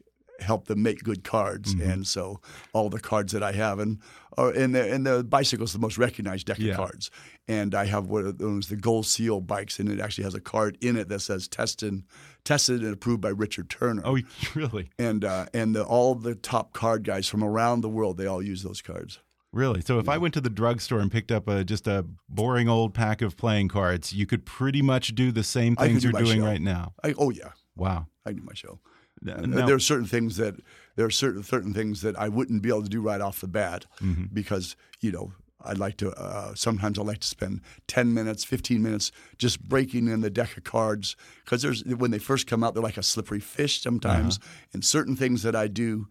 help 0.41 0.67
them 0.69 0.83
make 0.83 1.03
good 1.03 1.25
cards, 1.25 1.75
Mm-hmm. 1.75 1.91
and 1.91 2.07
so 2.07 2.41
all 2.73 2.89
the 2.91 3.01
cards 3.01 3.33
that 3.33 3.43
I 3.43 3.53
have, 3.53 3.79
and 3.79 3.99
or 4.37 4.51
and 4.53 4.75
the 4.75 4.93
and 4.93 5.07
the 5.07 5.25
bicycle's 5.25 5.73
the 5.73 5.79
most 5.79 5.99
recognized 5.99 6.47
deck 6.47 6.59
Yeah. 6.59 6.73
of 6.73 6.77
cards, 6.79 7.11
and 7.49 7.75
I 7.75 7.87
have 7.87 8.07
one 8.07 8.27
of 8.27 8.39
those 8.39 8.69
the 8.69 8.77
gold 8.77 9.07
seal 9.07 9.41
bikes, 9.41 9.79
and 9.79 9.89
it 9.91 10.01
actually 10.01 10.25
has 10.25 10.35
a 10.35 10.41
card 10.41 10.79
in 10.81 10.97
it 10.97 11.09
that 11.09 11.21
says 11.21 11.49
tested, 11.49 12.03
tested 12.45 12.83
and 12.83 12.93
approved 12.95 13.21
by 13.21 13.31
Richard 13.31 13.69
Turner. 13.71 14.03
Oh, 14.05 14.19
really? 14.55 14.91
and 14.99 15.25
uh, 15.25 15.47
and 15.53 15.75
the, 15.75 15.83
all 15.85 16.15
the 16.15 16.35
top 16.35 16.73
card 16.73 17.05
guys 17.05 17.27
from 17.29 17.43
around 17.43 17.81
the 17.81 17.89
world, 17.89 18.17
they 18.17 18.27
all 18.27 18.43
use 18.43 18.63
those 18.63 18.81
cards. 18.83 19.19
Really? 19.51 19.81
So 19.81 19.99
if 19.99 20.11
I 20.11 20.19
went 20.19 20.35
to 20.35 20.43
the 20.43 20.51
drugstore 20.51 21.01
and 21.01 21.11
picked 21.11 21.33
up 21.33 21.49
a 21.49 21.65
just 21.65 21.87
a 21.89 22.05
boring 22.29 22.69
old 22.69 22.93
pack 22.93 23.23
of 23.23 23.37
playing 23.39 23.69
cards, 23.69 24.13
you 24.13 24.27
could 24.27 24.45
pretty 24.45 24.83
much 24.83 25.15
do 25.15 25.33
the 25.33 25.43
same 25.43 25.75
things 25.75 26.03
do 26.03 26.11
you're 26.11 26.21
doing 26.23 26.41
show. 26.41 26.45
right 26.47 26.61
now. 26.61 26.93
I, 27.03 27.15
oh 27.19 27.31
yeah, 27.31 27.53
Wow. 27.75 28.09
I 28.27 28.33
do 28.33 28.43
my 28.43 28.53
show. 28.53 28.79
Uh, 29.27 29.67
there 29.67 29.75
are 29.75 29.81
certain 29.81 30.07
things 30.07 30.37
that 30.37 30.55
there 30.97 31.07
are 31.07 31.11
certain 31.11 31.43
certain 31.43 31.73
things 31.75 32.01
that 32.03 32.19
I 32.19 32.29
wouldn't 32.29 32.63
be 32.63 32.69
able 32.69 32.83
to 32.83 32.89
do 32.89 33.01
right 33.01 33.21
off 33.21 33.41
the 33.41 33.49
bat 33.49 33.87
Mm-hmm. 34.01 34.27
because 34.33 34.77
you 35.01 35.13
know 35.13 35.33
I'd 35.65 35.79
like 35.79 35.97
to. 35.99 36.11
Uh, 36.13 36.55
sometimes 36.55 36.99
I 36.99 37.03
like 37.03 37.19
to 37.19 37.27
spend 37.27 37.61
ten 37.89 38.15
minutes, 38.15 38.45
fifteen 38.45 38.83
minutes 38.83 39.11
just 39.39 39.61
breaking 39.69 40.07
in 40.09 40.21
the 40.21 40.31
deck 40.31 40.57
of 40.57 40.65
cards 40.65 41.17
because 41.45 41.63
there's 41.63 41.85
when 41.85 42.11
they 42.13 42.19
first 42.21 42.47
come 42.47 42.63
out 42.63 42.75
they're 42.75 42.83
like 42.83 42.97
a 42.97 43.03
slippery 43.03 43.41
fish 43.41 43.81
sometimes, 43.83 44.39
Uh-huh. 44.39 44.69
and 44.75 44.85
certain 44.85 45.17
things 45.17 45.43
that 45.43 45.57
I 45.57 45.67
do. 45.69 46.07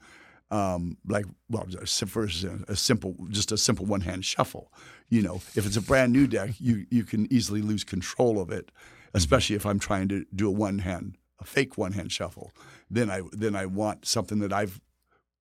Um, 0.50 0.98
like 1.06 1.26
well, 1.50 1.68
first 2.08 2.46
a 2.70 2.76
simple, 2.76 3.16
just 3.30 3.52
a 3.52 3.58
simple 3.58 3.86
one-hand 3.86 4.24
shuffle. 4.24 4.72
You 5.10 5.22
know, 5.22 5.36
if 5.56 5.66
it's 5.66 5.76
a 5.76 5.82
brand 5.82 6.14
new 6.14 6.26
deck, 6.26 6.52
you 6.60 6.86
you 6.90 7.04
can 7.04 7.28
easily 7.32 7.62
lose 7.62 7.84
control 7.84 8.40
of 8.40 8.50
it, 8.50 8.72
especially 9.14 9.58
if 9.58 9.66
I'm 9.66 9.78
trying 9.80 10.08
to 10.10 10.26
do 10.34 10.48
a 10.48 10.52
one-hand, 10.52 11.18
a 11.40 11.46
fake 11.46 11.78
one-hand 11.78 12.12
shuffle. 12.14 12.52
Then 12.90 13.10
I 13.10 13.22
then 13.32 13.56
I 13.56 13.66
want 13.66 14.06
something 14.06 14.40
that 14.40 14.54
I've 14.54 14.80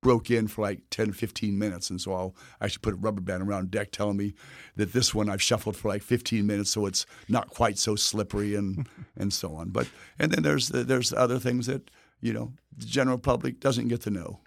broke 0.03 0.31
in 0.31 0.47
for 0.47 0.63
like 0.63 0.83
10, 0.91 1.13
15 1.13 1.59
minutes. 1.59 1.91
And 1.91 2.01
so 2.01 2.13
I'll 2.13 2.37
actually 2.61 2.81
put 2.83 2.93
a 2.93 2.97
rubber 2.97 3.21
band 3.21 3.43
around 3.43 3.73
deck 3.73 3.91
telling 3.91 4.17
me 4.17 4.35
that 4.77 4.93
this 4.93 5.13
one 5.13 5.29
I've 5.29 5.43
shuffled 5.43 5.77
for 5.77 5.89
like 5.89 6.03
15 6.03 6.47
minutes 6.47 6.71
so 6.71 6.87
it's 6.87 7.07
not 7.29 7.51
quite 7.51 7.77
so 7.77 7.97
slippery 7.97 8.55
and, 8.55 8.89
and 9.17 9.33
so 9.33 9.55
on. 9.57 9.71
But 9.71 9.89
and 10.19 10.31
then 10.31 10.45
there's 10.45 10.69
there's 10.69 11.13
other 11.13 11.39
things 11.39 11.67
that, 11.67 11.91
you 12.21 12.33
know, 12.33 12.53
the 12.77 12.87
general 12.87 13.19
public 13.19 13.59
doesn't 13.59 13.89
get 13.89 14.03
to 14.03 14.11
know. 14.11 14.41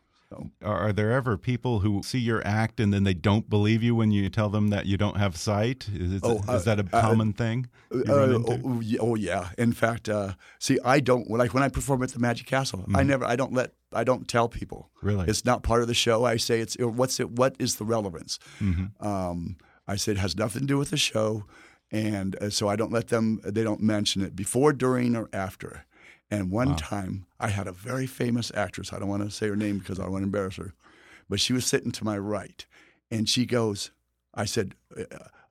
Are, 0.64 0.94
there 0.94 1.12
ever 1.12 1.38
people 1.38 1.80
who 1.80 2.04
see 2.04 2.20
your 2.20 2.46
act 2.46 2.80
and 2.80 2.94
then 2.94 3.04
they 3.04 3.14
don't 3.14 3.50
believe 3.50 3.82
you 3.82 3.96
when 3.96 4.12
you 4.12 4.30
tell 4.30 4.50
them 4.50 4.68
that 4.70 4.86
you 4.86 4.98
don't 4.98 5.18
have 5.18 5.36
sight? 5.36 5.88
Is, 5.94 6.22
Oh, 6.24 6.38
is 6.38 6.48
uh, 6.48 6.60
that 6.60 6.80
a 6.80 6.88
uh, 6.96 7.02
common 7.02 7.34
thing? 7.34 7.68
Uh, 7.92 8.02
oh, 8.08 8.80
yeah- 8.82 9.00
oh 9.02 9.16
yeah. 9.16 9.50
In 9.58 9.74
fact, 9.74 10.08
uh, 10.08 10.34
see, 10.60 10.78
I 10.86 11.00
don't 11.00 11.30
like 11.30 11.54
when 11.54 11.64
I 11.64 11.70
perform 11.70 12.04
at 12.04 12.10
the 12.10 12.20
Magic 12.20 12.48
Castle. 12.48 12.86
I 12.94 13.04
never, 13.04 13.26
I 13.26 13.36
don't 13.36 13.54
let, 13.54 13.74
I 13.92 14.04
don't 14.04 14.28
tell 14.28 14.48
people. 14.48 14.90
Mm. 14.98 15.08
Really? 15.08 15.26
it's 15.28 15.46
not 15.46 15.64
part 15.64 15.82
of 15.82 15.88
the 15.88 15.94
show. 15.94 16.26
I 16.26 16.38
say 16.38 16.60
it's 16.60 16.76
what's 16.80 17.20
it. 17.20 17.32
What 17.32 17.56
is 17.58 17.76
the 17.78 17.86
relevance? 17.86 18.38
Mm-hmm. 18.62 19.06
Um, 19.06 19.58
I 19.88 19.96
said 19.96 20.18
it 20.18 20.20
has 20.20 20.36
nothing 20.38 20.62
to 20.62 20.68
do 20.68 20.78
with 20.78 20.92
the 20.92 20.98
show, 20.98 21.46
and 21.92 22.36
uh, 22.36 22.50
so 22.52 22.68
I 22.68 22.76
don't 22.76 22.92
let 22.92 23.08
them. 23.08 23.40
They 23.44 23.64
don't 23.64 23.82
mention 23.82 24.22
it 24.22 24.36
before, 24.36 24.74
during, 24.74 25.16
or 25.16 25.30
after. 25.34 25.86
And 26.32 26.52
one 26.52 26.76
time, 26.76 27.26
I 27.40 27.50
had 27.50 27.68
a 27.68 27.72
very 27.72 28.06
famous 28.06 28.52
actress. 28.54 28.94
I 28.94 29.00
don't 29.00 29.10
want 29.10 29.24
to 29.24 29.32
say 29.32 29.48
her 29.48 29.56
name 29.56 29.80
because 29.80 30.00
I 30.00 30.04
don't 30.04 30.12
want 30.12 30.22
to 30.22 30.28
embarrass 30.28 30.58
her, 30.58 30.74
but 31.28 31.40
she 31.40 31.54
was 31.54 31.66
sitting 31.66 31.92
to 31.94 32.04
my 32.04 32.18
right, 32.18 32.66
and 33.10 33.28
she 33.28 33.46
goes, 33.46 33.92
I 34.34 34.46
said, 34.46 34.76
uh, 34.96 35.04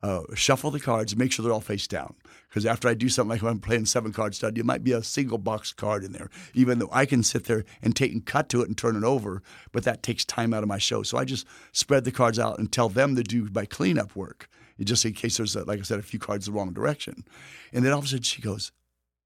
uh, 0.03 0.23
shuffle 0.35 0.71
the 0.71 0.79
cards, 0.79 1.17
make 1.17 1.33
sure 1.33 1.43
they're 1.43 1.53
all 1.53 1.61
face 1.61 1.87
down. 1.87 2.15
Because 2.49 2.65
after 2.65 2.89
I 2.89 2.95
do 2.95 3.09
something 3.09 3.31
like 3.31 3.43
when 3.43 3.53
I'm 3.53 3.59
playing 3.59 3.87
seven 3.87 4.13
card 4.13 4.35
stud, 4.35 4.57
you 4.57 4.65
might 4.65 4.85
be 4.85 4.93
a 4.93 5.03
single 5.03 5.39
box 5.39 5.73
card 5.73 6.05
in 6.05 6.13
there, 6.13 6.31
even 6.55 6.79
though 6.79 6.89
I 6.93 7.05
can 7.05 7.23
sit 7.23 7.45
there 7.45 7.65
and 7.83 7.95
take 7.95 8.13
and 8.13 8.25
cut 8.25 8.49
to 8.51 8.63
it 8.63 8.69
and 8.69 8.79
turn 8.79 8.97
it 8.97 9.05
over, 9.05 9.43
but 9.73 9.83
that 9.85 10.03
takes 10.03 10.25
time 10.25 10.55
out 10.55 10.63
of 10.63 10.69
my 10.69 10.79
show. 10.79 11.03
So 11.03 11.19
I 11.19 11.25
just 11.25 11.47
spread 11.73 12.05
the 12.05 12.13
cards 12.13 12.39
out 12.39 12.59
and 12.59 12.71
tell 12.71 12.89
them 12.89 13.17
to 13.17 13.23
do 13.23 13.49
my 13.53 13.67
cleanup 13.67 14.15
work, 14.15 14.49
just 14.81 15.05
in 15.05 15.13
case 15.13 15.37
there's, 15.37 15.57
a, 15.57 15.65
like 15.65 15.81
I 15.81 15.83
said, 15.83 15.99
a 15.99 16.03
few 16.03 16.21
cards 16.21 16.47
the 16.47 16.53
wrong 16.53 16.73
direction. 16.73 17.25
And 17.73 17.85
then 17.85 17.93
all 17.93 17.99
of 17.99 18.05
a 18.05 18.09
sudden 18.09 18.23
she 18.23 18.41
goes, 18.41 18.71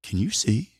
Can 0.01 0.17
you 0.17 0.31
see? 0.31 0.72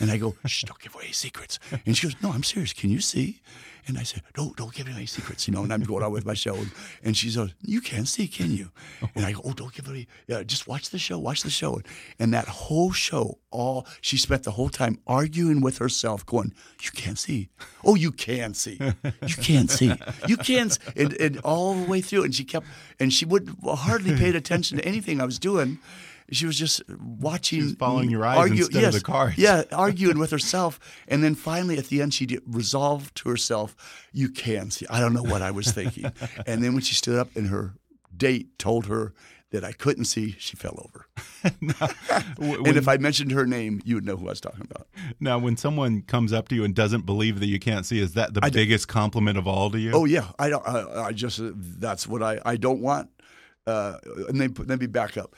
And 0.00 0.10
I 0.10 0.16
go, 0.16 0.34
shh, 0.46 0.64
don't 0.64 0.80
give 0.80 0.94
away 0.94 1.04
any 1.04 1.12
secrets. 1.12 1.58
And 1.86 1.96
she 1.96 2.06
goes, 2.06 2.16
no, 2.22 2.30
I'm 2.30 2.42
serious. 2.42 2.72
Can 2.72 2.90
you 2.90 3.00
see? 3.00 3.40
And 3.88 3.98
I 3.98 4.04
said, 4.04 4.22
no, 4.36 4.52
don't 4.56 4.72
give 4.72 4.86
away 4.86 4.94
any 4.94 5.06
secrets. 5.06 5.48
You 5.48 5.54
know, 5.54 5.64
and 5.64 5.72
I'm 5.72 5.82
going 5.82 6.04
on 6.04 6.12
with 6.12 6.24
my 6.24 6.34
show. 6.34 6.56
And, 7.02 7.16
she 7.16 7.34
goes, 7.34 7.52
you 7.62 7.80
can't 7.80 8.06
see, 8.06 8.28
can 8.28 8.52
you? 8.52 8.70
And 9.16 9.26
I 9.26 9.32
go, 9.32 9.40
oh, 9.44 9.52
don't 9.54 9.74
give 9.74 9.88
away. 9.88 10.06
Yeah, 10.28 10.44
just 10.44 10.68
watch 10.68 10.90
the 10.90 10.98
show, 10.98 11.18
watch 11.18 11.42
the 11.42 11.50
show. 11.50 11.80
And 12.18 12.32
that 12.32 12.46
whole 12.46 12.92
show, 12.92 13.38
all 13.50 13.86
she 14.00 14.16
spent 14.16 14.44
the 14.44 14.52
whole 14.52 14.68
time 14.68 15.00
arguing 15.06 15.60
with 15.60 15.78
herself, 15.78 16.24
going, 16.24 16.54
you 16.80 16.90
can't 16.92 17.18
see. 17.18 17.48
Oh, 17.84 17.96
you 17.96 18.12
can 18.12 18.54
see. 18.54 18.78
You 19.02 19.34
can't 19.36 19.70
see. 19.70 19.92
You 20.28 20.36
can't. 20.36 20.78
And, 20.96 21.12
and 21.14 21.38
all 21.40 21.74
the 21.74 21.90
way 21.90 22.00
through. 22.00 22.22
And 22.22 22.34
she 22.34 22.44
kept, 22.44 22.66
and 23.00 23.12
she 23.12 23.24
would 23.24 23.56
hardly 23.64 24.16
paid 24.16 24.36
attention 24.36 24.78
to 24.78 24.84
anything 24.84 25.20
I 25.20 25.24
was 25.24 25.40
doing. 25.40 25.80
She 26.32 26.46
was 26.46 26.58
just 26.58 26.82
watching. 26.98 27.60
She 27.60 27.64
was 27.64 27.74
following 27.74 28.10
your 28.10 28.24
eyes 28.24 28.50
instead 28.50 28.84
of 28.84 28.92
the 28.94 29.00
cards. 29.00 29.38
Yeah, 29.38 29.62
arguing 29.72 30.18
with 30.18 30.30
herself. 30.30 30.80
And 31.08 31.22
then 31.22 31.34
finally 31.34 31.78
at 31.78 31.86
the 31.86 32.02
end, 32.02 32.14
she 32.14 32.26
did, 32.26 32.42
resolved 32.46 33.14
to 33.16 33.28
herself, 33.28 33.76
You 34.12 34.28
can 34.28 34.70
see. 34.70 34.86
I 34.88 34.98
don't 35.00 35.12
know 35.12 35.22
what 35.22 35.42
I 35.42 35.50
was 35.50 35.70
thinking. 35.70 36.06
and 36.46 36.62
then 36.62 36.72
when 36.74 36.82
she 36.82 36.94
stood 36.94 37.18
up 37.18 37.34
and 37.36 37.48
her 37.48 37.74
date 38.16 38.58
told 38.58 38.86
her 38.86 39.12
that 39.50 39.64
I 39.64 39.72
couldn't 39.72 40.06
see, 40.06 40.34
she 40.38 40.56
fell 40.56 40.82
over. 40.88 41.06
W- 42.40 42.64
and 42.64 42.76
if 42.76 42.88
I 42.88 42.96
mentioned 42.96 43.32
her 43.32 43.46
name, 43.46 43.82
you 43.84 43.96
would 43.96 44.04
know 44.06 44.16
who 44.16 44.26
I 44.26 44.30
was 44.30 44.40
talking 44.40 44.62
about. 44.70 44.86
now, 45.20 45.38
when 45.38 45.56
someone 45.58 46.02
comes 46.02 46.32
up 46.32 46.48
to 46.48 46.54
you 46.54 46.64
and 46.64 46.74
doesn't 46.74 47.04
believe 47.04 47.38
that 47.40 47.46
you 47.48 47.58
can't 47.58 47.84
see, 47.84 48.00
is 48.00 48.14
that 48.14 48.32
the 48.32 48.40
I 48.42 48.48
biggest 48.48 48.88
compliment 48.88 49.36
of 49.36 49.46
all 49.46 49.70
to 49.70 49.78
you? 49.78 49.92
Oh 49.92 50.06
yeah, 50.06 50.28
I 50.38 50.48
don't. 50.48 50.66
I, 50.66 51.08
I 51.08 51.12
just 51.12 51.38
uh, 51.38 51.50
that's 51.54 52.06
what 52.06 52.22
I 52.22 52.40
I 52.46 52.56
don't 52.56 52.80
want. 52.80 53.10
Uh, 53.66 53.98
and 54.28 54.40
then 54.40 54.54
let 54.66 54.80
me 54.80 54.86
back 54.86 55.16
up. 55.18 55.36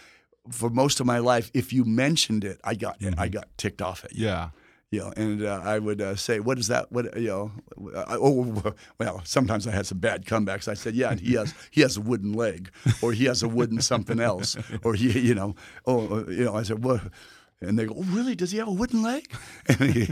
For 0.51 0.69
most 0.71 1.01
of 1.01 1.07
my 1.07 1.19
life, 1.19 1.51
if 1.55 1.73
you 1.73 1.85
mentioned 1.85 2.45
it, 2.45 2.61
I 2.63 2.75
got 2.75 2.99
I 3.19 3.29
got 3.29 3.49
ticked 3.57 3.81
off 3.83 4.05
at 4.05 4.15
you. 4.15 4.27
yeah. 4.27 4.51
You 4.91 5.01
know, 5.01 5.13
and 5.17 5.45
uh, 5.45 5.61
I 5.65 5.81
would 5.81 6.01
uh, 6.01 6.15
say, 6.15 6.39
"What 6.39 6.57
is 6.57 6.69
that? 6.69 6.93
What 6.93 7.19
you 7.19 7.27
know?" 7.27 7.53
I, 7.97 8.17
oh, 8.17 8.75
well, 9.01 9.23
sometimes 9.25 9.67
I 9.67 9.73
had 9.73 9.87
some 9.87 9.99
bad 9.99 10.25
comebacks. 10.25 10.69
I 10.69 10.75
said, 10.75 10.95
"Yeah, 10.95 11.17
he 11.17 11.35
has 11.35 11.53
he 11.73 11.81
has 11.81 11.97
a 11.97 12.01
wooden 12.01 12.33
leg, 12.33 12.71
or 13.03 13.13
he 13.13 13.25
has 13.25 13.43
a 13.43 13.49
wooden 13.49 13.81
something 13.81 14.21
else, 14.21 14.57
or 14.85 14.95
he, 14.95 15.19
you 15.19 15.35
know, 15.35 15.57
oh, 15.85 16.19
uh, 16.19 16.31
you 16.31 16.45
know." 16.45 16.55
I 16.55 16.63
said, 16.63 16.85
"What?" 16.85 17.01
And 17.69 17.79
they 17.79 17.87
go, 17.87 17.95
"Oh, 17.97 18.03
really? 18.05 18.35
Does 18.35 18.51
he 18.53 18.59
have 18.59 18.69
a 18.69 18.73
wooden 18.73 19.03
leg?" 19.03 19.31
And, 19.69 19.95
he, 19.95 20.09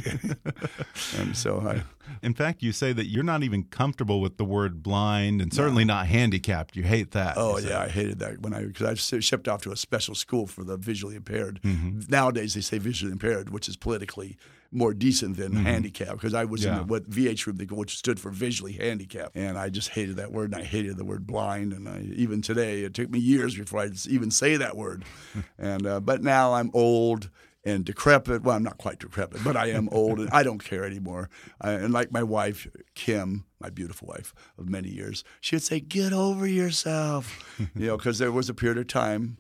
and 1.18 1.36
so 1.36 1.60
I, 1.60 1.82
In 2.22 2.34
fact, 2.34 2.62
you 2.62 2.72
say 2.72 2.92
that 2.92 3.06
you're 3.06 3.22
not 3.22 3.42
even 3.42 3.64
comfortable 3.64 4.20
with 4.20 4.38
the 4.38 4.44
word 4.44 4.82
blind 4.82 5.42
and 5.42 5.52
certainly 5.52 5.84
not 5.84 6.06
handicapped. 6.06 6.74
You 6.76 6.84
hate 6.84 7.10
that. 7.12 7.34
Oh 7.36 7.58
yeah, 7.58 7.80
I 7.80 7.88
hated 7.88 8.18
that 8.20 8.40
when 8.40 8.54
I 8.54 8.64
because 8.64 9.12
I 9.12 9.18
shipped 9.20 9.48
off 9.48 9.62
to 9.62 9.72
a 9.72 9.76
special 9.76 10.14
school 10.14 10.46
for 10.46 10.64
the 10.64 10.76
visually 10.76 11.16
impaired. 11.16 11.60
Mm-hmm. 11.62 12.00
Nowadays 12.08 12.54
they 12.54 12.60
say 12.60 12.78
visually 12.78 13.12
impaired, 13.12 13.50
which 13.50 13.68
is 13.68 13.76
politically 13.76 14.36
more 14.72 14.94
decent 14.94 15.36
than 15.36 15.52
handicapped 15.54 16.12
because 16.12 16.34
I 16.34 16.44
was 16.44 16.62
Mm-hmm. 16.62 16.74
Yeah. 16.74 16.80
in 16.82 16.86
what 16.86 17.10
VH 17.10 17.44
group, 17.44 17.58
they 17.58 17.64
which 17.66 17.96
stood 17.96 18.18
for 18.18 18.30
visually 18.30 18.72
handicapped, 18.72 19.36
and 19.36 19.58
I 19.58 19.68
just 19.68 19.90
hated 19.90 20.16
that 20.16 20.32
word. 20.32 20.52
And 20.52 20.60
I 20.62 20.64
hated 20.64 20.96
the 20.96 21.04
word 21.04 21.26
blind, 21.26 21.72
and 21.72 21.88
I, 21.88 22.00
even 22.14 22.40
today 22.42 22.82
it 22.84 22.94
took 22.94 23.10
me 23.10 23.18
years 23.18 23.54
before 23.56 23.80
I 23.80 23.90
even 24.08 24.30
say 24.30 24.56
that 24.56 24.76
word. 24.76 25.04
and 25.58 25.86
uh, 25.86 26.00
but 26.00 26.22
now 26.22 26.54
I'm 26.54 26.70
old 26.72 27.30
and 27.64 27.84
decrepit. 27.84 28.42
Well, 28.42 28.56
I'm 28.56 28.62
not 28.62 28.78
quite 28.78 28.98
decrepit, 28.98 29.44
but 29.44 29.56
I 29.56 29.66
am 29.70 29.88
old, 29.90 30.18
and 30.20 30.30
I 30.32 30.42
don't 30.42 30.62
care 30.64 30.84
anymore. 30.84 31.28
I, 31.60 31.72
and 31.72 31.92
like 31.92 32.10
my 32.12 32.22
wife 32.22 32.66
Kim, 32.94 33.44
my 33.60 33.70
beautiful 33.70 34.08
wife 34.08 34.32
of 34.58 34.68
many 34.68 34.88
years, 34.88 35.22
she 35.40 35.54
would 35.56 35.62
say, 35.62 35.80
"Get 35.80 36.12
over 36.12 36.46
yourself," 36.46 37.24
you 37.76 37.86
know, 37.88 37.96
because 37.96 38.18
there 38.18 38.32
was 38.32 38.48
a 38.48 38.54
period 38.54 38.78
of 38.78 38.86
time, 38.88 39.36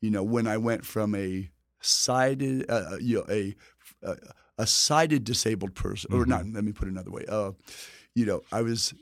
you 0.00 0.10
know, 0.10 0.22
when 0.22 0.46
I 0.46 0.56
went 0.58 0.84
from 0.86 1.14
a 1.14 1.50
sighted, 1.80 2.64
uh, 2.70 2.96
you 3.00 3.16
know, 3.18 3.24
a 3.28 3.54
a, 4.02 4.16
a 4.58 4.66
sighted 4.66 5.24
disabled 5.24 5.74
person, 5.74 6.12
or 6.12 6.24
not. 6.26 6.46
Let 6.46 6.64
me 6.64 6.72
put 6.72 6.88
it 6.88 6.92
another 6.92 7.10
way. 7.10 7.24
Uh, 7.28 7.52
you 8.14 8.24
know, 8.26 8.42
I 8.50 8.62
was 8.62 8.94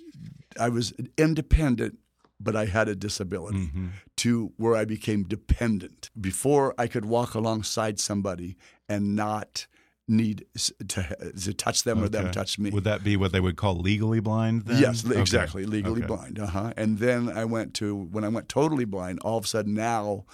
I 0.59 0.69
was 0.69 0.93
independent, 1.17 1.99
but 2.41 2.57
I 2.57 2.67
had 2.67 2.89
a 2.89 2.97
disability 2.97 3.71
to 4.17 4.53
where 4.57 4.75
I 4.77 4.85
became 4.85 5.23
dependent. 5.25 6.11
Before 6.21 6.75
I 6.79 6.87
could 6.89 7.05
walk 7.05 7.35
alongside 7.35 8.01
somebody 8.01 8.57
and 8.89 9.15
not 9.17 9.67
need 10.07 10.45
to, 10.89 11.33
to 11.41 11.55
touch 11.55 11.85
them 11.85 12.03
or 12.05 12.09
them 12.11 12.31
touch 12.31 12.59
me. 12.59 12.71
Would 12.71 12.85
that 12.85 13.03
be 13.03 13.17
what 13.17 13.33
they 13.33 13.41
would 13.41 13.57
call 13.57 13.77
legally 13.77 14.21
blind 14.21 14.67
then? 14.67 14.83
Yes, 14.83 15.07
Okay. 15.07 15.19
exactly. 15.19 15.65
Legally 15.65 16.03
Okay. 16.03 16.07
blind. 16.09 16.39
Uh 16.39 16.47
huh. 16.49 16.73
And 16.77 16.99
then 16.99 17.31
I 17.31 17.45
went 17.47 17.73
to 17.75 17.95
when 17.97 18.23
I 18.25 18.29
went 18.29 18.49
totally 18.49 18.85
blind. 18.85 19.21
All 19.21 19.39
of 19.39 19.45
a 19.45 19.49
sudden 19.49 19.73
now, 19.75 20.25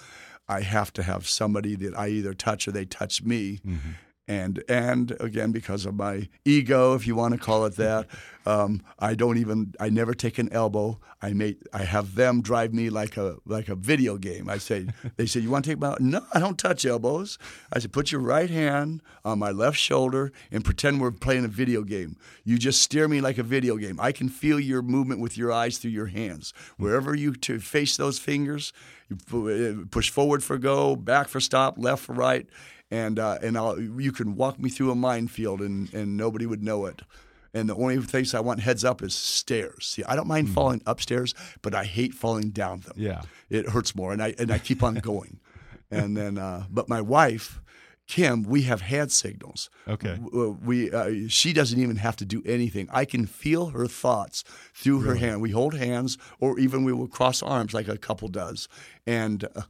I 0.49 0.61
have 0.61 0.91
to 0.93 1.03
have 1.03 1.27
somebody 1.29 1.75
that 1.75 1.97
I 1.97 2.09
either 2.09 2.33
touch 2.33 2.67
or 2.67 2.71
they 2.71 2.83
touch 2.85 3.23
me. 3.23 3.59
Mm-hmm. 3.65 3.91
And 4.31 4.63
and 4.69 5.11
again 5.19 5.51
because 5.51 5.85
of 5.85 5.95
my 5.95 6.29
ego, 6.45 6.93
if 6.93 7.05
you 7.05 7.15
want 7.17 7.33
to 7.33 7.37
call 7.37 7.65
it 7.65 7.75
that, 7.75 8.07
um, 8.45 8.81
I 8.97 9.13
don't 9.13 9.37
even 9.37 9.75
I 9.77 9.89
never 9.89 10.13
take 10.13 10.39
an 10.39 10.47
elbow. 10.53 10.99
I 11.21 11.33
make 11.33 11.57
I 11.73 11.83
have 11.83 12.15
them 12.15 12.41
drive 12.41 12.73
me 12.73 12.89
like 12.89 13.17
a 13.17 13.35
like 13.45 13.67
a 13.67 13.75
video 13.75 14.17
game. 14.17 14.49
I 14.49 14.57
say 14.57 14.87
they 15.17 15.25
say 15.25 15.41
you 15.41 15.49
want 15.49 15.65
to 15.65 15.71
take 15.71 15.79
my 15.79 15.97
no 15.99 16.25
I 16.33 16.39
don't 16.39 16.57
touch 16.57 16.85
elbows. 16.85 17.37
I 17.73 17.79
said 17.79 17.91
put 17.91 18.13
your 18.13 18.21
right 18.21 18.49
hand 18.49 19.03
on 19.25 19.37
my 19.37 19.51
left 19.51 19.77
shoulder 19.77 20.31
and 20.49 20.63
pretend 20.63 21.01
we're 21.01 21.11
playing 21.11 21.43
a 21.43 21.49
video 21.49 21.83
game. 21.83 22.15
You 22.45 22.57
just 22.57 22.81
steer 22.81 23.09
me 23.09 23.19
like 23.19 23.37
a 23.37 23.43
video 23.43 23.75
game. 23.75 23.99
I 23.99 24.13
can 24.13 24.29
feel 24.29 24.61
your 24.61 24.81
movement 24.81 25.19
with 25.19 25.37
your 25.37 25.51
eyes 25.51 25.77
through 25.77 25.91
your 25.91 26.07
hands. 26.07 26.53
Wherever 26.77 27.13
you 27.13 27.33
to 27.33 27.59
face 27.59 27.97
those 27.97 28.17
fingers, 28.17 28.71
you 29.09 29.17
uh, 29.19 29.85
push 29.91 30.09
forward 30.09 30.41
for 30.41 30.57
go, 30.57 30.95
back 30.95 31.27
for 31.27 31.41
stop, 31.41 31.77
left 31.77 32.05
for 32.05 32.13
right, 32.13 32.47
and 32.91 33.17
uh, 33.17 33.39
and 33.41 33.57
I'll, 33.57 33.79
you 33.79 34.11
can 34.11 34.35
walk 34.35 34.59
me 34.59 34.69
through 34.69 34.91
a 34.91 34.95
minefield 34.95 35.61
and 35.61 35.91
and 35.93 36.17
nobody 36.17 36.45
would 36.45 36.61
know 36.61 36.85
it. 36.85 37.01
And 37.53 37.67
the 37.67 37.75
only 37.75 37.99
place 37.99 38.33
I 38.33 38.39
want 38.39 38.61
heads 38.61 38.85
up 38.85 39.01
is 39.01 39.13
stairs. 39.13 39.85
See, 39.85 40.03
I 40.05 40.15
don't 40.15 40.27
mind 40.27 40.49
falling 40.49 40.81
upstairs, 40.85 41.33
but 41.61 41.75
I 41.75 41.83
hate 41.83 42.13
falling 42.13 42.51
down 42.51 42.81
them. 42.81 42.93
Yeah. 42.95 43.23
it 43.49 43.69
hurts 43.69 43.95
more, 43.95 44.13
and 44.13 44.21
I 44.21 44.35
and 44.37 44.51
I 44.51 44.59
keep 44.59 44.83
on 44.83 44.95
going. 44.95 45.39
and 45.91 46.15
then, 46.15 46.37
uh, 46.37 46.65
but 46.69 46.87
my 46.87 47.01
wife, 47.01 47.59
Kim, 48.07 48.43
we 48.43 48.63
have 48.63 48.81
hand 48.81 49.11
signals. 49.11 49.69
Okay. 49.85 50.17
We 50.63 50.91
uh, 50.91 51.27
she 51.27 51.51
doesn't 51.51 51.79
even 51.79 51.97
have 51.97 52.15
to 52.17 52.25
do 52.25 52.41
anything. 52.45 52.87
I 52.91 53.03
can 53.05 53.25
feel 53.25 53.67
her 53.67 53.87
thoughts 53.87 54.45
through 54.73 55.01
her 55.01 55.15
hand. 55.15 55.41
We 55.41 55.51
hold 55.51 55.75
hands, 55.75 56.17
or 56.39 56.57
even 56.57 56.85
we 56.85 56.93
will 56.93 57.07
cross 57.07 57.43
arms 57.43 57.73
like 57.73 57.87
a 57.87 57.97
couple 57.97 58.27
does, 58.27 58.67
and. 59.05 59.43
Uh, 59.55 59.63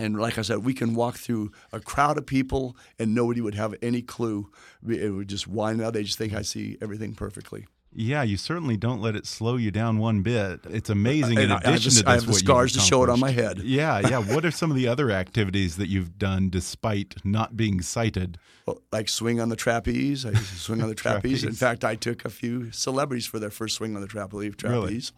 and 0.00 0.18
like 0.18 0.38
I 0.38 0.42
said, 0.42 0.64
we 0.64 0.74
can 0.74 0.94
walk 0.94 1.16
through 1.16 1.52
a 1.72 1.80
crowd 1.80 2.18
of 2.18 2.26
people 2.26 2.76
and 2.98 3.14
nobody 3.14 3.40
would 3.40 3.54
have 3.54 3.74
any 3.82 4.02
clue. 4.02 4.50
It 4.88 5.10
would 5.14 5.28
just 5.28 5.46
wind 5.46 5.80
out. 5.82 5.92
They 5.92 6.02
just 6.04 6.18
think 6.18 6.32
I 6.34 6.42
see 6.42 6.76
everything 6.80 7.14
perfectly. 7.14 7.66
Yeah, 7.92 8.22
you 8.22 8.36
certainly 8.36 8.76
don't 8.76 9.00
let 9.02 9.16
it 9.16 9.26
slow 9.26 9.56
you 9.56 9.72
down 9.72 9.98
one 9.98 10.22
bit. 10.22 10.60
It's 10.70 10.88
amazing. 10.90 11.38
in 11.38 11.50
And 11.50 11.52
I- 11.54 11.56
I 11.56 11.70
addition 11.72 11.94
the- 11.94 12.02
to 12.04 12.08
I 12.08 12.14
this, 12.14 12.24
have 12.24 12.32
the 12.34 12.38
scars 12.38 12.72
to 12.74 12.78
show 12.78 13.02
it 13.02 13.10
on 13.10 13.18
my 13.18 13.32
head. 13.32 13.58
Yeah, 13.64 13.98
yeah. 14.08 14.18
What 14.34 14.44
are 14.44 14.52
some 14.52 14.70
of 14.70 14.76
the 14.76 14.86
other 14.86 15.10
activities 15.10 15.76
that 15.76 15.88
you've 15.88 16.16
done 16.16 16.50
despite 16.50 17.16
not 17.24 17.56
being 17.56 17.80
sighted? 17.82 18.38
Well, 18.64 18.80
like 18.92 19.08
swing 19.08 19.40
on 19.40 19.48
the 19.48 19.56
trapeze. 19.56 20.24
I 20.24 20.30
used 20.30 20.50
to 20.50 20.56
swing 20.58 20.82
on 20.82 20.88
the 20.88 20.94
trapeze. 21.04 21.42
In 21.42 21.52
fact, 21.52 21.84
I 21.84 21.96
took 21.96 22.24
a 22.24 22.30
few 22.30 22.70
celebrities 22.70 23.26
for 23.26 23.40
their 23.40 23.50
first 23.50 23.74
swing 23.74 23.96
on 23.96 24.02
the 24.02 24.06
trapeze. 24.08 24.54
trapeze. 24.54 25.12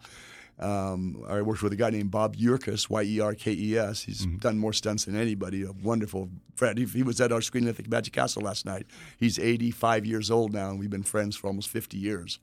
Um, 0.59 1.23
I 1.27 1.41
worked 1.41 1.63
with 1.63 1.73
a 1.73 1.75
guy 1.75 1.89
named 1.89 2.11
Bob 2.11 2.35
Yerkes, 2.35 2.89
Y 2.89 3.03
E 3.03 3.19
R 3.19 3.33
K 3.33 3.51
E 3.51 3.77
S. 3.77 4.03
He's 4.03 4.25
done 4.25 4.57
more 4.57 4.73
stunts 4.73 5.05
than 5.05 5.15
anybody. 5.15 5.63
A 5.63 5.71
wonderful 5.71 6.29
friend. 6.55 6.77
He, 6.77 6.85
he 6.85 7.03
was 7.03 7.19
at 7.19 7.31
our 7.31 7.41
screening 7.41 7.69
at 7.69 7.77
the 7.77 7.83
Magic 7.87 8.13
Castle 8.13 8.43
last 8.43 8.65
night. 8.65 8.85
He's 9.17 9.39
85 9.39 10.05
years 10.05 10.29
old 10.29 10.53
now, 10.53 10.69
and 10.69 10.79
we've 10.79 10.89
been 10.89 11.03
friends 11.03 11.35
for 11.35 11.47
almost 11.47 11.69
50 11.69 11.97
years. 11.97 12.39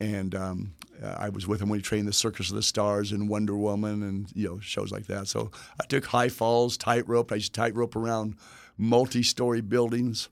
And 0.00 0.34
um, 0.34 0.74
uh, 1.02 1.16
I 1.18 1.28
was 1.30 1.46
with 1.46 1.60
him 1.60 1.68
when 1.68 1.78
he 1.78 1.82
trained 1.82 2.08
the 2.08 2.12
Circus 2.12 2.50
of 2.50 2.56
the 2.56 2.62
Stars 2.62 3.12
and 3.12 3.28
Wonder 3.28 3.56
Woman 3.56 4.02
and 4.02 4.30
you 4.34 4.48
know 4.48 4.58
shows 4.60 4.90
like 4.90 5.06
that. 5.06 5.28
So 5.28 5.50
I 5.80 5.84
took 5.84 6.06
high 6.06 6.28
falls, 6.28 6.76
tightrope. 6.76 7.32
I 7.32 7.36
used 7.36 7.54
to 7.54 7.60
tightrope 7.60 7.96
around 7.96 8.36
multi-story 8.78 9.62
buildings, 9.62 10.28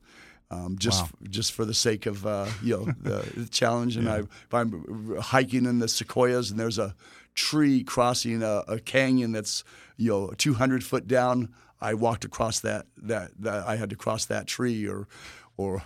um, 0.51 0.76
just 0.78 1.07
just 1.30 1.53
for 1.53 1.64
the 1.64 1.74
sake 1.74 2.07
of 2.07 2.26
uh, 2.26 2.47
you 2.62 2.76
know 2.76 2.84
the, 3.03 3.32
the 3.36 3.49
challenge. 3.49 3.97
And 3.97 4.09
I, 4.09 4.18
if 4.18 4.53
I'm 4.55 5.16
hiking 5.20 5.66
in 5.66 5.78
the 5.78 5.88
sequoias 5.88 6.51
and 6.51 6.59
there's 6.59 6.78
a 6.78 6.95
tree 7.34 7.82
crossing 7.82 8.42
a, 8.42 8.62
a 8.68 8.78
canyon 8.78 9.32
that's 9.32 9.64
you 9.97 10.11
know 10.11 10.32
200 10.36 10.84
foot 10.84 11.07
down, 11.09 11.53
I 11.80 11.95
walked 11.95 12.24
across 12.24 12.61
that 12.61 12.86
that, 12.99 13.32
that 13.40 13.66
I 13.66 13.76
had 13.76 13.90
to 13.90 13.97
cross 13.97 14.26
that 14.26 14.47
tree 14.47 14.86
or 14.86 15.09
or. 15.57 15.82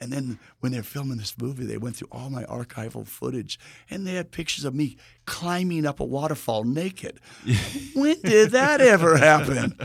And 0.00 0.12
then 0.12 0.38
when 0.60 0.72
they're 0.72 0.82
filming 0.82 1.18
this 1.18 1.34
movie, 1.38 1.64
they 1.64 1.78
went 1.78 1.96
through 1.96 2.08
all 2.12 2.28
my 2.30 2.44
archival 2.44 3.06
footage, 3.06 3.58
and 3.88 4.06
they 4.06 4.14
had 4.14 4.30
pictures 4.32 4.64
of 4.64 4.74
me 4.74 4.96
climbing 5.24 5.86
up 5.86 6.00
a 6.00 6.04
waterfall 6.04 6.64
naked. 6.64 7.20
when 7.94 8.20
did 8.22 8.50
that 8.50 8.80
ever 8.80 9.16
happen? 9.16 9.78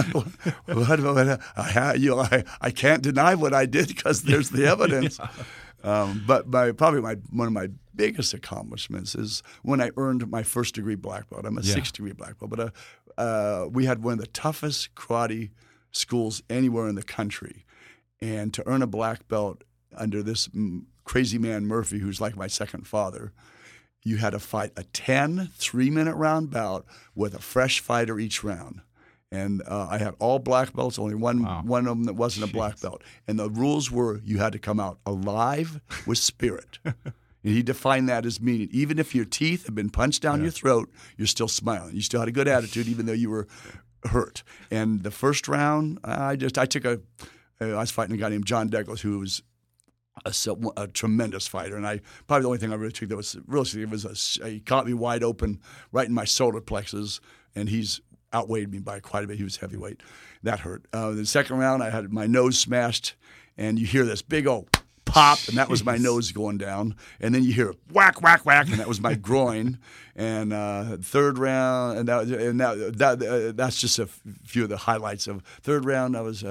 what, 0.66 1.00
what, 1.00 1.40
I, 1.56 1.94
you 1.94 2.10
know, 2.10 2.20
I, 2.20 2.44
I 2.60 2.70
can't 2.70 3.02
deny 3.02 3.34
what 3.34 3.52
I 3.54 3.66
did 3.66 3.88
because 3.88 4.22
there's 4.22 4.50
the 4.50 4.66
evidence. 4.70 5.20
Um, 5.84 6.22
but 6.26 6.48
my, 6.48 6.72
probably 6.72 7.00
my 7.00 7.16
one 7.30 7.46
of 7.46 7.52
my 7.52 7.68
biggest 7.94 8.32
accomplishments 8.34 9.14
is 9.14 9.42
when 9.62 9.80
I 9.80 9.90
earned 9.96 10.28
my 10.30 10.42
first 10.42 10.74
degree 10.74 10.94
black 10.94 11.28
belt. 11.28 11.44
I'm 11.44 11.58
a 11.58 11.60
Yeah. 11.62 11.74
six 11.74 11.92
degree 11.92 12.12
black 12.12 12.38
belt, 12.38 12.50
but 12.50 12.60
uh, 12.60 13.20
uh, 13.20 13.68
we 13.70 13.84
had 13.84 14.02
one 14.02 14.14
of 14.14 14.20
the 14.20 14.26
toughest 14.28 14.94
karate 14.94 15.50
schools 15.90 16.42
anywhere 16.48 16.88
in 16.88 16.94
the 16.94 17.02
country, 17.02 17.64
and 18.22 18.54
to 18.54 18.66
earn 18.66 18.80
a 18.82 18.86
black 18.86 19.26
belt 19.28 19.64
under 19.94 20.22
this 20.22 20.48
crazy 21.04 21.36
man 21.36 21.66
Murphy, 21.66 21.98
who's 21.98 22.20
like 22.20 22.36
my 22.36 22.46
second 22.46 22.86
father, 22.86 23.32
you 24.04 24.16
had 24.16 24.30
to 24.30 24.38
fight 24.38 24.72
a 24.76 24.84
10 24.84 25.50
three 25.56 25.90
minute 25.90 26.14
round 26.14 26.50
bout 26.50 26.86
with 27.14 27.34
a 27.34 27.40
fresh 27.40 27.80
fighter 27.80 28.18
each 28.18 28.42
round. 28.42 28.80
And 29.30 29.62
uh, 29.66 29.88
I 29.90 29.98
had 29.98 30.14
all 30.18 30.38
black 30.38 30.74
belts, 30.74 30.98
only 30.98 31.14
one 31.14 31.42
one 31.66 31.86
of 31.86 31.96
them 31.96 32.04
that 32.04 32.14
wasn't 32.14 32.48
a 32.48 32.52
black 32.52 32.80
belt. 32.80 33.02
And 33.26 33.38
the 33.38 33.50
rules 33.50 33.90
were 33.90 34.20
you 34.24 34.38
had 34.38 34.52
to 34.52 34.58
come 34.58 34.78
out 34.78 34.98
alive 35.04 35.80
with 36.06 36.18
spirit. 36.18 36.78
and 36.84 36.94
he 37.42 37.62
defined 37.62 38.08
that 38.08 38.24
as 38.24 38.40
meaning 38.40 38.68
even 38.70 38.98
if 38.98 39.14
your 39.14 39.24
teeth 39.24 39.66
had 39.66 39.74
been 39.74 39.90
punched 39.90 40.22
down 40.22 40.42
your 40.42 40.50
throat, 40.50 40.90
you're 41.16 41.26
still 41.26 41.48
smiling. 41.48 41.94
You 41.94 42.02
still 42.02 42.20
had 42.20 42.28
a 42.28 42.32
good 42.32 42.48
attitude, 42.48 42.86
even 42.88 43.06
though 43.06 43.12
you 43.12 43.30
were 43.30 43.48
hurt. 44.04 44.42
And 44.70 45.02
the 45.02 45.10
first 45.10 45.48
round, 45.48 45.98
I 46.04 46.36
just 46.36 46.58
I 46.58 46.66
took 46.66 46.84
a 46.84 47.00
I 47.70 47.80
was 47.80 47.90
fighting 47.90 48.14
a 48.14 48.18
guy 48.18 48.28
named 48.28 48.46
John 48.46 48.68
Douglas 48.68 49.00
who 49.00 49.18
was 49.18 49.42
a, 50.24 50.32
a 50.76 50.86
tremendous 50.88 51.46
fighter, 51.46 51.76
and 51.76 51.86
I 51.86 52.00
probably 52.26 52.42
the 52.42 52.48
only 52.48 52.58
thing 52.58 52.72
I 52.72 52.76
really 52.76 52.92
took 52.92 53.08
that 53.08 53.16
was 53.16 53.36
really 53.46 53.82
it 53.82 53.90
was 53.90 54.04
a, 54.04 54.48
he 54.48 54.60
caught 54.60 54.86
me 54.86 54.94
wide 54.94 55.22
open 55.22 55.60
right 55.90 56.06
in 56.06 56.14
my 56.14 56.24
solar 56.24 56.60
plexus, 56.60 57.20
and 57.54 57.68
he's 57.68 58.00
outweighed 58.34 58.70
me 58.70 58.78
by 58.78 59.00
quite 59.00 59.24
a 59.24 59.26
bit. 59.26 59.38
He 59.38 59.44
was 59.44 59.56
heavyweight. 59.56 60.02
That 60.42 60.60
hurt. 60.60 60.86
Uh, 60.92 61.12
the 61.12 61.26
second 61.26 61.58
round, 61.58 61.82
I 61.82 61.90
had 61.90 62.12
my 62.12 62.26
nose 62.26 62.58
smashed, 62.58 63.14
and 63.56 63.78
you 63.78 63.86
hear 63.86 64.04
this 64.04 64.22
big 64.22 64.46
old 64.46 64.68
pop, 65.04 65.38
and 65.48 65.56
that 65.58 65.68
was 65.68 65.84
my 65.84 65.96
nose 65.96 66.32
going 66.32 66.58
down. 66.58 66.96
And 67.20 67.34
then 67.34 67.44
you 67.44 67.52
hear 67.52 67.74
whack, 67.92 68.22
whack, 68.22 68.44
whack, 68.44 68.68
and 68.68 68.78
that 68.78 68.88
was 68.88 69.00
my 69.00 69.14
groin. 69.28 69.78
And 70.16 70.52
uh, 70.52 70.96
third 71.00 71.38
round, 71.38 71.98
and 71.98 72.08
that, 72.08 72.22
and 72.24 72.60
that, 72.60 72.98
that 72.98 73.22
uh, 73.22 73.52
that's 73.52 73.80
just 73.80 73.98
a 73.98 74.06
few 74.06 74.64
of 74.64 74.68
the 74.68 74.76
highlights 74.76 75.26
of 75.26 75.42
third 75.62 75.84
round. 75.84 76.16
I 76.16 76.22
was 76.22 76.44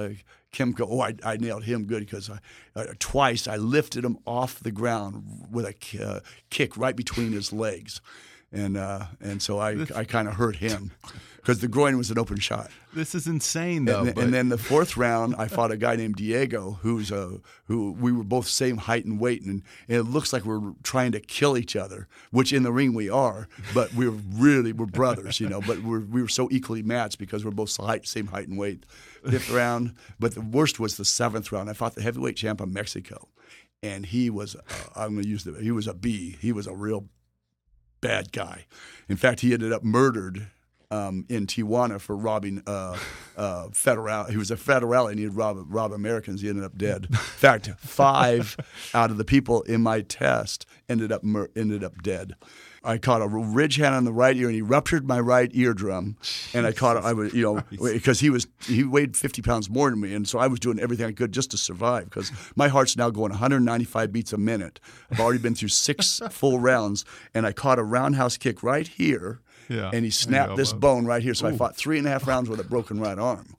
Kimko. 0.51 0.87
Oh, 0.89 1.01
I, 1.01 1.15
I 1.23 1.37
nailed 1.37 1.63
him 1.63 1.85
good 1.85 2.01
because 2.01 2.29
I, 2.29 2.39
uh, 2.75 2.85
twice 2.99 3.47
I 3.47 3.55
lifted 3.57 4.03
him 4.03 4.17
off 4.25 4.59
the 4.59 4.71
ground 4.71 5.47
with 5.49 5.65
a 5.65 6.03
uh, 6.05 6.19
kick 6.49 6.77
right 6.77 6.95
between 6.95 7.31
his 7.31 7.53
legs, 7.53 8.01
and 8.51 8.77
uh, 8.77 9.05
and 9.21 9.41
so 9.41 9.59
I 9.59 9.85
I 9.95 10.03
kind 10.03 10.27
of 10.27 10.35
hurt 10.35 10.57
him 10.57 10.91
because 11.37 11.59
the 11.59 11.67
groin 11.67 11.97
was 11.97 12.11
an 12.11 12.19
open 12.19 12.37
shot. 12.37 12.69
This 12.93 13.15
is 13.15 13.25
insane, 13.25 13.85
though. 13.85 14.01
And, 14.01 14.17
and, 14.17 14.33
then 14.33 14.49
the 14.49 14.57
fourth 14.57 14.95
round, 14.95 15.35
I 15.37 15.47
fought 15.47 15.71
a 15.71 15.77
guy 15.77 15.95
named 15.95 16.15
Diego, 16.15 16.79
who's 16.81 17.09
a 17.09 17.39
who 17.65 17.93
we 17.93 18.11
were 18.11 18.23
both 18.23 18.47
same 18.47 18.77
height 18.77 19.05
and 19.05 19.19
weight, 19.19 19.41
and, 19.43 19.63
and, 19.87 19.97
it 19.97 20.03
looks 20.03 20.33
like 20.33 20.45
we're 20.45 20.73
trying 20.83 21.11
to 21.13 21.19
kill 21.19 21.57
each 21.57 21.75
other, 21.75 22.07
which 22.31 22.53
in 22.53 22.63
the 22.63 22.71
ring 22.71 22.93
we 22.93 23.09
are, 23.09 23.47
but 23.73 23.93
we're 23.93 24.11
really 24.11 24.71
we're 24.73 24.85
brothers, 24.85 25.39
you 25.39 25.49
know. 25.49 25.61
But 25.61 25.81
we're 25.83 26.01
we 26.01 26.21
were 26.21 26.27
so 26.27 26.47
equally 26.51 26.83
matched 26.83 27.17
because 27.17 27.43
we're 27.43 27.51
both 27.51 27.75
height, 27.77 28.07
same 28.07 28.27
height 28.27 28.47
and 28.47 28.57
weight. 28.57 28.85
Fifth 29.27 29.49
round, 29.51 29.95
but 30.19 30.35
the 30.35 30.41
worst 30.41 30.79
was 30.79 30.97
the 30.97 31.05
seventh 31.05 31.51
round. 31.51 31.69
I 31.69 31.73
fought 31.73 31.95
the 31.95 32.01
heavyweight 32.01 32.35
champ 32.35 32.59
of 32.59 32.69
Mexico, 32.69 33.29
and 33.81 34.05
he 34.05 34.29
was 34.29 34.55
uh, 34.55 34.61
I'm 34.95 35.13
going 35.13 35.23
to 35.23 35.29
use 35.29 35.43
the 35.43 35.53
he 35.53 35.71
was 35.71 35.87
a 35.87 35.93
B. 35.93 36.37
He 36.39 36.51
was 36.51 36.67
a 36.67 36.73
real 36.73 37.05
bad 38.01 38.31
guy. 38.31 38.65
In 39.07 39.15
fact, 39.15 39.41
he 39.41 39.53
ended 39.53 39.71
up 39.71 39.83
murdered 39.83 40.47
um, 40.91 41.25
in 41.29 41.47
Tijuana 41.47 41.99
for 41.99 42.15
robbing 42.15 42.61
uh, 42.67 42.97
uh, 43.37 43.69
federal. 43.71 44.25
He 44.25 44.37
was 44.37 44.51
a 44.51 44.57
federal 44.57 45.07
and 45.07 45.17
he'd 45.17 45.29
rob, 45.29 45.63
rob 45.67 45.93
Americans. 45.93 46.41
He 46.41 46.49
ended 46.49 46.65
up 46.65 46.77
dead. 46.77 47.07
In 47.09 47.15
fact, 47.15 47.69
five 47.79 48.57
out 48.93 49.09
of 49.09 49.17
the 49.17 49.25
people 49.25 49.61
in 49.63 49.81
my 49.81 50.01
test 50.01 50.65
ended 50.89 51.11
up 51.11 51.23
mur- 51.23 51.49
ended 51.55 51.83
up 51.83 52.01
dead. 52.03 52.35
I 52.83 52.97
caught 52.97 53.21
a 53.21 53.27
ridge 53.27 53.75
hand 53.75 53.93
on 53.93 54.05
the 54.05 54.13
right 54.13 54.35
ear, 54.35 54.47
and 54.47 54.55
he 54.55 54.61
ruptured 54.61 55.07
my 55.07 55.19
right 55.19 55.53
eardrum. 55.53 56.17
And 56.53 56.65
I 56.65 56.71
caught, 56.71 56.97
I 56.97 57.13
was, 57.13 57.33
you 57.33 57.43
know, 57.43 57.63
because 57.93 58.19
he 58.19 58.29
was 58.29 58.47
he 58.65 58.83
weighed 58.83 59.15
50 59.15 59.41
pounds 59.41 59.69
more 59.69 59.89
than 59.89 60.01
me, 60.01 60.13
and 60.13 60.27
so 60.27 60.39
I 60.39 60.47
was 60.47 60.59
doing 60.59 60.79
everything 60.79 61.05
I 61.05 61.11
could 61.11 61.31
just 61.31 61.51
to 61.51 61.57
survive. 61.57 62.05
Because 62.05 62.31
my 62.55 62.67
heart's 62.67 62.97
now 62.97 63.09
going 63.09 63.31
195 63.31 64.11
beats 64.11 64.33
a 64.33 64.37
minute. 64.37 64.79
I've 65.11 65.19
already 65.19 65.39
been 65.39 65.55
through 65.55 65.69
six 65.69 66.21
full 66.29 66.59
rounds, 66.59 67.05
and 67.33 67.45
I 67.45 67.51
caught 67.51 67.79
a 67.79 67.83
roundhouse 67.83 68.37
kick 68.37 68.63
right 68.63 68.87
here 68.87 69.41
yeah. 69.71 69.89
And 69.93 70.03
he 70.03 70.11
snapped 70.11 70.57
this 70.57 70.73
bone 70.73 71.05
right 71.05 71.23
here. 71.23 71.33
So 71.33 71.47
Ooh. 71.47 71.49
I 71.49 71.57
fought 71.57 71.77
three 71.77 71.97
and 71.97 72.05
a 72.05 72.09
half 72.09 72.27
rounds 72.27 72.49
with 72.49 72.59
a 72.59 72.63
broken 72.63 72.99
right 72.99 73.17
arm. 73.17 73.55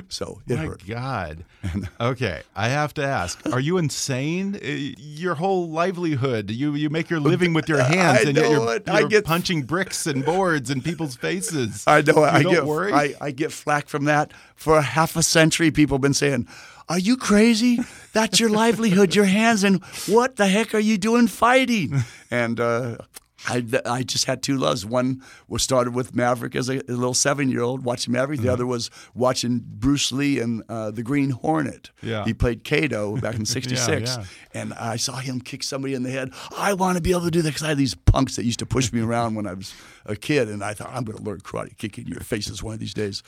So 0.08 0.40
it 0.46 0.56
My 0.56 0.66
hurt. 0.66 0.86
God. 0.86 1.44
okay, 2.00 2.42
I 2.54 2.68
have 2.68 2.94
to 2.94 3.04
ask: 3.04 3.40
Are 3.52 3.60
you 3.60 3.78
insane? 3.78 4.56
Uh, 4.56 4.94
your 4.98 5.34
whole 5.34 5.68
livelihood, 5.70 6.50
you 6.50 6.74
you 6.74 6.90
make 6.90 7.08
your 7.10 7.20
living 7.20 7.54
with 7.54 7.68
your 7.68 7.82
hands, 7.82 8.18
I 8.24 8.28
and 8.28 8.36
yet 8.36 8.50
you're, 8.50 8.60
you're 8.60 8.80
I 8.88 9.02
get, 9.04 9.24
punching 9.24 9.62
bricks 9.62 10.06
and 10.06 10.24
boards 10.24 10.70
in 10.70 10.82
people's 10.82 11.16
faces. 11.16 11.84
I 11.86 12.02
know. 12.02 12.14
You 12.14 12.22
I 12.24 12.42
don't 12.42 12.52
get 12.52 12.64
worry. 12.64 12.92
I, 12.92 13.14
I 13.20 13.30
get 13.30 13.52
flack 13.52 13.88
from 13.88 14.04
that 14.04 14.32
for 14.54 14.76
a 14.78 14.82
half 14.82 15.16
a 15.16 15.22
century. 15.22 15.70
People 15.70 15.96
have 15.96 16.02
been 16.02 16.14
saying. 16.14 16.46
Are 16.88 16.98
you 16.98 17.16
crazy? 17.16 17.78
That's 18.12 18.40
your 18.40 18.50
livelihood, 18.50 19.14
your 19.14 19.24
hands, 19.24 19.62
and 19.64 19.82
what 20.08 20.36
the 20.36 20.48
heck 20.48 20.74
are 20.74 20.80
you 20.80 20.98
doing 20.98 21.28
fighting? 21.28 22.02
And 22.30 22.58
uh, 22.58 22.98
I, 23.46 23.64
I 23.84 24.02
just 24.02 24.24
had 24.26 24.42
two 24.42 24.56
loves. 24.56 24.86
One 24.86 25.22
was 25.48 25.62
started 25.62 25.94
with 25.94 26.14
Maverick 26.14 26.54
as 26.54 26.68
a, 26.68 26.78
a 26.78 26.92
little 26.92 27.14
seven 27.14 27.48
year 27.48 27.62
old 27.62 27.84
watching 27.84 28.12
Maverick. 28.12 28.40
The 28.40 28.46
mm-hmm. 28.46 28.52
other 28.52 28.66
was 28.66 28.90
watching 29.14 29.62
Bruce 29.64 30.12
Lee 30.12 30.38
and 30.38 30.62
uh, 30.68 30.90
the 30.90 31.02
Green 31.02 31.30
Hornet. 31.30 31.90
Yeah. 32.02 32.24
He 32.24 32.34
played 32.34 32.64
Kato 32.64 33.16
back 33.16 33.34
in 33.34 33.44
'66, 33.44 33.88
yeah, 33.88 33.98
yeah. 33.98 34.24
and 34.60 34.74
I 34.74 34.96
saw 34.96 35.16
him 35.16 35.40
kick 35.40 35.62
somebody 35.62 35.94
in 35.94 36.02
the 36.02 36.10
head. 36.10 36.32
I 36.56 36.74
want 36.74 36.96
to 36.96 37.02
be 37.02 37.10
able 37.10 37.22
to 37.22 37.30
do 37.30 37.42
that 37.42 37.50
because 37.50 37.62
I 37.62 37.68
had 37.68 37.78
these 37.78 37.94
punks 37.94 38.36
that 38.36 38.44
used 38.44 38.60
to 38.60 38.66
push 38.66 38.92
me 38.92 39.00
around 39.02 39.34
when 39.34 39.46
I 39.46 39.54
was 39.54 39.74
a 40.06 40.16
kid, 40.16 40.48
and 40.48 40.62
I 40.62 40.74
thought 40.74 40.90
I'm 40.92 41.04
going 41.04 41.18
to 41.18 41.24
learn 41.24 41.40
karate, 41.40 41.76
kicking 41.76 42.06
your 42.06 42.20
faces 42.20 42.62
one 42.62 42.74
of 42.74 42.80
these 42.80 42.94
days. 42.94 43.22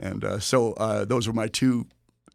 And 0.00 0.24
uh, 0.24 0.38
so 0.38 0.72
uh, 0.74 1.04
those 1.04 1.26
were 1.26 1.32
my 1.32 1.48
two 1.48 1.86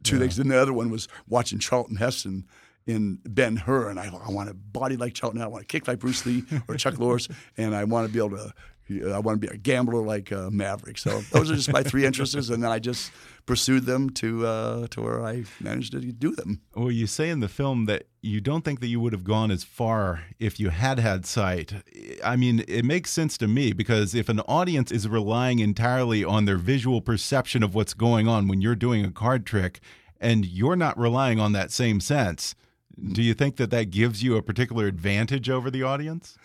two 0.03 0.15
yeah. 0.15 0.21
things. 0.21 0.39
And 0.39 0.51
the 0.51 0.61
other 0.61 0.73
one 0.73 0.89
was 0.89 1.07
watching 1.27 1.59
Charlton 1.59 1.95
Heston 1.95 2.45
in 2.85 3.19
Ben 3.25 3.55
Hur, 3.55 3.89
and 3.89 3.99
I, 3.99 4.05
I 4.07 4.31
want 4.31 4.49
a 4.49 4.53
body 4.53 4.97
like 4.97 5.13
Charlton. 5.13 5.41
I 5.41 5.47
want 5.47 5.61
to 5.61 5.67
kick 5.67 5.87
like 5.87 5.99
Bruce 5.99 6.25
Lee 6.25 6.43
or 6.67 6.75
Chuck 6.75 6.99
Norris, 6.99 7.27
and 7.57 7.75
I 7.75 7.83
want 7.83 8.07
to 8.07 8.13
be 8.13 8.19
able 8.19 8.37
to. 8.37 8.53
I 8.89 9.19
want 9.19 9.41
to 9.41 9.47
be 9.47 9.51
a 9.51 9.57
gambler 9.57 10.03
like 10.03 10.33
uh, 10.33 10.49
Maverick. 10.51 10.97
So 10.97 11.21
those 11.31 11.49
are 11.49 11.55
just 11.55 11.71
my 11.71 11.83
three 11.83 12.05
interests, 12.05 12.49
and 12.49 12.61
then 12.61 12.69
I 12.69 12.79
just 12.79 13.13
pursued 13.45 13.85
them 13.85 14.09
to 14.11 14.45
uh, 14.45 14.87
to 14.87 15.01
where 15.01 15.25
I 15.25 15.45
managed 15.61 15.93
to 15.93 16.01
do 16.01 16.35
them. 16.35 16.61
Well, 16.75 16.91
you 16.91 17.07
say 17.07 17.29
in 17.29 17.39
the 17.39 17.47
film 17.47 17.85
that 17.85 18.07
you 18.21 18.41
don't 18.41 18.65
think 18.65 18.81
that 18.81 18.87
you 18.87 18.99
would 18.99 19.13
have 19.13 19.23
gone 19.23 19.51
as 19.51 19.63
far 19.63 20.25
if 20.37 20.59
you 20.59 20.69
had 20.69 20.99
had 20.99 21.25
sight. 21.25 21.73
I 22.23 22.35
mean, 22.35 22.65
it 22.67 22.83
makes 22.83 23.11
sense 23.11 23.37
to 23.37 23.47
me 23.47 23.71
because 23.71 24.13
if 24.13 24.27
an 24.27 24.41
audience 24.41 24.91
is 24.91 25.07
relying 25.07 25.59
entirely 25.59 26.25
on 26.25 26.43
their 26.43 26.57
visual 26.57 27.01
perception 27.01 27.63
of 27.63 27.73
what's 27.73 27.93
going 27.93 28.27
on 28.27 28.49
when 28.49 28.59
you're 28.59 28.75
doing 28.75 29.05
a 29.05 29.11
card 29.11 29.45
trick, 29.45 29.79
and 30.19 30.45
you're 30.45 30.75
not 30.75 30.97
relying 30.99 31.39
on 31.39 31.53
that 31.53 31.71
same 31.71 32.01
sense 32.01 32.53
do 33.01 33.21
you 33.21 33.33
think 33.33 33.57
that 33.57 33.71
that 33.71 33.85
gives 33.85 34.23
you 34.23 34.35
a 34.37 34.41
particular 34.41 34.87
advantage 34.87 35.49
over 35.49 35.71
the 35.71 35.83
audience? 35.83 36.37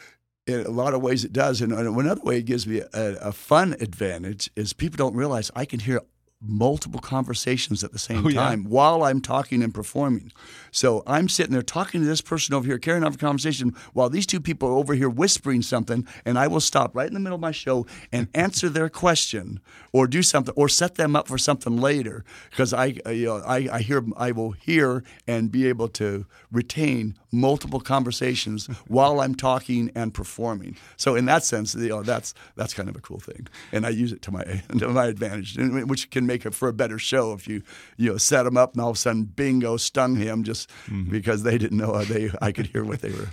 In 0.47 0.61
a 0.61 0.71
lot 0.71 0.95
of 0.95 1.03
ways, 1.03 1.25
it 1.25 1.33
does. 1.33 1.61
And 1.61 1.73
another 1.73 2.23
way 2.23 2.39
it 2.39 2.47
gives 2.47 2.67
me 2.67 2.81
a, 2.81 3.15
a 3.21 3.33
fun 3.33 3.77
advantage 3.81 4.51
is 4.57 4.73
people 4.73 4.97
don't 4.97 5.15
realize 5.15 5.51
I 5.55 5.67
can 5.67 5.81
hear 5.81 6.01
multiple 6.41 7.01
conversations 7.01 7.83
at 7.83 7.93
the 7.93 7.99
same 7.99 8.27
oh, 8.27 8.31
time 8.31 8.63
yeah. 8.63 8.69
while 8.69 9.03
I'm 9.03 9.21
talking 9.21 9.63
and 9.63 9.75
performing. 9.75 10.33
So 10.71 11.03
I'm 11.07 11.29
sitting 11.29 11.53
there 11.53 11.63
talking 11.63 12.01
to 12.01 12.07
this 12.07 12.21
person 12.21 12.55
over 12.55 12.67
here, 12.67 12.79
carrying 12.79 13.03
on 13.03 13.13
a 13.13 13.17
conversation 13.17 13.75
while 13.93 14.09
these 14.09 14.27
two 14.27 14.41
people 14.41 14.69
are 14.69 14.75
over 14.75 14.95
here 14.95 15.09
whispering 15.09 15.63
something, 15.63 16.07
and 16.25 16.39
I 16.39 16.47
will 16.47 16.61
stop 16.61 16.95
right 16.95 17.09
in 17.09 17.15
the 17.15 17.21
middle 17.21 17.37
of 17.37 17.41
my 17.41 17.51
show 17.51 17.87
and 18.13 18.29
answer 18.35 18.69
their 18.69 18.89
question 18.89 19.61
or 19.93 20.07
do 20.07 20.23
something 20.23 20.55
or 20.57 20.69
set 20.69 20.95
them 20.95 21.17
up 21.17 21.27
for 21.27 21.39
something 21.39 21.77
later 21.79 22.25
because 22.51 22.73
I, 22.73 22.95
uh, 23.05 23.11
you 23.11 23.27
know, 23.27 23.43
I, 23.45 23.69
I 23.73 23.81
hear 23.81 24.05
I 24.17 24.33
will 24.33 24.53
hear 24.53 25.03
and 25.27 25.51
be 25.51 25.67
able 25.67 25.89
to 25.89 26.27
retain 26.53 27.17
multiple 27.33 27.81
conversations 27.81 28.67
while 28.87 29.21
I'm 29.21 29.35
talking 29.35 29.91
and 29.95 30.15
performing. 30.15 30.77
So 30.97 31.17
in 31.17 31.25
that 31.27 31.45
sense, 31.45 31.75
you 31.75 31.89
know, 31.89 32.03
that's 32.03 32.35
that's 32.55 32.75
kind 32.75 32.89
of 32.89 32.97
a 32.97 33.01
cool 33.01 33.19
thing, 33.19 33.49
and 33.73 33.85
I 33.85 33.91
use 33.91 34.13
it 34.13 34.23
to 34.23 34.31
my 34.31 34.45
to 34.79 34.89
my 34.89 35.07
advantage, 35.07 35.57
which 35.59 36.11
can 36.11 36.28
make 36.29 36.47
it 36.47 36.55
for 36.55 36.69
a 36.69 36.73
better 36.73 36.99
show 36.99 37.33
if 37.33 37.49
you 37.49 37.63
you 37.97 38.11
know 38.11 38.17
set 38.17 38.45
them 38.45 38.57
up 38.57 38.75
and 38.75 38.81
all 38.81 38.91
of 38.91 38.97
a 38.97 38.99
sudden 38.99 39.25
bingo 39.25 39.77
stung 39.77 40.15
him 40.15 40.45
just 40.45 40.71
mm-hmm. 40.87 41.11
because 41.11 41.43
they 41.43 41.59
didn't 41.59 41.79
know 41.79 42.05
they 42.05 42.31
I 42.41 42.53
could 42.53 42.67
hear 42.67 42.85
what 42.85 43.01
they 43.01 43.11
were 43.11 43.29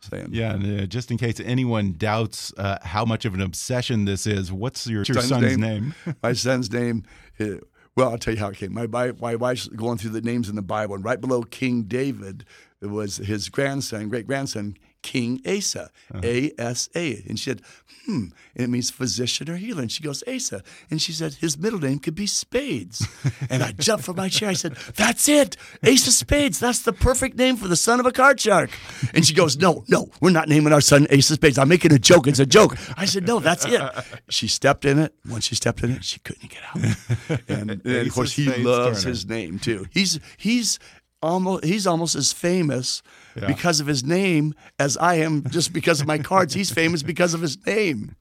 saying. 0.00 0.28
Yeah, 0.32 0.54
and 0.54 0.80
uh, 0.80 0.86
just 0.86 1.10
in 1.10 1.16
case 1.16 1.38
anyone 1.38 1.92
doubts 1.92 2.52
uh, 2.58 2.78
how 2.82 3.04
much 3.04 3.24
of 3.24 3.34
an 3.34 3.40
obsession 3.40 4.04
this 4.04 4.26
is, 4.26 4.52
what's 4.52 4.86
your, 4.86 5.04
your 5.04 5.14
son's, 5.14 5.28
son's 5.28 5.58
name? 5.58 5.60
name? 5.60 6.16
my 6.22 6.32
son's 6.32 6.72
name. 6.72 7.04
Is, 7.38 7.60
well, 7.94 8.10
I'll 8.10 8.18
tell 8.18 8.34
you 8.34 8.40
how 8.40 8.48
it 8.48 8.56
came. 8.56 8.72
My, 8.72 8.86
my 8.86 9.36
wife's 9.36 9.68
going 9.68 9.98
through 9.98 10.10
the 10.10 10.20
names 10.20 10.48
in 10.48 10.56
the 10.56 10.62
Bible, 10.62 10.96
and 10.96 11.04
right 11.04 11.20
below 11.20 11.42
King 11.42 11.82
David 11.82 12.44
was 12.80 13.18
his 13.18 13.48
grandson, 13.48 14.08
great 14.08 14.26
grandson, 14.26 14.76
King 15.02 15.40
Asa, 15.46 15.90
uh-huh. 16.12 16.20
A 16.24 16.52
S 16.58 16.88
A. 16.94 17.22
And 17.28 17.38
she 17.38 17.50
said, 17.50 17.62
hmm, 18.06 18.26
and 18.54 18.64
it 18.64 18.70
means 18.70 18.90
physician 18.90 19.50
or 19.50 19.56
healer. 19.56 19.82
And 19.82 19.92
she 19.92 20.02
goes, 20.02 20.22
Asa. 20.26 20.62
And 20.90 21.00
she 21.00 21.12
said, 21.12 21.34
his 21.34 21.58
middle 21.58 21.78
name 21.78 21.98
could 21.98 22.14
be 22.14 22.26
Spades. 22.26 23.06
and 23.50 23.62
I 23.62 23.72
jumped 23.72 24.04
from 24.04 24.16
my 24.16 24.28
chair. 24.28 24.48
I 24.48 24.54
said, 24.54 24.76
that's 24.96 25.28
it. 25.28 25.56
Asa 25.84 26.12
Spades. 26.12 26.58
That's 26.58 26.82
the 26.82 26.92
perfect 26.92 27.36
name 27.36 27.56
for 27.56 27.68
the 27.68 27.76
son 27.76 28.00
of 28.00 28.06
a 28.06 28.12
card 28.12 28.40
shark. 28.40 28.70
And 29.14 29.26
she 29.26 29.34
goes, 29.34 29.56
no, 29.56 29.84
no, 29.88 30.08
we're 30.20 30.30
not 30.30 30.48
naming 30.48 30.72
our 30.72 30.80
son 30.80 31.06
Asa 31.12 31.34
Spades. 31.34 31.58
I'm 31.58 31.68
making 31.68 31.92
a 31.92 31.98
joke. 31.98 32.26
It's 32.26 32.38
a 32.38 32.46
joke. 32.46 32.76
I 32.96 33.04
said, 33.04 33.26
no, 33.26 33.40
that's 33.40 33.64
it. 33.66 33.82
She 34.28 34.48
stepped 34.48 34.84
in 34.84 34.98
it. 34.98 35.14
Once 35.28 35.44
she 35.46 35.54
stepped 35.54 35.82
in 35.82 35.90
it, 35.90 36.04
she 36.04 36.20
couldn't 36.20 36.50
get 36.50 36.62
out. 36.62 37.40
And, 37.48 37.70
and 37.84 37.86
of 37.86 38.12
course, 38.12 38.32
he 38.32 38.46
loves 38.62 39.02
Turner. 39.02 39.10
his 39.10 39.26
name 39.28 39.58
too. 39.58 39.86
He's, 39.90 40.20
he's, 40.36 40.78
almost 41.22 41.64
he's 41.64 41.86
almost 41.86 42.16
as 42.16 42.32
famous 42.32 43.02
yeah. 43.34 43.46
because 43.46 43.80
of 43.80 43.86
his 43.86 44.04
name 44.04 44.54
as 44.78 44.96
I 44.96 45.16
am 45.16 45.48
just 45.50 45.72
because 45.72 46.00
of 46.00 46.06
my 46.06 46.18
cards. 46.18 46.54
He's 46.54 46.70
famous 46.70 47.02
because 47.02 47.34
of 47.34 47.40
his 47.40 47.64
name. 47.66 48.16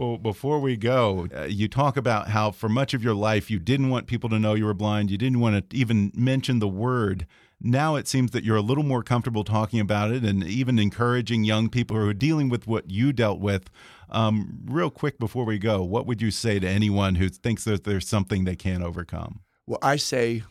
Well, 0.00 0.16
before 0.16 0.60
we 0.60 0.78
go, 0.78 1.28
uh, 1.36 1.44
you 1.44 1.68
talk 1.68 1.98
about 1.98 2.28
how 2.28 2.52
for 2.52 2.70
much 2.70 2.94
of 2.94 3.04
your 3.04 3.12
life 3.12 3.50
you 3.50 3.58
didn't 3.58 3.90
want 3.90 4.06
people 4.06 4.30
to 4.30 4.38
know 4.38 4.54
you 4.54 4.64
were 4.64 4.72
blind. 4.72 5.10
You 5.10 5.18
didn't 5.18 5.40
want 5.40 5.70
to 5.70 5.76
even 5.76 6.10
mention 6.14 6.58
the 6.58 6.68
word. 6.68 7.26
Now 7.60 7.96
it 7.96 8.08
seems 8.08 8.30
that 8.30 8.42
you're 8.42 8.56
a 8.56 8.62
little 8.62 8.82
more 8.82 9.02
comfortable 9.02 9.44
talking 9.44 9.78
about 9.78 10.10
it 10.10 10.24
and 10.24 10.42
even 10.42 10.78
encouraging 10.78 11.44
young 11.44 11.68
people 11.68 11.98
who 11.98 12.08
are 12.08 12.14
dealing 12.14 12.48
with 12.48 12.66
what 12.66 12.90
you 12.90 13.12
dealt 13.12 13.40
with. 13.40 13.68
Um, 14.08 14.60
real 14.64 14.88
quick 14.88 15.18
before 15.18 15.44
we 15.44 15.58
go, 15.58 15.82
what 15.82 16.06
would 16.06 16.22
you 16.22 16.30
say 16.30 16.58
to 16.58 16.66
anyone 16.66 17.16
who 17.16 17.28
thinks 17.28 17.64
that 17.64 17.84
there's 17.84 18.08
something 18.08 18.44
they 18.44 18.56
can't 18.56 18.82
overcome? 18.82 19.40
Well, 19.66 19.80
I 19.82 19.96
say 19.96 20.44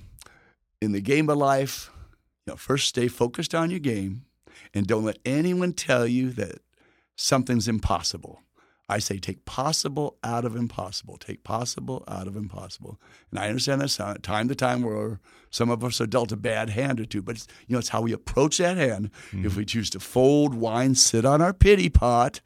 in 0.80 0.92
the 0.92 1.02
game 1.02 1.28
of 1.28 1.40
life, 1.40 1.90
know, 2.50 2.56
first 2.56 2.88
stay 2.88 3.08
focused 3.08 3.56
on 3.56 3.72
your 3.72 3.80
game 3.80 4.24
and 4.74 4.88
don't 4.88 5.06
let 5.06 5.20
anyone 5.26 5.74
tell 5.74 6.06
you 6.06 6.32
that 6.32 6.60
something's 7.16 7.68
impossible. 7.68 8.42
I 8.92 8.98
say 8.98 9.20
take 9.20 9.46
possible 9.46 10.18
out 10.24 10.46
of 10.46 10.56
impossible. 10.56 11.18
Take 11.18 11.44
possible 11.44 12.04
out 12.08 12.28
of 12.28 12.36
impossible. 12.36 13.00
And 13.30 13.40
I 13.40 13.48
understand 13.48 13.82
that 13.82 14.24
time 14.24 14.48
to 14.48 14.56
time 14.56 14.82
where 14.82 15.20
some 15.52 15.70
of 15.70 15.84
us 15.84 16.02
are 16.02 16.08
dealt 16.08 16.32
a 16.32 16.38
bad 16.38 16.72
hand 16.72 17.00
or 17.00 17.06
two, 17.06 17.22
but 17.22 17.36
it's, 17.36 17.48
you 17.68 17.74
know 17.74 17.80
it's 17.80 17.90
how 17.90 18.02
we 18.02 18.14
approach 18.14 18.58
that 18.58 18.78
hand. 18.78 19.12
Mm-hmm. 19.32 19.46
If 19.46 19.56
we 19.56 19.64
choose 19.64 19.92
to 19.92 20.00
fold, 20.00 20.56
whine, 20.56 20.96
sit 20.96 21.24
on 21.24 21.40
our 21.40 21.54
pity 21.54 21.90
pot, 21.90 22.42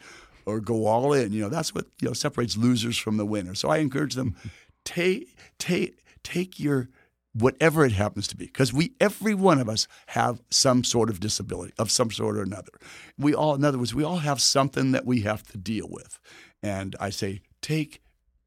or 0.46 0.60
go 0.60 0.86
all 0.86 1.14
in, 1.14 1.32
you 1.32 1.42
know 1.42 1.48
that's 1.48 1.74
what 1.74 1.86
you 2.02 2.10
know 2.10 2.14
separates 2.14 2.58
losers 2.58 2.98
from 2.98 3.16
the 3.16 3.26
winner. 3.26 3.56
So 3.56 3.70
I 3.70 3.78
encourage 3.78 4.16
them 4.16 4.36
take 4.84 5.38
take 5.60 6.04
take 6.24 6.60
your 6.60 6.90
whatever 7.34 7.84
it 7.84 7.92
happens 7.92 8.28
to 8.28 8.38
be 8.38 8.46
because 8.46 8.72
we 8.72 8.94
every 9.00 9.34
one 9.34 9.60
of 9.60 9.68
us 9.68 9.88
have 10.08 10.42
some 10.50 10.84
sort 10.84 11.10
of 11.10 11.20
disability 11.20 11.74
of 11.80 11.92
some 11.92 12.12
sort 12.12 12.38
or 12.38 12.44
another. 12.44 12.72
We 13.18 13.34
all 13.34 13.56
in 13.56 13.66
other 13.66 13.78
words 13.78 13.94
we 13.94 14.04
all 14.04 14.18
have 14.18 14.40
something 14.40 14.92
that 14.92 15.06
we 15.06 15.22
have 15.22 15.44
to 15.48 15.58
deal 15.58 15.88
with. 15.90 16.20
And 16.62 16.96
i 17.00 17.10
say 17.10 17.42
take 17.62 18.02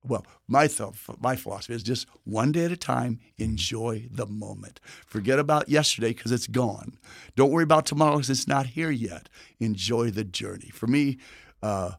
well 0.06 0.24
my 0.46 0.68
th- 0.68 0.90
my 1.20 1.34
philosophy 1.34 1.74
is 1.74 1.82
just 1.82 2.06
one 2.24 2.52
day 2.52 2.64
at 2.64 2.72
a 2.72 2.76
time 2.76 3.18
enjoy 3.38 4.06
the 4.10 4.26
moment. 4.26 4.78
Forget 5.04 5.40
about 5.40 5.68
yesterday 5.68 6.12
because 6.12 6.30
it's 6.30 6.46
gone. 6.46 6.96
Don't 7.34 7.50
worry 7.50 7.64
about 7.64 7.86
tomorrow 7.86 8.14
because 8.16 8.30
it's 8.30 8.48
not 8.48 8.66
here 8.66 8.90
yet. 8.90 9.28
Enjoy 9.58 10.10
the 10.10 10.24
journey. 10.24 10.70
For 10.72 10.86
me 10.86 11.18
uh, 11.60 11.92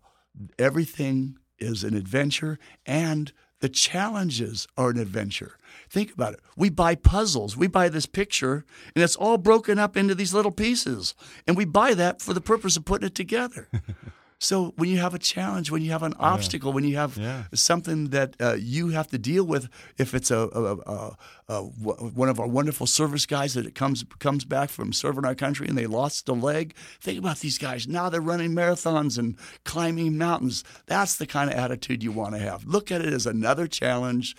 everything 0.58 1.38
is 1.60 1.84
an 1.84 1.96
adventure 1.96 2.60
and 2.86 3.34
the 3.60 3.70
challenges 3.70 4.68
are 4.78 4.92
an 4.92 5.00
adventure. 5.00 5.58
Think 5.90 6.14
about 6.14 6.34
it. 6.34 6.40
We 6.56 6.70
buy 6.70 6.96
puzzles. 6.96 7.56
We 7.56 7.68
buy 7.68 7.90
this 7.90 8.06
picture, 8.06 8.66
and 8.96 9.04
it's 9.04 9.16
all 9.16 9.38
broken 9.38 9.80
up 9.80 9.96
into 9.96 10.16
these 10.16 10.34
little 10.34 10.52
pieces. 10.52 11.16
And 11.48 11.56
we 11.56 11.66
buy 11.66 11.94
that 11.94 12.22
for 12.22 12.34
the 12.34 12.42
purpose 12.42 12.78
of 12.78 12.86
putting 12.86 13.08
it 13.08 13.16
together. 13.16 13.70
So 14.40 14.74
when 14.78 14.90
you 14.90 15.00
have 15.00 15.16
a 15.16 15.20
challenge, 15.20 15.72
when 15.72 15.82
you 15.82 15.92
have 15.92 16.04
an 16.04 16.14
obstacle, 16.20 16.70
yeah. 16.70 16.76
when 16.76 16.84
you 16.84 16.96
have 16.98 17.18
yeah. 17.18 17.46
something 17.56 18.10
that 18.10 18.36
uh, 18.40 18.56
you 18.60 18.90
have 18.90 19.08
to 19.08 19.18
deal 19.18 19.44
with, 19.44 19.68
if 19.98 20.14
it's 20.14 20.30
a, 20.30 20.38
a, 20.38 20.76
a, 20.78 21.18
a, 21.50 21.62
one 21.64 22.30
of 22.30 22.40
our 22.40 22.48
wonderful 22.48 22.86
service 22.86 23.26
guys 23.26 23.56
that 23.56 23.74
comes 23.74 24.06
comes 24.20 24.46
back 24.46 24.70
from 24.70 24.94
serving 24.94 25.26
our 25.26 25.34
country 25.34 25.68
and 25.68 25.78
they 25.78 25.88
lost 25.88 26.30
a 26.30 26.34
leg, 26.34 26.76
think 27.02 27.18
about 27.18 27.40
these 27.40 27.58
guys. 27.58 27.88
Now 27.88 28.10
they're 28.10 28.22
running 28.22 28.52
marathons 28.52 29.18
and 29.18 29.38
climbing 29.66 30.18
mountains. 30.20 30.64
That's 30.86 31.16
the 31.16 31.26
kind 31.26 31.50
of 31.50 31.58
attitude 31.58 32.04
you 32.04 32.12
want 32.12 32.36
to 32.36 32.40
have. 32.40 32.64
Look 32.66 32.92
at 32.92 33.02
it 33.02 33.14
as 33.14 33.26
another 33.26 33.66
challenge. 33.66 34.36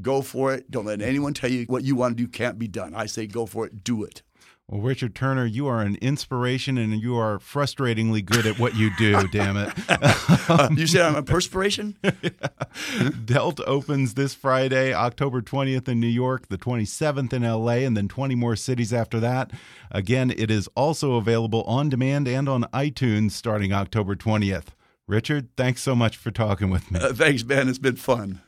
Go 0.00 0.22
for 0.22 0.54
it. 0.54 0.70
Don't 0.70 0.86
let 0.86 1.02
anyone 1.02 1.34
tell 1.34 1.50
you 1.50 1.64
what 1.66 1.84
you 1.84 1.94
want 1.94 2.16
to 2.16 2.22
do 2.22 2.28
can't 2.28 2.58
be 2.58 2.68
done. 2.68 2.94
I 2.94 3.06
say 3.06 3.26
go 3.26 3.46
for 3.46 3.66
it. 3.66 3.84
Do 3.84 4.04
it. 4.04 4.22
Well, 4.68 4.80
Richard 4.80 5.14
Turner, 5.14 5.44
you 5.44 5.66
are 5.66 5.82
an 5.82 5.96
inspiration 5.96 6.78
and 6.78 7.02
you 7.02 7.16
are 7.16 7.38
frustratingly 7.38 8.24
good 8.24 8.46
at 8.46 8.58
what 8.58 8.74
you 8.74 8.90
do, 8.96 9.28
damn 9.32 9.56
it. 9.56 9.70
uh, 9.88 10.70
you 10.76 10.86
said 10.86 11.02
I'm 11.02 11.16
a 11.16 11.22
perspiration? 11.22 11.96
yeah. 12.02 13.10
Dealt 13.24 13.60
opens 13.66 14.14
this 14.14 14.34
Friday, 14.34 14.94
October 14.94 15.42
20th 15.42 15.88
in 15.88 16.00
New 16.00 16.06
York, 16.06 16.48
the 16.48 16.56
27th 16.56 17.32
in 17.34 17.42
LA, 17.42 17.84
and 17.84 17.96
then 17.96 18.08
20 18.08 18.34
more 18.34 18.56
cities 18.56 18.94
after 18.94 19.20
that. 19.20 19.50
Again, 19.90 20.30
it 20.30 20.50
is 20.50 20.68
also 20.74 21.16
available 21.16 21.64
on 21.64 21.90
demand 21.90 22.26
and 22.26 22.48
on 22.48 22.62
iTunes 22.72 23.32
starting 23.32 23.72
October 23.72 24.16
20th. 24.16 24.68
Richard, 25.06 25.48
thanks 25.56 25.82
so 25.82 25.94
much 25.94 26.16
for 26.16 26.30
talking 26.30 26.70
with 26.70 26.90
me. 26.90 26.98
Uh, 27.00 27.12
thanks, 27.12 27.42
Ben. 27.42 27.68
It's 27.68 27.78
been 27.78 27.96
fun. 27.96 28.40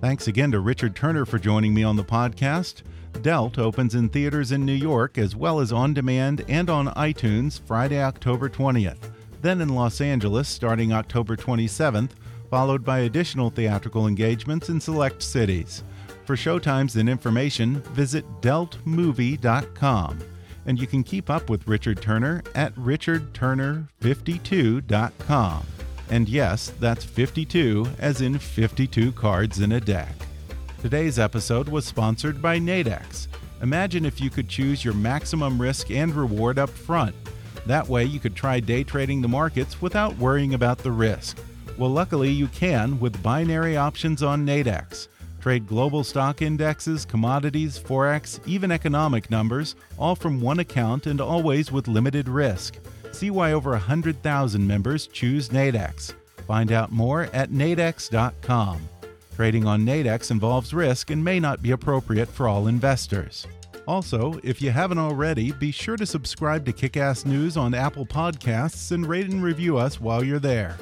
Thanks 0.00 0.28
again 0.28 0.50
to 0.52 0.60
Richard 0.60 0.96
Turner 0.96 1.26
for 1.26 1.38
joining 1.38 1.74
me 1.74 1.82
on 1.82 1.96
the 1.96 2.04
podcast. 2.04 2.80
Dealt 3.20 3.58
opens 3.58 3.94
in 3.94 4.08
theaters 4.08 4.50
in 4.50 4.64
New 4.64 4.72
York 4.72 5.18
as 5.18 5.36
well 5.36 5.60
as 5.60 5.72
on 5.72 5.92
demand 5.92 6.42
and 6.48 6.70
on 6.70 6.86
iTunes 6.94 7.60
Friday, 7.60 8.02
October 8.02 8.48
20th. 8.48 9.10
Then 9.42 9.60
in 9.60 9.68
Los 9.68 10.00
Angeles 10.00 10.48
starting 10.48 10.90
October 10.90 11.36
27th, 11.36 12.12
followed 12.48 12.82
by 12.82 13.00
additional 13.00 13.50
theatrical 13.50 14.06
engagements 14.06 14.70
in 14.70 14.80
select 14.80 15.22
cities. 15.22 15.84
For 16.24 16.34
showtimes 16.34 16.98
and 16.98 17.06
information, 17.08 17.82
visit 17.92 18.24
dealtmovie.com. 18.40 20.18
And 20.64 20.80
you 20.80 20.86
can 20.86 21.02
keep 21.02 21.28
up 21.28 21.50
with 21.50 21.68
Richard 21.68 22.00
Turner 22.00 22.42
at 22.54 22.74
richardturner52.com. 22.76 25.66
And 26.10 26.28
yes, 26.28 26.72
that's 26.80 27.04
52, 27.04 27.86
as 28.00 28.20
in 28.20 28.38
52 28.38 29.12
cards 29.12 29.60
in 29.60 29.72
a 29.72 29.80
deck. 29.80 30.14
Today's 30.80 31.20
episode 31.20 31.68
was 31.68 31.84
sponsored 31.84 32.42
by 32.42 32.58
Nadex. 32.58 33.28
Imagine 33.62 34.04
if 34.04 34.20
you 34.20 34.28
could 34.28 34.48
choose 34.48 34.84
your 34.84 34.94
maximum 34.94 35.60
risk 35.60 35.90
and 35.90 36.12
reward 36.14 36.58
up 36.58 36.70
front. 36.70 37.14
That 37.66 37.88
way, 37.88 38.04
you 38.04 38.18
could 38.18 38.34
try 38.34 38.58
day 38.58 38.82
trading 38.82 39.20
the 39.20 39.28
markets 39.28 39.80
without 39.80 40.16
worrying 40.16 40.54
about 40.54 40.78
the 40.78 40.90
risk. 40.90 41.38
Well, 41.78 41.90
luckily, 41.90 42.30
you 42.30 42.48
can 42.48 42.98
with 42.98 43.22
binary 43.22 43.76
options 43.76 44.22
on 44.22 44.44
Nadex. 44.44 45.06
Trade 45.40 45.66
global 45.66 46.02
stock 46.02 46.42
indexes, 46.42 47.04
commodities, 47.04 47.78
forex, 47.78 48.40
even 48.46 48.72
economic 48.72 49.30
numbers, 49.30 49.76
all 49.96 50.16
from 50.16 50.40
one 50.40 50.58
account 50.58 51.06
and 51.06 51.20
always 51.20 51.70
with 51.70 51.86
limited 51.86 52.28
risk. 52.28 52.78
See 53.12 53.30
why 53.30 53.52
over 53.52 53.70
100,000 53.72 54.66
members 54.66 55.06
choose 55.06 55.50
Nadex. 55.50 56.14
Find 56.46 56.72
out 56.72 56.90
more 56.90 57.24
at 57.32 57.50
nadex.com. 57.50 58.88
Trading 59.36 59.66
on 59.66 59.86
Nadex 59.86 60.30
involves 60.30 60.74
risk 60.74 61.10
and 61.10 61.24
may 61.24 61.40
not 61.40 61.62
be 61.62 61.70
appropriate 61.70 62.28
for 62.28 62.48
all 62.48 62.68
investors. 62.68 63.46
Also, 63.86 64.38
if 64.44 64.60
you 64.62 64.70
haven't 64.70 64.98
already, 64.98 65.52
be 65.52 65.70
sure 65.70 65.96
to 65.96 66.04
subscribe 66.06 66.66
to 66.66 66.72
Kickass 66.72 67.24
News 67.24 67.56
on 67.56 67.74
Apple 67.74 68.06
Podcasts 68.06 68.92
and 68.92 69.06
rate 69.06 69.28
and 69.28 69.42
review 69.42 69.78
us 69.78 70.00
while 70.00 70.22
you're 70.22 70.38
there. 70.38 70.76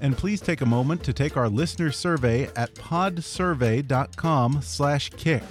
And 0.00 0.16
please 0.16 0.40
take 0.40 0.60
a 0.60 0.66
moment 0.66 1.02
to 1.04 1.12
take 1.12 1.36
our 1.36 1.48
listener 1.48 1.90
survey 1.90 2.48
at 2.56 2.72
podsurvey.com/kick 2.74 5.42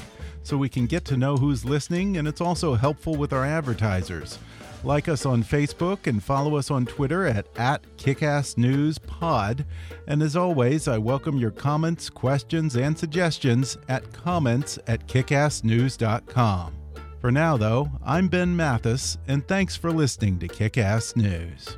so 0.43 0.57
we 0.57 0.69
can 0.69 0.85
get 0.85 1.03
to 1.05 1.17
know 1.17 1.37
who's 1.37 1.65
listening 1.65 2.17
and 2.17 2.27
it's 2.27 2.41
also 2.41 2.75
helpful 2.75 3.15
with 3.15 3.33
our 3.33 3.45
advertisers. 3.45 4.37
Like 4.83 5.07
us 5.07 5.25
on 5.25 5.43
Facebook 5.43 6.07
and 6.07 6.21
follow 6.21 6.57
us 6.57 6.69
on 6.69 6.85
Twitter 6.85 7.25
at, 7.25 7.47
at 7.55 7.83
KickassNewsPod. 7.97 9.65
And 10.07 10.21
as 10.21 10.35
always, 10.35 10.87
I 10.87 10.97
welcome 10.97 11.37
your 11.37 11.51
comments, 11.51 12.09
questions, 12.09 12.75
and 12.75 12.97
suggestions 12.97 13.77
at 13.87 14.11
comments 14.11 14.77
at 14.87 15.07
kickassnews.com. 15.07 16.73
For 17.21 17.31
now, 17.31 17.55
though, 17.55 17.89
I'm 18.03 18.27
Ben 18.27 18.53
Mathis, 18.53 19.17
and 19.29 19.47
thanks 19.47 19.77
for 19.77 19.91
listening 19.91 20.39
to 20.39 20.47
Kickass 20.49 21.15
News. 21.15 21.77